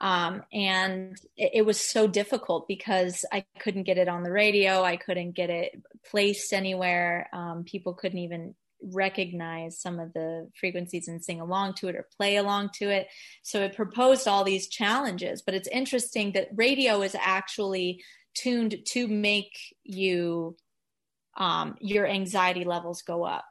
Um, 0.00 0.42
and 0.52 1.16
it, 1.36 1.52
it 1.54 1.62
was 1.62 1.80
so 1.80 2.06
difficult 2.06 2.68
because 2.68 3.24
I 3.32 3.44
couldn't 3.58 3.84
get 3.84 3.98
it 3.98 4.08
on 4.08 4.22
the 4.22 4.32
radio. 4.32 4.82
I 4.82 4.96
couldn't 4.96 5.32
get 5.32 5.50
it 5.50 5.80
placed 6.10 6.52
anywhere. 6.52 7.28
Um, 7.32 7.64
people 7.64 7.94
couldn't 7.94 8.18
even 8.18 8.54
recognize 8.82 9.80
some 9.80 9.98
of 9.98 10.12
the 10.12 10.48
frequencies 10.58 11.08
and 11.08 11.24
sing 11.24 11.40
along 11.40 11.74
to 11.74 11.88
it 11.88 11.96
or 11.96 12.06
play 12.16 12.36
along 12.36 12.70
to 12.74 12.90
it. 12.90 13.08
So 13.42 13.62
it 13.62 13.74
proposed 13.74 14.28
all 14.28 14.44
these 14.44 14.68
challenges. 14.68 15.42
But 15.42 15.54
it's 15.54 15.68
interesting 15.68 16.32
that 16.32 16.48
radio 16.54 17.02
is 17.02 17.16
actually 17.18 18.02
tuned 18.34 18.76
to 18.88 19.08
make 19.08 19.56
you 19.82 20.56
um, 21.36 21.76
your 21.80 22.06
anxiety 22.06 22.64
levels 22.64 23.02
go 23.02 23.24
up. 23.24 23.44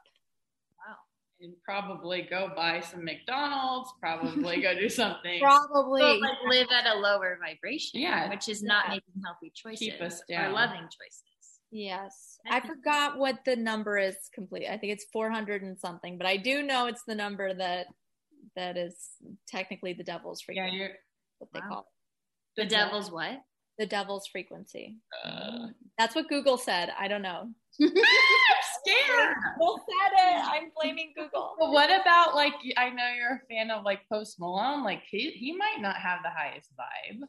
And 1.40 1.52
probably 1.64 2.22
go 2.22 2.50
buy 2.56 2.80
some 2.80 3.04
mcdonald's 3.04 3.92
probably 4.00 4.60
go 4.62 4.74
do 4.74 4.88
something 5.02 5.40
Probably. 5.40 6.00
So, 6.00 6.14
like 6.18 6.38
live 6.48 6.68
at 6.72 6.86
a 6.86 6.98
lower 6.98 7.38
vibration, 7.44 8.00
Yeah. 8.00 8.28
which 8.30 8.48
is 8.48 8.62
not 8.62 8.84
Yeah. 8.86 8.94
making 8.94 9.22
healthy 9.24 9.52
choices 9.54 9.80
Keep 9.80 10.00
us 10.02 10.20
or 10.30 10.34
down. 10.36 10.52
loving 10.54 10.80
choices. 10.82 11.22
Yes. 11.70 12.38
I 12.48 12.56
I 12.56 12.60
think- 12.60 12.74
forgot 12.76 13.18
what 13.18 13.40
the 13.44 13.56
number 13.56 13.98
is 13.98 14.16
complete. 14.32 14.66
I 14.68 14.78
think 14.78 14.92
it's 14.94 15.06
400 15.12 15.62
and 15.62 15.78
something, 15.78 16.16
but 16.16 16.26
I 16.26 16.36
do 16.38 16.62
know 16.62 16.86
it's 16.86 17.02
the 17.06 17.14
number 17.14 17.52
that 17.52 17.86
that 18.54 18.76
is 18.78 18.96
technically 19.48 19.92
the 19.92 20.04
devil's 20.04 20.40
yeah 20.48 20.62
frequency, 20.64 20.76
you're 20.78 20.90
what 21.38 21.50
they 21.52 21.60
wow. 21.60 21.68
call 21.68 21.80
it. 21.80 22.62
The 22.62 22.66
devil's 22.68 23.10
what? 23.10 23.42
The 23.78 23.84
devil's 23.86 24.26
frequency. 24.28 24.96
uh, 25.22 25.66
That's 25.98 26.14
what 26.14 26.28
Google 26.28 26.56
said. 26.56 26.90
I 26.98 27.08
don't 27.08 27.20
know. 27.20 27.50
scared 28.86 29.36
Google 29.58 29.78
said 29.78 30.12
it. 30.14 30.44
I'm 30.44 30.70
blaming 30.80 31.12
Google. 31.16 31.56
But 31.58 31.72
what 31.72 31.90
about 31.90 32.34
like 32.34 32.54
I 32.76 32.90
know 32.90 33.08
you're 33.16 33.42
a 33.42 33.54
fan 33.54 33.70
of 33.70 33.84
like 33.84 34.00
Post 34.10 34.38
Malone. 34.38 34.84
Like 34.84 35.02
he 35.10 35.30
he 35.30 35.56
might 35.56 35.80
not 35.80 35.96
have 35.96 36.20
the 36.22 36.30
highest 36.30 36.70
vibe. 36.76 37.28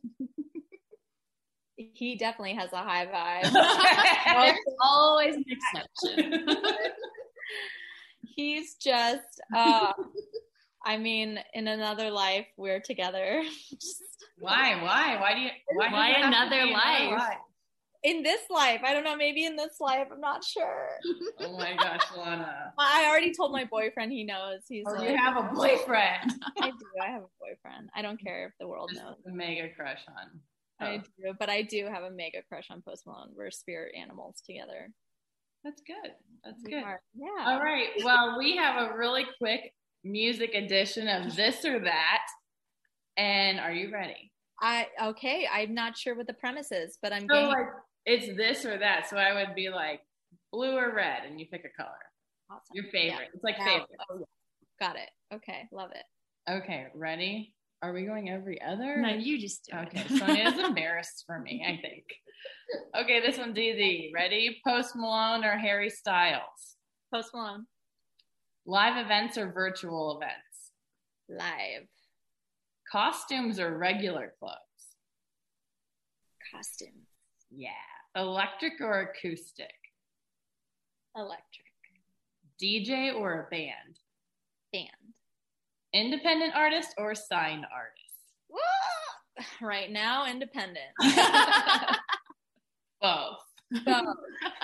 He 1.76 2.16
definitely 2.16 2.56
has 2.56 2.74
a 2.74 2.78
high 2.78 3.06
vibe. 3.06 3.54
There's 4.46 4.76
always 4.82 5.36
an 5.36 5.46
exception. 5.48 6.48
He's 8.36 8.76
just 8.76 9.42
uh 9.56 9.94
I 10.88 10.98
mean, 10.98 11.40
in 11.54 11.68
another 11.68 12.10
life 12.10 12.48
we're 12.56 12.80
together. 12.80 13.44
why? 14.40 14.82
Why? 14.82 15.20
Why 15.20 15.34
do 15.34 15.42
you? 15.42 15.50
Why, 15.74 15.92
Why 15.92 16.10
another 16.26 16.64
be 16.64 16.72
life? 16.72 17.38
In 18.08 18.24
this 18.24 18.42
life. 18.50 18.82
I 18.86 18.94
don't 18.94 19.04
know, 19.04 19.16
maybe 19.18 19.44
in 19.46 19.56
this 19.56 19.76
life, 19.82 20.08
I'm 20.12 20.22
not 20.22 20.44
sure. 20.44 20.88
Oh 21.40 21.56
my 21.58 21.76
gosh, 21.76 22.02
Lana. 22.18 22.74
I 22.80 23.06
already 23.08 23.34
told 23.34 23.52
my 23.52 23.64
boyfriend 23.66 24.12
he 24.12 24.24
knows. 24.24 24.62
He's 24.68 24.86
Oh, 24.88 24.94
like, 24.94 25.10
you 25.10 25.16
have 25.18 25.38
a 25.38 25.54
boyfriend. 25.54 26.34
I 26.62 26.70
do. 26.72 26.86
I 27.02 27.08
have 27.12 27.22
a 27.22 27.34
boyfriend. 27.40 27.90
I 27.96 28.02
don't 28.02 28.20
care 28.22 28.48
if 28.48 28.54
the 28.60 28.68
world 28.68 28.90
Just 28.92 29.04
knows. 29.04 29.16
a 29.28 29.32
mega 29.32 29.70
crush 29.76 30.02
on. 30.08 30.40
I 30.80 30.96
Oh, 30.96 30.98
do, 31.00 31.34
but 31.40 31.50
I 31.50 31.62
do 31.62 31.86
have 31.86 32.04
a 32.04 32.12
mega 32.12 32.42
crush 32.50 32.68
on 32.72 32.82
Post 32.82 33.06
Malone. 33.06 33.30
We're 33.36 33.52
spirit 33.52 33.94
animals 33.96 34.42
together. 34.46 34.90
that's 35.64 35.82
good. 35.86 36.12
That's 36.44 36.62
We 36.64 36.72
good. 36.72 36.84
are. 36.84 37.02
Yeah. 37.16 37.46
All 37.52 37.60
right. 37.62 37.90
Well, 38.04 38.38
we 38.38 38.56
have 38.58 38.90
a 38.92 38.98
really 38.98 39.26
quick 39.38 39.74
music 40.04 40.54
edition 40.56 41.08
of 41.08 41.36
this 41.36 41.66
or 41.66 41.80
that. 41.80 42.24
And 43.18 43.60
are 43.60 43.72
you 43.72 43.92
ready? 43.92 44.32
I 44.62 44.88
okay. 45.04 45.48
I'm 45.52 45.74
not 45.76 45.98
sure 45.98 46.16
what 46.16 46.26
the 46.28 46.34
premise 46.34 46.72
is, 46.72 46.98
but 47.02 47.14
I'm 47.14 47.28
So 47.30 47.36
game. 47.36 47.48
like 47.48 47.68
it's 48.08 48.36
this 48.36 48.66
or 48.66 48.80
that. 48.80 49.08
So 49.10 49.18
I 49.18 49.34
would 49.34 49.54
be 49.54 49.70
like 49.70 50.00
blue 50.52 50.76
or 50.76 50.96
red, 50.96 51.24
and 51.28 51.40
you 51.40 51.46
pick 51.52 51.66
a 51.66 51.82
color. 51.82 51.92
Awesome. 52.50 52.74
Your 52.74 52.86
favorite. 52.86 53.28
Yeah. 53.30 53.36
It's 53.36 53.44
like 53.44 53.58
favorite. 53.58 53.90
oh, 54.10 54.20
yeah. 54.20 54.88
Got 54.88 54.96
it. 54.96 55.10
Okay. 55.36 55.68
Love 55.72 55.92
it. 55.92 56.52
Okay, 56.52 56.88
ready? 56.96 57.54
Are 57.84 57.92
we 57.94 58.06
going 58.06 58.30
every 58.30 58.60
other? 58.62 58.98
No, 58.98 59.10
you 59.10 59.38
just 59.38 59.66
do 59.70 59.78
Okay, 59.78 60.04
it. 60.10 60.18
Sonya's 60.18 60.58
embarrassed 60.58 61.26
for 61.28 61.40
me, 61.40 61.64
I 61.68 61.80
think. 61.82 62.06
Okay, 62.98 63.20
this 63.20 63.38
one's 63.38 63.58
easy. 63.58 64.12
Ready? 64.16 64.62
Post 64.66 64.96
Malone 64.96 65.44
or 65.44 65.58
Harry 65.58 65.90
Styles? 65.90 66.78
Post 67.14 67.32
Malone. 67.34 67.66
Live 68.66 69.04
events 69.04 69.38
or 69.38 69.52
virtual 69.52 70.18
events? 70.18 70.72
Live. 71.30 71.88
Costumes 72.92 73.60
or 73.60 73.78
regular 73.78 74.34
clothes? 74.40 74.56
Costumes. 76.54 77.08
Yeah. 77.52 77.70
Electric 78.18 78.82
or 78.82 79.02
acoustic? 79.02 79.74
Electric. 81.16 81.66
DJ 82.62 83.14
or 83.16 83.48
a 83.48 83.50
band? 83.50 84.00
Band. 84.74 84.90
Independent 85.94 86.56
artist 86.56 86.96
or 86.98 87.14
signed 87.14 87.66
artist? 87.74 88.34
Woo! 88.50 88.60
Right 89.62 89.92
now, 89.92 90.26
independent. 90.26 90.88
Both. 93.02 93.44
So, 93.86 93.94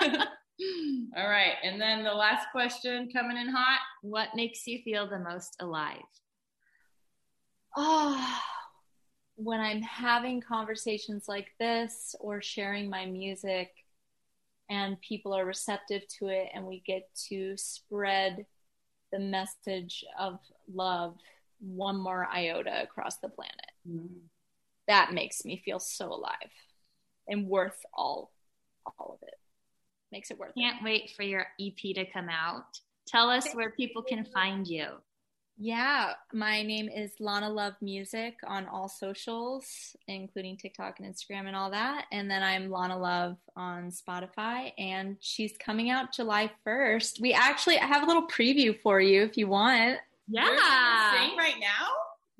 All 1.16 1.28
right. 1.28 1.54
And 1.62 1.80
then 1.80 2.02
the 2.02 2.12
last 2.12 2.46
question 2.50 3.08
coming 3.12 3.36
in 3.36 3.48
hot. 3.48 3.80
What 4.02 4.28
makes 4.34 4.66
you 4.66 4.80
feel 4.84 5.08
the 5.08 5.18
most 5.18 5.56
alive? 5.60 6.02
oh, 7.76 8.38
when 9.36 9.60
I'm 9.60 9.82
having 9.82 10.40
conversations 10.40 11.28
like 11.28 11.48
this 11.58 12.14
or 12.20 12.40
sharing 12.40 12.88
my 12.88 13.06
music 13.06 13.72
and 14.70 15.00
people 15.00 15.34
are 15.34 15.44
receptive 15.44 16.06
to 16.18 16.28
it 16.28 16.48
and 16.54 16.64
we 16.66 16.82
get 16.86 17.08
to 17.28 17.56
spread 17.56 18.46
the 19.12 19.18
message 19.18 20.04
of 20.18 20.38
love 20.72 21.16
one 21.60 21.96
more 21.96 22.26
iota 22.32 22.82
across 22.82 23.16
the 23.18 23.28
planet. 23.28 23.70
Mm-hmm. 23.88 24.18
That 24.88 25.12
makes 25.12 25.44
me 25.44 25.62
feel 25.64 25.78
so 25.78 26.12
alive 26.12 26.50
and 27.28 27.48
worth 27.48 27.78
all 27.92 28.30
all 28.98 29.18
of 29.20 29.26
it. 29.26 29.34
Makes 30.12 30.30
it 30.30 30.38
worth 30.38 30.52
it. 30.56 30.60
Can't 30.60 30.84
wait 30.84 31.12
for 31.16 31.22
your 31.22 31.46
EP 31.60 31.94
to 31.94 32.04
come 32.04 32.28
out. 32.28 32.78
Tell 33.06 33.30
us 33.30 33.52
where 33.52 33.70
people 33.70 34.02
can 34.02 34.24
find 34.24 34.66
you. 34.66 34.86
Yeah, 35.56 36.14
my 36.32 36.62
name 36.62 36.88
is 36.88 37.12
Lana 37.20 37.48
Love 37.48 37.74
Music 37.80 38.34
on 38.44 38.66
all 38.66 38.88
socials, 38.88 39.94
including 40.08 40.56
TikTok 40.56 40.98
and 40.98 41.14
Instagram 41.14 41.46
and 41.46 41.54
all 41.54 41.70
that. 41.70 42.06
And 42.10 42.28
then 42.28 42.42
I'm 42.42 42.70
Lana 42.70 42.98
Love 42.98 43.36
on 43.56 43.90
Spotify, 43.90 44.72
and 44.78 45.16
she's 45.20 45.56
coming 45.64 45.90
out 45.90 46.12
July 46.12 46.50
1st. 46.66 47.20
We 47.20 47.32
actually 47.32 47.76
have 47.76 48.02
a 48.02 48.06
little 48.06 48.26
preview 48.26 48.76
for 48.80 49.00
you 49.00 49.22
if 49.22 49.36
you 49.36 49.46
want. 49.46 49.98
Yeah. 50.26 51.12
Sing 51.18 51.36
right 51.36 51.60
now? 51.60 51.86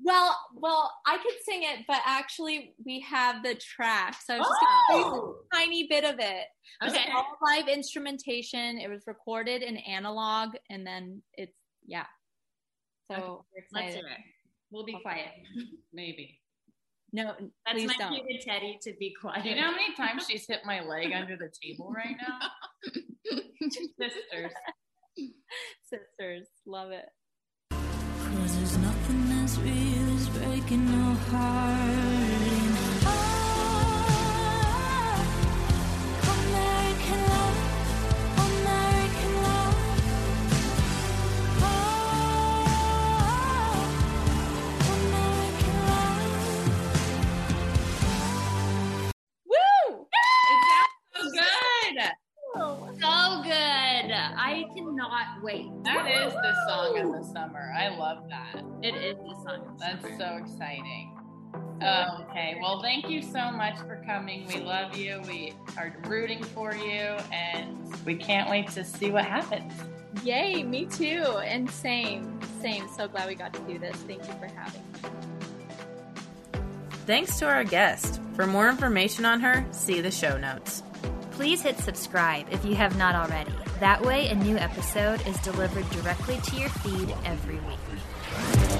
Well, 0.03 0.37
well, 0.53 0.91
I 1.07 1.17
could 1.17 1.35
sing 1.45 1.63
it, 1.63 1.85
but 1.87 2.01
actually 2.05 2.73
we 2.85 2.99
have 2.99 3.43
the 3.43 3.55
track, 3.55 4.17
so 4.25 4.35
I 4.35 4.39
was 4.39 4.47
just 4.47 4.59
gonna 4.59 4.73
oh. 4.75 4.91
play 4.91 5.03
Oh! 5.05 5.35
a 5.53 5.55
tiny 5.55 5.87
bit 5.87 6.03
of 6.03 6.19
it. 6.19 6.45
It's 6.81 6.93
Okay. 6.93 7.11
all 7.15 7.25
live 7.41 7.69
instrumentation. 7.69 8.77
It 8.77 8.89
was 8.89 9.03
recorded 9.07 9.63
in 9.63 9.77
analog, 9.77 10.55
and 10.69 10.85
then 10.85 11.21
it's 11.33 11.55
yeah. 11.87 12.05
So 13.11 13.45
we're 13.53 13.61
Let's 13.73 13.93
excited. 13.93 13.93
hear 13.95 14.07
it. 14.07 14.17
We'll 14.71 14.85
be 14.85 14.97
quiet. 15.01 15.27
Maybe. 15.93 16.39
No, 17.13 17.33
That's 17.65 17.77
please 17.77 17.87
my 17.87 17.93
don't. 17.97 18.13
cue 18.13 18.39
to 18.39 18.49
Tedi 18.49 18.79
to 18.81 18.93
be 18.99 19.13
quiet. 19.19 19.43
Do 19.43 19.49
you 19.49 19.55
know 19.55 19.61
how 19.63 19.71
many 19.71 19.93
times 19.95 20.25
she's 20.29 20.45
hit 20.47 20.61
my 20.65 20.81
leg 20.81 21.13
under 21.13 21.37
the 21.37 21.49
table 21.63 21.93
right 21.95 22.15
now? 22.19 22.39
Sisters. 23.99 24.51
Sisters, 25.83 26.47
love 26.65 26.91
it. 26.91 27.05
Cause 27.71 28.57
there's 28.57 28.77
nothing 28.79 29.31
as 29.43 29.57
real 29.59 30.15
as 30.17 30.29
breaking 30.29 30.87
your 30.87 31.15
heart. 31.31 31.94
Summer. 57.45 57.73
I 57.75 57.89
love 57.89 58.29
that. 58.29 58.63
It 58.81 58.95
is 58.95 59.17
the 59.17 59.35
song. 59.43 59.77
That's 59.79 60.03
so 60.17 60.37
exciting. 60.37 61.11
Oh, 61.81 62.25
okay, 62.29 62.57
well, 62.61 62.81
thank 62.81 63.09
you 63.09 63.21
so 63.21 63.51
much 63.51 63.77
for 63.79 64.01
coming. 64.05 64.47
We 64.47 64.59
love 64.61 64.95
you. 64.95 65.21
We 65.27 65.53
are 65.77 65.95
rooting 66.07 66.43
for 66.43 66.73
you, 66.73 67.17
and 67.31 68.05
we 68.05 68.15
can't 68.15 68.49
wait 68.49 68.69
to 68.71 68.83
see 68.83 69.11
what 69.11 69.25
happens. 69.25 69.73
Yay, 70.23 70.63
me 70.63 70.85
too. 70.85 71.23
And 71.45 71.69
same, 71.69 72.39
same. 72.61 72.87
So 72.95 73.07
glad 73.07 73.27
we 73.27 73.35
got 73.35 73.53
to 73.53 73.59
do 73.61 73.77
this. 73.77 73.95
Thank 73.97 74.25
you 74.27 74.33
for 74.33 74.47
having 74.47 74.81
me. 74.81 75.09
Thanks 77.05 77.37
to 77.39 77.45
our 77.45 77.63
guest. 77.63 78.21
For 78.33 78.47
more 78.47 78.67
information 78.69 79.25
on 79.25 79.39
her, 79.41 79.65
see 79.71 80.01
the 80.01 80.11
show 80.11 80.37
notes. 80.37 80.81
Please 81.35 81.61
hit 81.61 81.77
subscribe 81.79 82.45
if 82.49 82.63
you 82.63 82.75
have 82.75 82.97
not 82.97 83.13
already. 83.13 83.51
That 83.81 84.01
way, 84.01 84.29
a 84.29 84.35
new 84.35 84.55
episode 84.55 85.21
is 85.27 85.37
delivered 85.41 85.87
directly 85.89 86.37
to 86.37 86.55
your 86.55 86.69
feed 86.69 87.13
every 87.25 87.55
week. 87.55 88.74